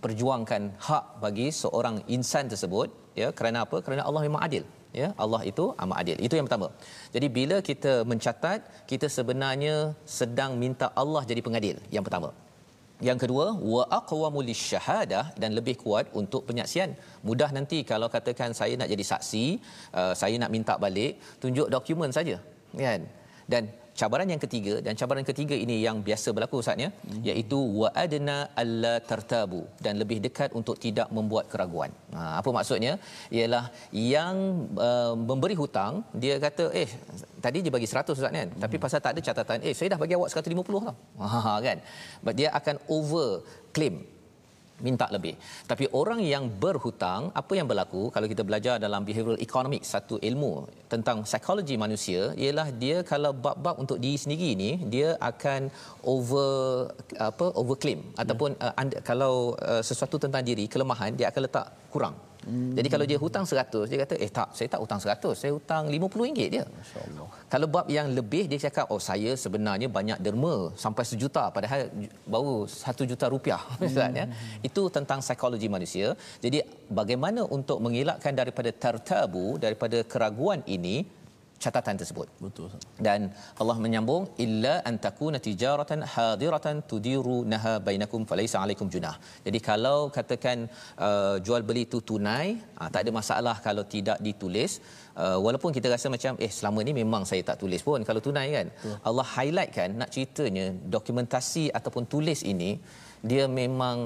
perjuangkan 0.04 0.62
hak 0.86 1.04
bagi 1.24 1.46
seorang 1.60 1.96
insan 2.16 2.50
tersebut 2.52 2.88
ya 3.20 3.28
kerana 3.38 3.64
apa? 3.64 3.76
Kerana 3.84 4.02
Allah 4.08 4.22
memang 4.26 4.42
adil 4.46 4.64
ya. 5.00 5.08
Allah 5.24 5.40
itu 5.50 5.64
amat 5.84 5.96
adil. 6.02 6.18
Itu 6.26 6.34
yang 6.38 6.46
pertama. 6.48 6.68
Jadi 7.14 7.26
bila 7.38 7.56
kita 7.70 7.92
mencatat 8.10 8.60
kita 8.90 9.08
sebenarnya 9.16 9.74
sedang 10.18 10.52
minta 10.64 10.88
Allah 11.02 11.22
jadi 11.30 11.40
pengadil 11.46 11.78
yang 11.96 12.04
pertama. 12.08 12.30
Yang 13.08 13.18
kedua 13.22 13.46
wa 13.72 13.82
aqwamu 13.98 14.40
lisyahadah 14.50 15.24
dan 15.42 15.50
lebih 15.58 15.74
kuat 15.82 16.06
untuk 16.20 16.42
penyaksian. 16.48 16.98
Mudah 17.28 17.50
nanti 17.56 17.78
kalau 17.90 18.08
katakan 18.16 18.50
saya 18.60 18.74
nak 18.80 18.90
jadi 18.92 19.04
saksi 19.12 19.44
uh, 20.00 20.14
saya 20.20 20.34
nak 20.42 20.50
minta 20.56 20.74
balik 20.84 21.12
tunjuk 21.42 21.70
dokumen 21.74 22.10
saja 22.10 22.36
kan? 22.74 23.02
Dan 23.52 23.70
cabaran 24.00 24.28
yang 24.32 24.42
ketiga 24.44 24.74
dan 24.86 24.94
cabaran 25.00 25.26
ketiga 25.30 25.56
ini 25.64 25.76
yang 25.86 25.96
biasa 26.08 26.28
berlaku 26.36 26.56
ustaznya 26.62 26.88
hmm. 26.94 27.22
iaitu 27.28 27.58
wa 27.80 27.88
adna 28.04 28.36
alla 28.62 28.94
tartabu 29.10 29.60
dan 29.84 29.94
lebih 30.02 30.18
dekat 30.26 30.50
untuk 30.60 30.76
tidak 30.84 31.08
membuat 31.16 31.46
keraguan. 31.52 31.90
Ha, 32.16 32.20
apa 32.40 32.50
maksudnya? 32.58 32.92
Ialah 33.38 33.64
yang 34.18 34.36
uh, 34.88 35.14
memberi 35.30 35.56
hutang 35.62 35.94
dia 36.24 36.36
kata 36.46 36.66
eh 36.82 36.90
tadi 37.44 37.58
dia 37.64 37.72
bagi 37.76 37.88
100 37.90 38.14
ustaz 38.18 38.32
kan 38.38 38.48
hmm. 38.48 38.60
tapi 38.64 38.76
pasal 38.84 39.00
tak 39.04 39.12
ada 39.14 39.22
catatan 39.28 39.58
eh 39.68 39.74
saya 39.78 39.88
dah 39.94 40.00
bagi 40.04 40.14
awak 40.18 40.30
150 40.34 40.86
tau. 40.86 40.96
Ha 41.48 41.54
kan. 41.66 41.78
But 42.24 42.34
dia 42.40 42.48
akan 42.60 42.76
over 42.96 43.28
claim 43.74 44.17
minta 44.86 45.06
lebih. 45.14 45.34
Tapi 45.70 45.84
orang 46.00 46.20
yang 46.34 46.44
berhutang, 46.62 47.30
apa 47.40 47.52
yang 47.58 47.66
berlaku? 47.70 48.02
Kalau 48.14 48.26
kita 48.32 48.42
belajar 48.48 48.74
dalam 48.86 49.02
behavioral 49.08 49.40
economics, 49.46 49.90
satu 49.94 50.16
ilmu 50.30 50.52
tentang 50.92 51.26
psikologi 51.28 51.76
manusia 51.84 52.20
ialah 52.44 52.68
dia 52.82 52.96
kalau 53.12 53.32
bab-bab 53.46 53.76
untuk 53.82 53.98
diri 54.04 54.18
sendiri 54.24 54.50
ni 54.62 54.70
dia 54.94 55.08
akan 55.30 55.70
over 56.14 56.48
apa 57.28 57.46
overclaim. 57.60 58.00
Ataupun 58.22 58.50
uh, 58.64 58.74
and, 58.80 58.92
kalau 59.10 59.34
uh, 59.58 59.82
sesuatu 59.82 60.16
tentang 60.24 60.42
diri 60.46 60.66
kelemahan 60.72 61.12
dia 61.18 61.28
akan 61.30 61.42
letak 61.48 61.66
kurang 61.94 62.27
Hmm. 62.46 62.72
Jadi 62.78 62.88
kalau 62.92 63.06
dia 63.10 63.18
hutang 63.22 63.44
100, 63.50 63.90
dia 63.90 63.98
kata, 64.04 64.14
"Eh 64.24 64.30
tak, 64.38 64.48
saya 64.56 64.68
tak 64.72 64.80
hutang 64.82 65.00
100, 65.04 65.34
saya 65.40 65.52
hutang 65.56 65.90
RM50 65.90 66.46
je." 66.54 66.62
Kalau 67.52 67.66
bab 67.74 67.86
yang 67.96 68.08
lebih 68.18 68.44
dia 68.50 68.58
cakap, 68.66 68.86
"Oh, 68.94 69.00
saya 69.08 69.30
sebenarnya 69.44 69.88
banyak 69.98 70.18
derma 70.24 70.54
sampai 70.84 71.04
sejuta 71.10 71.44
padahal 71.56 71.80
baru 72.34 72.54
satu 72.82 73.02
juta 73.10 73.28
rupiah." 73.34 73.62
Hmm. 73.98 74.32
itu 74.68 74.82
tentang 74.96 75.18
psikologi 75.24 75.68
manusia. 75.74 76.06
Jadi 76.44 76.58
bagaimana 76.98 77.40
untuk 77.56 77.78
mengelakkan 77.84 78.32
daripada 78.40 78.70
tertabu, 78.84 79.46
daripada 79.64 79.98
keraguan 80.12 80.60
ini, 80.76 80.96
catatan 81.64 81.96
tersebut. 82.00 82.28
Betul. 82.44 82.68
Dan 83.06 83.20
Allah 83.60 83.76
menyambung 83.84 84.22
illa 84.44 84.74
an 84.88 84.96
takuna 85.06 85.38
tijaratan 85.46 86.02
hadiratan 86.14 86.76
tudiru 86.90 87.38
naha 87.52 87.74
bainakum 87.88 88.22
falaysa 88.30 88.56
alaikum 88.64 88.88
junah. 88.94 89.16
Jadi 89.46 89.58
kalau 89.70 89.98
katakan 90.16 90.58
uh, 91.08 91.36
jual 91.46 91.62
beli 91.68 91.82
itu 91.88 92.00
tunai, 92.10 92.46
uh, 92.80 92.88
tak 92.94 93.00
ada 93.04 93.12
masalah 93.20 93.56
kalau 93.66 93.84
tidak 93.96 94.20
ditulis. 94.28 94.72
Uh, 95.24 95.38
walaupun 95.44 95.70
kita 95.76 95.88
rasa 95.94 96.06
macam 96.14 96.32
eh 96.46 96.52
selama 96.58 96.80
ni 96.86 96.92
memang 97.02 97.22
saya 97.30 97.42
tak 97.48 97.58
tulis 97.62 97.82
pun 97.88 98.00
kalau 98.08 98.22
tunai 98.26 98.48
kan. 98.56 98.66
Betul. 98.70 98.96
Allah 99.08 99.26
highlight 99.36 99.72
kan 99.78 99.90
nak 100.00 100.10
ceritanya 100.14 100.66
dokumentasi 100.96 101.64
ataupun 101.78 102.04
tulis 102.14 102.42
ini 102.54 102.72
dia 103.30 103.44
memang 103.60 103.98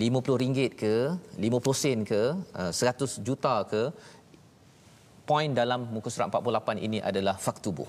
RM50 0.00 0.78
ke 0.82 0.94
50 1.42 1.82
sen 1.82 1.98
ke 2.10 2.22
uh, 2.60 2.70
100 2.70 3.26
juta 3.26 3.54
ke 3.72 3.82
poin 5.30 5.50
dalam 5.60 5.80
muka 5.94 6.08
surat 6.12 6.28
48 6.32 6.86
ini 6.86 6.98
adalah 7.10 7.34
faktubu 7.46 7.86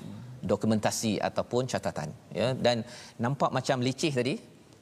dokumentasi 0.51 1.13
ataupun 1.29 1.69
catatan 1.71 2.09
ya. 2.39 2.47
Dan 2.65 2.77
nampak 3.25 3.49
macam 3.57 3.77
leceh 3.87 4.13
tadi 4.19 4.35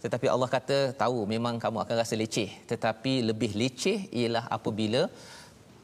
tetapi 0.04 0.28
Allah 0.34 0.50
kata 0.56 0.78
tahu 1.02 1.20
memang 1.34 1.56
kamu 1.64 1.78
akan 1.84 1.96
rasa 2.02 2.16
leceh. 2.22 2.50
Tetapi 2.72 3.14
lebih 3.30 3.52
leceh 3.62 3.98
ialah 4.20 4.44
apabila 4.58 5.02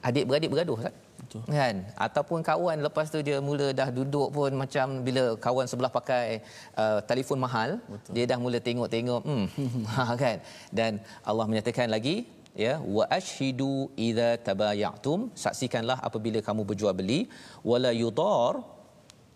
adik-beradik 0.08 0.50
bergaduh 0.54 0.80
kan 0.86 0.94
Betul. 1.20 1.42
kan? 1.58 1.76
Ataupun 2.06 2.40
kawan 2.50 2.78
lepas 2.86 3.08
tu 3.14 3.20
dia 3.28 3.38
mula 3.48 3.68
dah 3.80 3.90
duduk 3.98 4.28
pun 4.38 4.52
macam 4.64 4.88
bila 5.08 5.24
kawan 5.46 5.68
sebelah 5.72 5.92
pakai 5.98 6.26
uh, 6.84 7.00
telefon 7.10 7.40
mahal 7.46 7.70
Betul. 7.94 8.12
dia 8.16 8.26
dah 8.32 8.40
mula 8.46 8.58
tengok-tengok 8.68 9.22
hmm 9.30 9.48
ha, 9.96 10.14
kan? 10.24 10.38
Dan 10.80 10.92
Allah 11.30 11.46
menyatakan 11.52 11.90
lagi 11.96 12.16
ya 12.64 12.74
wa 12.98 13.06
ashhidu 13.18 13.72
idza 14.08 14.30
tabayatum 14.48 15.20
saksikanlah 15.44 15.98
apabila 16.08 16.40
kamu 16.48 16.64
berjual 16.70 16.96
beli 17.02 17.20
wala 17.72 17.92
yudar 18.04 18.64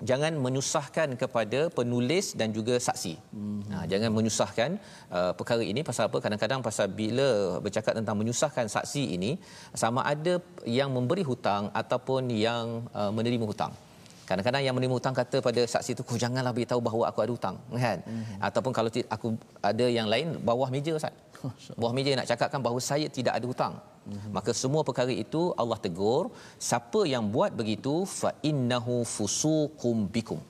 jangan 0.09 0.33
menyusahkan 0.45 1.09
kepada 1.21 1.59
penulis 1.77 2.31
dan 2.39 2.49
juga 2.57 2.75
saksi. 2.87 3.13
Hmm. 3.35 3.61
Ha, 3.71 3.83
jangan 3.91 4.09
menyusahkan 4.15 4.79
uh, 5.11 5.31
perkara 5.39 5.63
ini 5.71 5.83
pasal 5.89 6.07
apa? 6.07 6.17
Kadang-kadang 6.23 6.63
pasal 6.67 6.87
bila 7.01 7.59
bercakap 7.65 7.93
tentang 7.99 8.15
menyusahkan 8.21 8.71
saksi 8.75 9.03
ini 9.19 9.31
sama 9.75 10.03
ada 10.13 10.39
yang 10.79 10.89
memberi 10.95 11.23
hutang 11.31 11.67
ataupun 11.81 12.31
yang 12.31 12.87
uh, 12.95 13.11
menerima 13.11 13.45
hutang. 13.51 13.73
Kadang-kadang 14.29 14.61
yang 14.65 14.75
menerima 14.77 14.95
hutang 14.99 15.15
kata 15.19 15.37
pada 15.47 15.61
saksi 15.73 15.91
itu, 15.95 16.03
"Kau 16.09 16.17
janganlah 16.23 16.53
beritahu 16.57 16.81
bahawa 16.87 17.03
aku 17.09 17.19
ada 17.25 17.31
hutang." 17.35 17.55
Kan? 17.85 17.99
Hmm. 18.09 18.25
Ataupun 18.47 18.71
kalau 18.77 18.89
aku 19.15 19.27
ada 19.71 19.85
yang 19.97 20.07
lain 20.13 20.37
bawah 20.49 20.69
meja 20.75 20.93
Ustaz. 20.99 21.15
Bawah 21.81 21.93
meja 21.97 22.13
nak 22.19 22.27
cakapkan 22.31 22.61
bahawa 22.65 22.79
saya 22.89 23.07
tidak 23.17 23.33
ada 23.37 23.45
hutang. 23.51 23.73
Hmm. 24.05 24.29
Maka 24.37 24.51
semua 24.61 24.81
perkara 24.87 25.13
itu 25.25 25.41
Allah 25.61 25.79
tegur, 25.85 26.23
siapa 26.69 27.01
yang 27.13 27.25
buat 27.35 27.51
begitu 27.61 27.95
fa 28.19 28.31
innahu 28.51 28.95
fusuqum 29.15 29.97
bikum. 30.15 30.41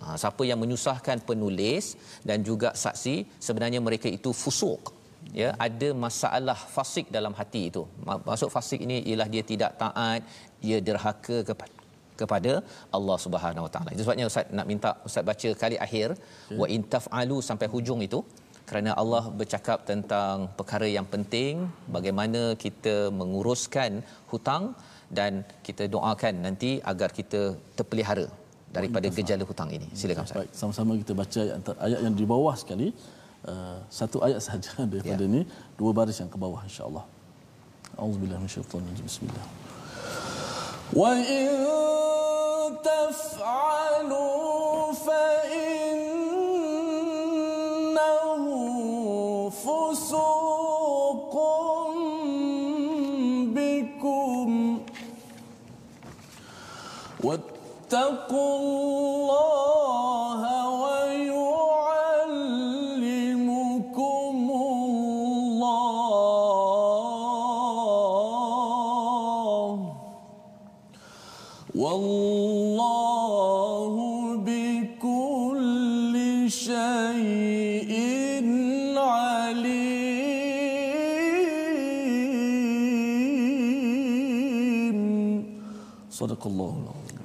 Ha, 0.00 0.16
siapa 0.22 0.42
yang 0.48 0.58
menyusahkan 0.62 1.18
penulis 1.28 1.86
dan 2.28 2.40
juga 2.48 2.68
saksi 2.82 3.14
sebenarnya 3.46 3.80
mereka 3.88 4.08
itu 4.18 4.30
fusuk 4.42 4.96
ya 5.40 5.50
ada 5.66 5.88
masalah 6.04 6.58
fasik 6.76 7.06
dalam 7.16 7.34
hati 7.40 7.62
itu 7.70 7.82
maksud 8.28 8.48
fasik 8.56 8.80
ini 8.86 8.96
ialah 9.10 9.28
dia 9.34 9.42
tidak 9.50 9.76
taat 9.82 10.20
dia 10.64 10.78
derhaka 10.88 11.36
kepada 11.48 11.79
kepada 12.20 12.52
Allah 12.98 13.16
Subhanahu 13.24 13.66
Wa 13.66 13.72
Taala. 13.74 13.90
Itu 13.94 14.02
sebabnya 14.06 14.26
Ustaz 14.30 14.52
nak 14.58 14.66
minta 14.72 14.90
Ustaz 15.08 15.24
baca 15.30 15.50
kali 15.62 15.78
akhir 15.86 16.08
wa 16.60 16.68
in 16.74 16.82
taf'alu 16.94 17.38
sampai 17.48 17.68
hujung 17.74 18.02
itu 18.08 18.20
kerana 18.70 18.90
Allah 19.02 19.22
bercakap 19.38 19.78
tentang 19.90 20.36
perkara 20.58 20.88
yang 20.96 21.06
penting 21.14 21.54
bagaimana 21.96 22.42
kita 22.64 22.96
menguruskan 23.20 23.92
hutang 24.32 24.64
dan 25.18 25.32
kita 25.66 25.84
doakan 25.94 26.34
nanti 26.46 26.70
agar 26.92 27.10
kita 27.18 27.40
terpelihara 27.78 28.26
daripada 28.76 29.06
gejala 29.16 29.44
hutang 29.50 29.70
ini. 29.76 29.88
Silakan 30.00 30.24
Ustaz. 30.28 30.38
Baik, 30.40 30.52
sama-sama 30.60 30.92
kita 31.02 31.12
baca 31.22 31.40
ayat, 31.46 31.70
ayat 31.86 32.00
yang 32.06 32.16
di 32.20 32.26
bawah 32.34 32.54
sekali. 32.62 32.88
Uh, 33.50 33.78
satu 33.98 34.18
ayat 34.26 34.40
sahaja 34.46 34.70
daripada 34.92 35.24
ya. 35.24 35.30
ini, 35.30 35.42
dua 35.80 35.90
baris 35.98 36.18
yang 36.22 36.30
ke 36.34 36.38
bawah 36.44 36.60
insya-Allah. 36.68 37.04
Auzubillahi 37.98 38.40
minasyaitonir 38.44 38.94
Bismillah. 39.08 39.46
Wa 41.00 41.10
in 41.38 41.99
تفعلوا 42.84 44.40
فإنه 44.92 46.00
فسوق 49.50 51.34
بكم. 53.54 54.50
واتقوا 57.24 58.56
الله 58.58 59.79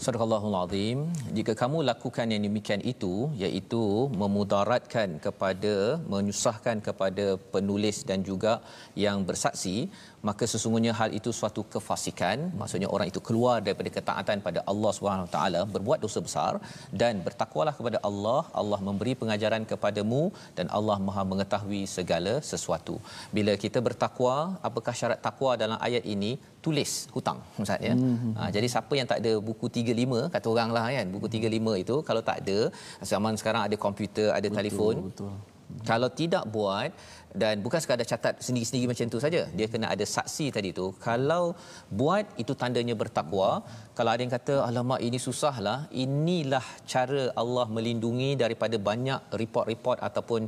Sadaqallahul 0.06 0.56
Azim. 0.62 0.98
Jika 1.38 1.54
kamu 1.62 1.78
lakukan 1.90 2.30
yang 2.34 2.44
demikian 2.46 2.82
itu, 2.92 3.14
iaitu 3.44 3.82
memudaratkan 4.22 5.10
kepada, 5.26 5.74
menyusahkan 6.14 6.78
kepada 6.88 7.26
penulis 7.54 7.98
dan 8.10 8.22
juga 8.30 8.54
yang 9.06 9.26
bersaksi, 9.30 9.76
maka 10.28 10.44
sesungguhnya 10.52 10.94
hal 11.00 11.10
itu 11.20 11.30
suatu 11.40 11.62
kefasikan. 11.74 12.38
Maksudnya 12.60 12.90
orang 12.96 13.10
itu 13.12 13.20
keluar 13.28 13.58
daripada 13.66 13.90
ketaatan 13.98 14.38
pada 14.48 14.60
Allah 14.72 14.92
Subhanahu 14.98 15.30
taala 15.36 15.62
berbuat 15.76 16.00
dosa 16.06 16.22
besar 16.28 16.54
dan 17.02 17.26
bertakwalah 17.28 17.74
kepada 17.80 18.00
Allah. 18.10 18.42
Allah 18.62 18.80
memberi 18.88 19.14
pengajaran 19.22 19.66
kepadamu 19.72 20.22
dan 20.58 20.70
Allah 20.78 20.98
Maha 21.08 21.26
mengetahui 21.32 21.82
segala 21.98 22.34
sesuatu. 22.52 22.98
Bila 23.38 23.56
kita 23.66 23.82
bertakwa 23.88 24.36
apakah 24.70 24.96
syarat 25.02 25.22
takwa 25.28 25.54
dalam 25.64 25.80
ayat 25.90 26.06
ini 26.16 26.32
tulis 26.66 26.92
hutang 27.16 27.40
ustaz 27.62 27.80
ya 27.88 27.96
mm-hmm. 27.96 28.32
ha, 28.38 28.50
jadi 28.56 28.68
siapa 28.74 28.94
yang 29.00 29.08
tak 29.12 29.20
ada 29.24 29.34
buku 29.50 29.66
35 29.70 30.34
kata 30.36 30.48
orang 30.54 30.70
lah 30.76 30.86
kan 30.98 31.08
buku 31.16 31.28
35 31.38 31.84
itu 31.84 31.96
kalau 32.08 32.22
tak 32.30 32.38
ada 32.42 32.60
zaman 33.12 33.34
sekarang 33.42 33.62
ada 33.68 33.78
komputer 33.86 34.30
ada 34.38 34.48
betul, 34.48 34.58
telefon 34.58 34.96
betul 35.10 35.34
kalau 35.90 36.10
tidak 36.22 36.44
buat 36.56 36.90
dan 37.42 37.60
bukan 37.66 37.80
sekadar 37.84 38.08
catat 38.12 38.36
sendiri-sendiri 38.46 38.88
macam 38.92 39.06
tu 39.14 39.20
saja 39.24 39.42
dia 39.58 39.68
kena 39.74 39.88
ada 39.94 40.06
saksi 40.16 40.46
tadi 40.56 40.70
tu. 40.80 40.86
Kalau 41.08 41.44
buat 42.00 42.26
itu 42.44 42.54
tandanya 42.62 42.96
bertakwa. 43.02 43.50
Kalau 43.98 44.10
ada 44.14 44.22
yang 44.26 44.34
kata 44.38 44.56
alamak 44.68 45.02
ini 45.08 45.20
susahlah 45.28 45.78
inilah 46.04 46.66
cara 46.94 47.24
Allah 47.42 47.68
melindungi 47.78 48.32
daripada 48.44 48.80
banyak 48.90 49.22
report-report 49.42 50.00
ataupun 50.10 50.42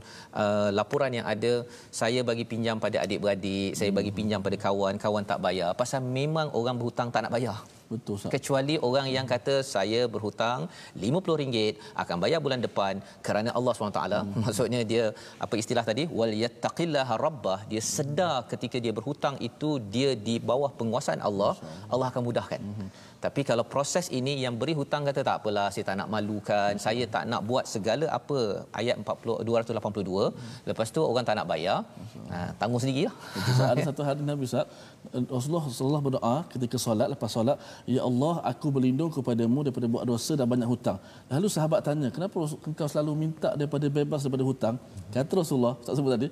uh, 0.43 0.69
laporan 0.79 1.11
yang 1.19 1.27
ada. 1.35 1.53
Saya 2.01 2.21
bagi 2.29 2.47
pinjam 2.51 2.79
pada 2.85 3.03
adik-beradik 3.05 3.71
saya 3.79 3.91
bagi 3.99 4.13
pinjam 4.19 4.39
pada 4.47 4.59
kawan 4.67 4.95
kawan 5.05 5.25
tak 5.31 5.41
bayar. 5.47 5.71
Pasal 5.81 6.01
memang 6.19 6.49
orang 6.59 6.77
berhutang 6.79 7.11
tak 7.15 7.23
nak 7.27 7.35
bayar 7.37 7.57
Betul 7.93 8.13
Ustaz. 8.17 8.31
Kecuali 8.35 8.75
orang 8.87 9.07
yang 9.15 9.27
kata 9.33 9.55
saya 9.73 10.01
berhutang 10.13 10.59
RM50 11.01 11.55
akan 12.03 12.15
bayar 12.23 12.39
bulan 12.45 12.61
depan 12.67 12.93
kerana 13.27 13.49
Allah 13.57 13.73
SWT. 13.73 14.01
Hmm. 14.03 14.33
Maksudnya 14.43 14.81
dia 14.91 15.05
apa 15.45 15.55
istilah 15.61 15.83
tadi? 15.89 16.03
Wal 16.19 16.33
yattaqillaha 16.43 17.15
rabbah. 17.25 17.59
Dia 17.71 17.81
sedar 17.95 18.37
ketika 18.51 18.77
dia 18.85 18.93
berhutang 18.99 19.35
itu 19.49 19.69
dia 19.95 20.11
di 20.27 20.35
bawah 20.49 20.71
penguasaan 20.79 21.21
Allah, 21.29 21.53
Allah 21.93 22.07
akan 22.11 22.23
mudahkan. 22.29 22.61
Hmm. 22.69 22.89
Tapi 23.25 23.41
kalau 23.49 23.63
proses 23.73 24.05
ini 24.19 24.33
yang 24.45 24.55
beri 24.61 24.73
hutang 24.79 25.01
kata 25.07 25.21
tak 25.29 25.35
apalah 25.39 25.67
saya 25.73 25.83
tak 25.89 25.95
nak 25.99 26.09
malukan, 26.13 26.73
saya 26.85 27.03
tak 27.15 27.23
nak 27.31 27.41
buat 27.49 27.65
segala 27.73 28.05
apa 28.17 28.39
ayat 28.79 28.95
40 29.01 29.47
282. 29.49 30.05
Hmm. 30.05 30.33
Lepas 30.69 30.87
tu 30.95 31.01
orang 31.11 31.25
tak 31.29 31.35
nak 31.39 31.47
bayar. 31.51 31.77
Ha, 32.31 32.37
tanggung 32.59 32.81
sendirilah. 32.83 33.15
Ada 33.71 33.81
satu 33.89 34.01
hari 34.07 34.21
Nabi 34.31 34.45
Ustaz 34.49 34.67
Rasulullah 35.35 35.65
sallallahu 35.65 36.05
berdoa 36.07 36.35
ketika 36.53 36.77
solat 36.85 37.07
lepas 37.13 37.31
solat, 37.35 37.57
"Ya 37.95 38.01
Allah, 38.09 38.33
aku 38.51 38.67
berlindung 38.75 39.11
kepadamu 39.17 39.59
daripada 39.65 39.87
buat 39.93 40.03
dosa 40.11 40.33
dan 40.39 40.47
banyak 40.53 40.69
hutang." 40.73 40.97
Lalu 41.33 41.47
sahabat 41.55 41.79
tanya, 41.87 42.09
"Kenapa 42.15 42.37
engkau 42.69 42.87
selalu 42.91 43.11
minta 43.23 43.49
daripada 43.59 43.85
bebas 43.99 44.21
daripada 44.25 44.45
hutang?" 44.49 44.75
Kata 45.15 45.31
Rasulullah, 45.41 45.75
tak 45.85 45.95
sebut 45.97 46.11
tadi, 46.15 46.27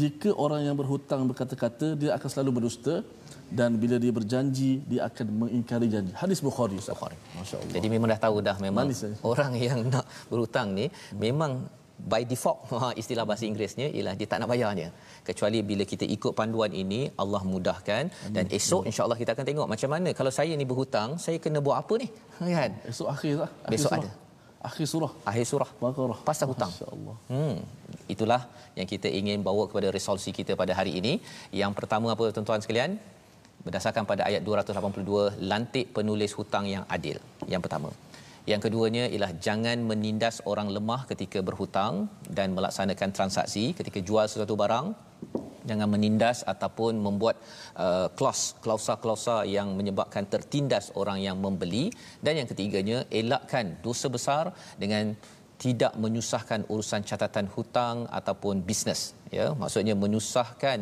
"Jika 0.00 0.30
orang 0.44 0.62
yang 0.66 0.76
berhutang 0.80 1.20
berkata-kata, 1.30 1.86
dia 2.00 2.10
akan 2.16 2.28
selalu 2.32 2.50
berdusta 2.56 2.94
dan 3.50 3.76
bila 3.82 3.96
dia 4.02 4.12
berjanji 4.18 4.72
dia 4.90 5.00
akan 5.08 5.26
mengingkari 5.40 5.88
janji. 5.94 6.12
Hadis 6.22 6.40
Bukhari. 6.40 6.78
Bukhari. 6.80 7.18
Masya-Allah. 7.38 7.74
Jadi 7.76 7.86
memang 7.94 8.08
dah 8.14 8.20
tahu 8.26 8.36
dah 8.48 8.56
memang 8.66 8.86
Manis, 8.88 9.04
orang 9.32 9.52
yang 9.66 9.80
nak 9.92 10.06
berhutang 10.30 10.68
ni 10.78 10.86
memang 11.24 11.52
by 12.12 12.22
default 12.30 12.58
ha, 12.82 12.90
istilah 13.00 13.24
bahasa 13.28 13.44
Inggerisnya 13.50 13.86
ialah 13.96 14.14
dia 14.18 14.26
tak 14.32 14.38
nak 14.42 14.50
bayarnya. 14.52 14.88
Kecuali 15.28 15.58
bila 15.70 15.84
kita 15.92 16.04
ikut 16.16 16.32
panduan 16.40 16.72
ini 16.82 17.00
Allah 17.22 17.42
mudahkan. 17.52 18.04
Dan 18.36 18.44
esok 18.58 18.82
insya-Allah 18.90 19.18
kita 19.22 19.32
akan 19.36 19.46
tengok 19.50 19.68
macam 19.74 19.90
mana. 19.94 20.10
Kalau 20.18 20.32
saya 20.38 20.52
ni 20.60 20.66
berhutang 20.72 21.16
saya 21.24 21.38
kena 21.46 21.60
buat 21.66 21.78
apa 21.82 21.94
ni? 22.02 22.08
Kan? 22.58 22.70
Esok 22.92 23.08
akhir 23.14 23.34
lah 23.42 23.50
akhir 23.50 23.72
besok 23.74 23.90
surah. 23.92 24.02
ada. 24.04 24.10
Akhir 24.68 24.86
surah. 24.92 25.12
Akhir 25.30 25.44
surah. 25.52 25.70
Baqarah 25.80 26.20
pasal 26.28 26.46
hutang. 26.52 26.72
Insyaallah 26.74 27.16
hmm. 27.32 27.56
Itulah 28.14 28.42
yang 28.78 28.88
kita 28.92 29.08
ingin 29.20 29.38
bawa 29.48 29.64
kepada 29.70 29.88
resolusi 29.96 30.30
kita 30.38 30.52
pada 30.62 30.72
hari 30.78 30.92
ini. 31.00 31.12
Yang 31.62 31.72
pertama 31.78 32.08
apa 32.14 32.24
tuan-tuan 32.36 32.64
sekalian 32.64 32.92
berdasarkan 33.66 34.04
pada 34.10 34.22
ayat 34.28 34.44
282 34.44 35.40
lantik 35.50 35.90
penulis 35.96 36.32
hutang 36.38 36.68
yang 36.68 36.84
adil 36.96 37.16
yang 37.48 37.64
pertama. 37.64 37.90
Yang 38.44 38.68
keduanya 38.68 39.04
ialah 39.08 39.32
jangan 39.40 39.80
menindas 39.88 40.44
orang 40.44 40.68
lemah 40.68 41.08
ketika 41.08 41.40
berhutang 41.40 42.12
dan 42.28 42.52
melaksanakan 42.52 43.10
transaksi 43.16 43.72
ketika 43.72 44.04
jual 44.04 44.28
sesuatu 44.28 44.52
barang. 44.52 44.92
Jangan 45.64 45.88
menindas 45.88 46.44
ataupun 46.44 47.00
membuat 47.00 47.40
uh, 47.80 48.12
clause 48.12 48.52
klausa-klausa 48.60 49.48
yang 49.48 49.72
menyebabkan 49.72 50.28
tertindas 50.28 50.92
orang 50.92 51.24
yang 51.24 51.40
membeli. 51.40 51.88
Dan 52.20 52.36
yang 52.36 52.48
ketiganya 52.52 53.08
elakkan 53.08 53.80
dosa 53.80 54.12
besar 54.12 54.52
dengan 54.76 55.16
tidak 55.62 55.92
menyusahkan 56.02 56.60
urusan 56.72 57.02
catatan 57.08 57.46
hutang 57.54 57.96
ataupun 58.18 58.54
bisnes 58.68 59.00
ya. 59.36 59.46
Maksudnya 59.60 59.94
menyusahkan 60.02 60.78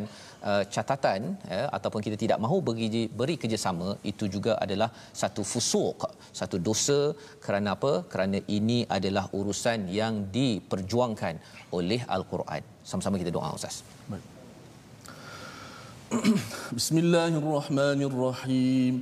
uh, 0.49 0.63
catatan 0.75 1.21
ya 1.55 1.63
ataupun 1.77 2.01
kita 2.05 2.17
tidak 2.23 2.39
mahu 2.45 2.57
beri 2.67 3.01
beri 3.19 3.35
kerjasama 3.41 3.89
itu 4.11 4.25
juga 4.35 4.53
adalah 4.65 4.89
satu 5.21 5.41
fusuk 5.51 5.97
satu 6.39 6.57
dosa. 6.67 6.99
Kerana 7.45 7.69
apa? 7.77 7.93
Kerana 8.11 8.37
ini 8.57 8.79
adalah 8.97 9.25
urusan 9.39 9.79
yang 9.99 10.13
diperjuangkan 10.37 11.33
oleh 11.79 12.01
al-Quran. 12.17 12.61
Sama-sama 12.91 13.15
kita 13.21 13.31
doa 13.37 13.49
ustaz. 13.59 13.77
Bismillahirrahmanirrahim. 16.77 18.93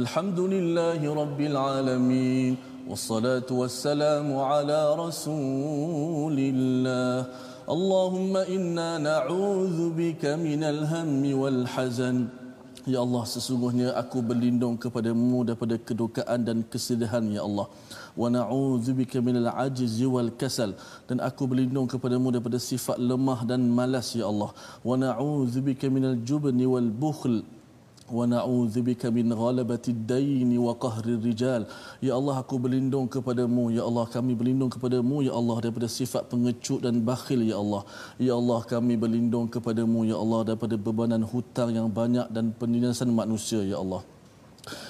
Alhamdulillahirabbilalamin 0.00 2.52
الحمد 2.87 3.11
لله 3.11 3.39
رب 3.39 3.43
العالمين 3.43 3.43
والصلاة 3.43 3.49
والسلام 3.51 4.27
على 4.51 4.79
رسول 4.95 6.37
الله 6.39 7.17
اللهم 7.69 8.33
إنا 8.37 8.89
نعوذ 8.97 9.79
بك 9.95 10.23
من 10.25 10.61
الهم 10.63 11.21
والحزن 11.39 12.17
Ya 12.83 12.99
Allah 12.99 13.23
sesungguhnya 13.23 13.95
aku 13.95 14.19
berlindung 14.19 14.75
kepadamu 14.75 15.47
daripada 15.47 15.79
kedukaan 15.79 16.43
dan 16.43 16.67
kesedihan 16.67 17.23
ya 17.31 17.39
Allah 17.47 17.71
wa 18.11 18.27
na'udzubika 18.27 19.23
minal 19.23 19.55
ajzi 19.55 20.03
wal 20.03 20.27
kasal 20.35 20.75
dan 21.07 21.23
aku 21.23 21.47
berlindung 21.47 21.87
kepadamu 21.87 22.35
daripada 22.35 22.59
sifat 22.59 22.99
lemah 22.99 23.47
dan 23.47 23.63
malas 23.71 24.11
ya 24.19 24.27
Allah 24.27 24.51
wa 24.83 24.99
na'udzubika 24.99 25.87
minal 25.87 26.19
jubni 26.27 26.67
wal 26.67 26.91
bukhl 26.91 27.47
na'udzubika 28.12 29.12
min 29.12 29.28
ghalabati 29.30 29.92
ad-dayn 29.96 30.50
wa 30.58 30.74
qahri 30.74 31.16
rijal 31.20 31.68
ya 32.00 32.16
Allah 32.18 32.40
aku 32.42 32.56
berlindung 32.58 33.06
kepadamu. 33.06 33.70
Ya 33.70 33.82
Allah 33.88 34.06
kami 34.08 34.32
berlindung 34.34 34.72
kepadamu. 34.72 35.22
Ya 35.22 35.32
Allah 35.32 35.56
daripada 35.62 35.88
sifat 35.88 36.28
pengecut 36.32 36.80
dan 36.84 37.04
bakhil 37.04 37.42
ya 37.44 37.56
Allah. 37.62 37.82
Ya 38.16 38.34
Allah 38.40 38.60
kami 38.64 38.94
berlindung 38.96 39.46
kepadamu. 39.48 40.08
Ya 40.08 40.16
Allah 40.16 40.54
daripada 40.54 40.74
bebanan 40.78 41.22
hutang 41.22 41.74
yang 41.74 41.88
banyak 41.90 42.26
dan 42.32 42.54
penindasan 42.56 43.10
manusia 43.12 43.60
ya 43.64 43.78
Allah 43.80 44.02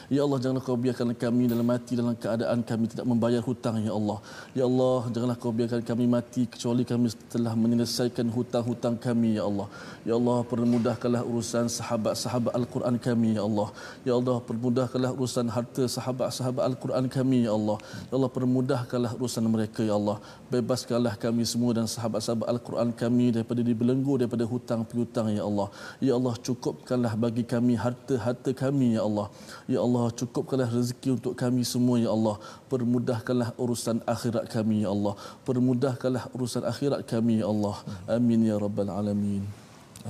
Ya 0.09 0.21
Allah 0.25 0.39
janganlah 0.43 0.65
kau 0.67 0.77
biarkan 0.85 1.13
kami 1.23 1.45
dalam 1.53 1.67
mati 1.71 1.93
dalam 2.01 2.15
keadaan 2.23 2.59
kami 2.69 2.85
tidak 2.93 3.07
membayar 3.11 3.43
hutang 3.49 3.77
ya 3.87 3.93
Allah. 3.99 4.19
Ya 4.59 4.65
Allah 4.69 5.01
janganlah 5.13 5.37
kau 5.43 5.53
biarkan 5.59 5.83
kami 5.91 6.05
mati 6.15 6.43
kecuali 6.53 6.83
kami 6.91 7.13
telah 7.35 7.53
menyelesaikan 7.63 8.27
hutang-hutang 8.37 8.97
kami 9.07 9.37
ya 9.39 9.45
Allah. 9.51 9.67
Ya 10.09 10.15
Allah 10.19 10.39
permudahkanlah 10.53 11.23
urusan 11.31 11.69
sahabat-sahabat 11.79 12.53
Al-Quran 12.61 12.97
kami 13.07 13.37
ya 13.37 13.43
Allah. 13.49 13.69
Ya 14.09 14.15
Allah 14.21 14.37
permudahkanlah 14.49 15.13
urusan 15.19 15.47
harta 15.57 15.85
sahabat-sahabat 15.97 16.63
Al-Quran 16.71 17.05
kami 17.17 17.41
ya 17.45 17.53
Allah. 17.59 17.77
Ya 18.09 18.15
Allah 18.19 18.31
permudahkanlah 18.39 19.13
urusan 19.21 19.45
mereka 19.57 19.85
ya 19.91 19.95
Allah. 20.01 20.17
Bebaskanlah 20.49 21.15
kami 21.27 21.45
semua 21.53 21.77
dan 21.81 21.85
sahabat-sahabat 21.97 22.49
Al-Quran 22.55 22.97
kami 23.03 23.27
daripada 23.37 23.61
dibelenggu 23.61 24.17
daripada 24.25 24.49
hutang 24.55 24.89
piutang 24.89 25.29
ya 25.37 25.45
Allah. 25.51 25.69
Ya 26.01 26.17
Allah 26.17 26.35
cukupkanlah 26.49 27.13
bagi 27.27 27.45
kami 27.55 27.77
harta-harta 27.85 28.57
kami 28.65 28.97
ya 28.97 29.05
Allah. 29.05 29.29
Ya 29.69 29.81
Allah 29.85 29.98
cukupkanlah 30.19 30.71
rezeki 30.71 31.09
untuk 31.19 31.35
kami 31.43 31.63
semua 31.73 31.97
ya 32.05 32.11
Allah. 32.17 32.37
Permudahkanlah 32.73 33.51
urusan 33.63 33.99
akhirat 34.15 34.45
kami 34.55 34.77
ya 34.85 34.91
Allah. 34.95 35.15
Permudahkanlah 35.47 36.25
urusan 36.35 36.63
akhirat 36.73 37.01
kami 37.13 37.43
ya 37.43 37.47
Allah. 37.53 37.77
Amin 38.17 38.47
ya 38.51 38.57
rabbal 38.65 38.91
alamin. 39.01 39.43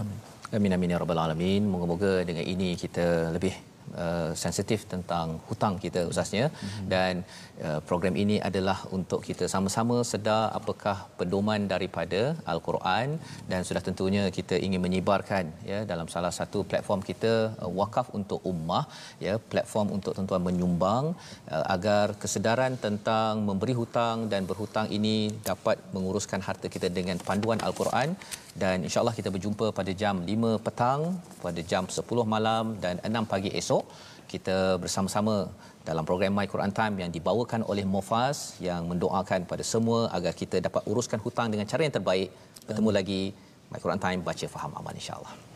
Amin. 0.01 0.18
Amin 0.49 0.70
amin 0.76 0.93
ya 0.95 0.99
rabbal 1.03 1.20
alamin. 1.24 1.62
Moga-moga 1.72 2.12
dengan 2.28 2.45
ini 2.53 2.72
kita 2.82 3.32
lebih 3.36 3.68
uh, 4.05 4.30
sensitif 4.45 4.80
tentang 4.93 5.41
hutang 5.49 5.74
kita 5.84 6.01
usahanya 6.11 6.49
mm-hmm. 6.51 6.86
dan 6.93 7.14
uh, 7.66 7.80
program 7.89 8.14
ini 8.22 8.36
adalah 8.49 8.78
untuk 8.97 9.20
kita 9.28 9.45
sama-sama 9.55 9.97
sedar 10.12 10.45
apakah 10.59 10.97
pedoman 11.18 11.68
daripada 11.72 12.22
al-Quran 12.53 13.18
dan 13.51 13.61
sudah 13.68 13.82
tentunya 13.89 14.24
kita 14.39 14.57
ingin 14.66 14.82
menyebarkan 14.86 15.45
ya 15.70 15.80
dalam 15.93 16.09
salah 16.14 16.32
satu 16.39 16.61
platform 16.70 17.01
kita 17.11 17.32
uh, 17.62 17.70
wakaf 17.80 18.09
untuk 18.18 18.41
ummah 18.53 18.84
ya 19.26 19.36
platform 19.53 19.89
untuk 19.99 20.12
tuan-tuan 20.16 20.43
menyumbang 20.49 21.05
uh, 21.55 21.64
agar 21.76 22.07
kesedaran 22.22 22.74
tentang 22.86 23.45
memberi 23.49 23.76
hutang 23.80 24.28
dan 24.32 24.43
berhutang 24.51 24.89
ini 24.99 25.16
dapat 25.51 25.78
menguruskan 25.95 26.41
harta 26.49 26.66
kita 26.74 26.89
dengan 26.99 27.18
panduan 27.28 27.61
al-Quran 27.68 28.11
dan 28.55 28.84
insyaallah 28.86 29.14
kita 29.18 29.28
berjumpa 29.34 29.66
pada 29.78 29.92
jam 29.92 30.24
5 30.24 30.64
petang 30.64 31.01
pada 31.44 31.61
jam 31.70 31.84
10 31.84 32.01
malam 32.34 32.76
dan 32.84 33.03
6 33.05 33.32
pagi 33.32 33.51
esok. 33.61 33.84
Kita 34.28 34.76
bersama-sama 34.76 35.49
dalam 35.88 36.05
program 36.05 36.36
My 36.36 36.44
Quran 36.44 36.72
Time 36.78 37.01
yang 37.03 37.11
dibawakan 37.16 37.64
oleh 37.64 37.84
Mofas 37.88 38.61
yang 38.61 38.84
mendoakan 38.92 39.49
pada 39.49 39.64
semua 39.64 40.12
agar 40.12 40.36
kita 40.36 40.61
dapat 40.61 40.84
uruskan 40.84 41.20
hutang 41.24 41.49
dengan 41.49 41.64
cara 41.64 41.80
yang 41.88 41.96
terbaik. 41.96 42.28
Bertemu 42.68 42.90
lagi. 42.92 43.22
My 43.72 43.80
Quran 43.80 44.01
Time 44.01 44.20
baca 44.20 44.46
faham 44.49 44.72
aman 44.76 44.96
insyaallah 44.96 45.47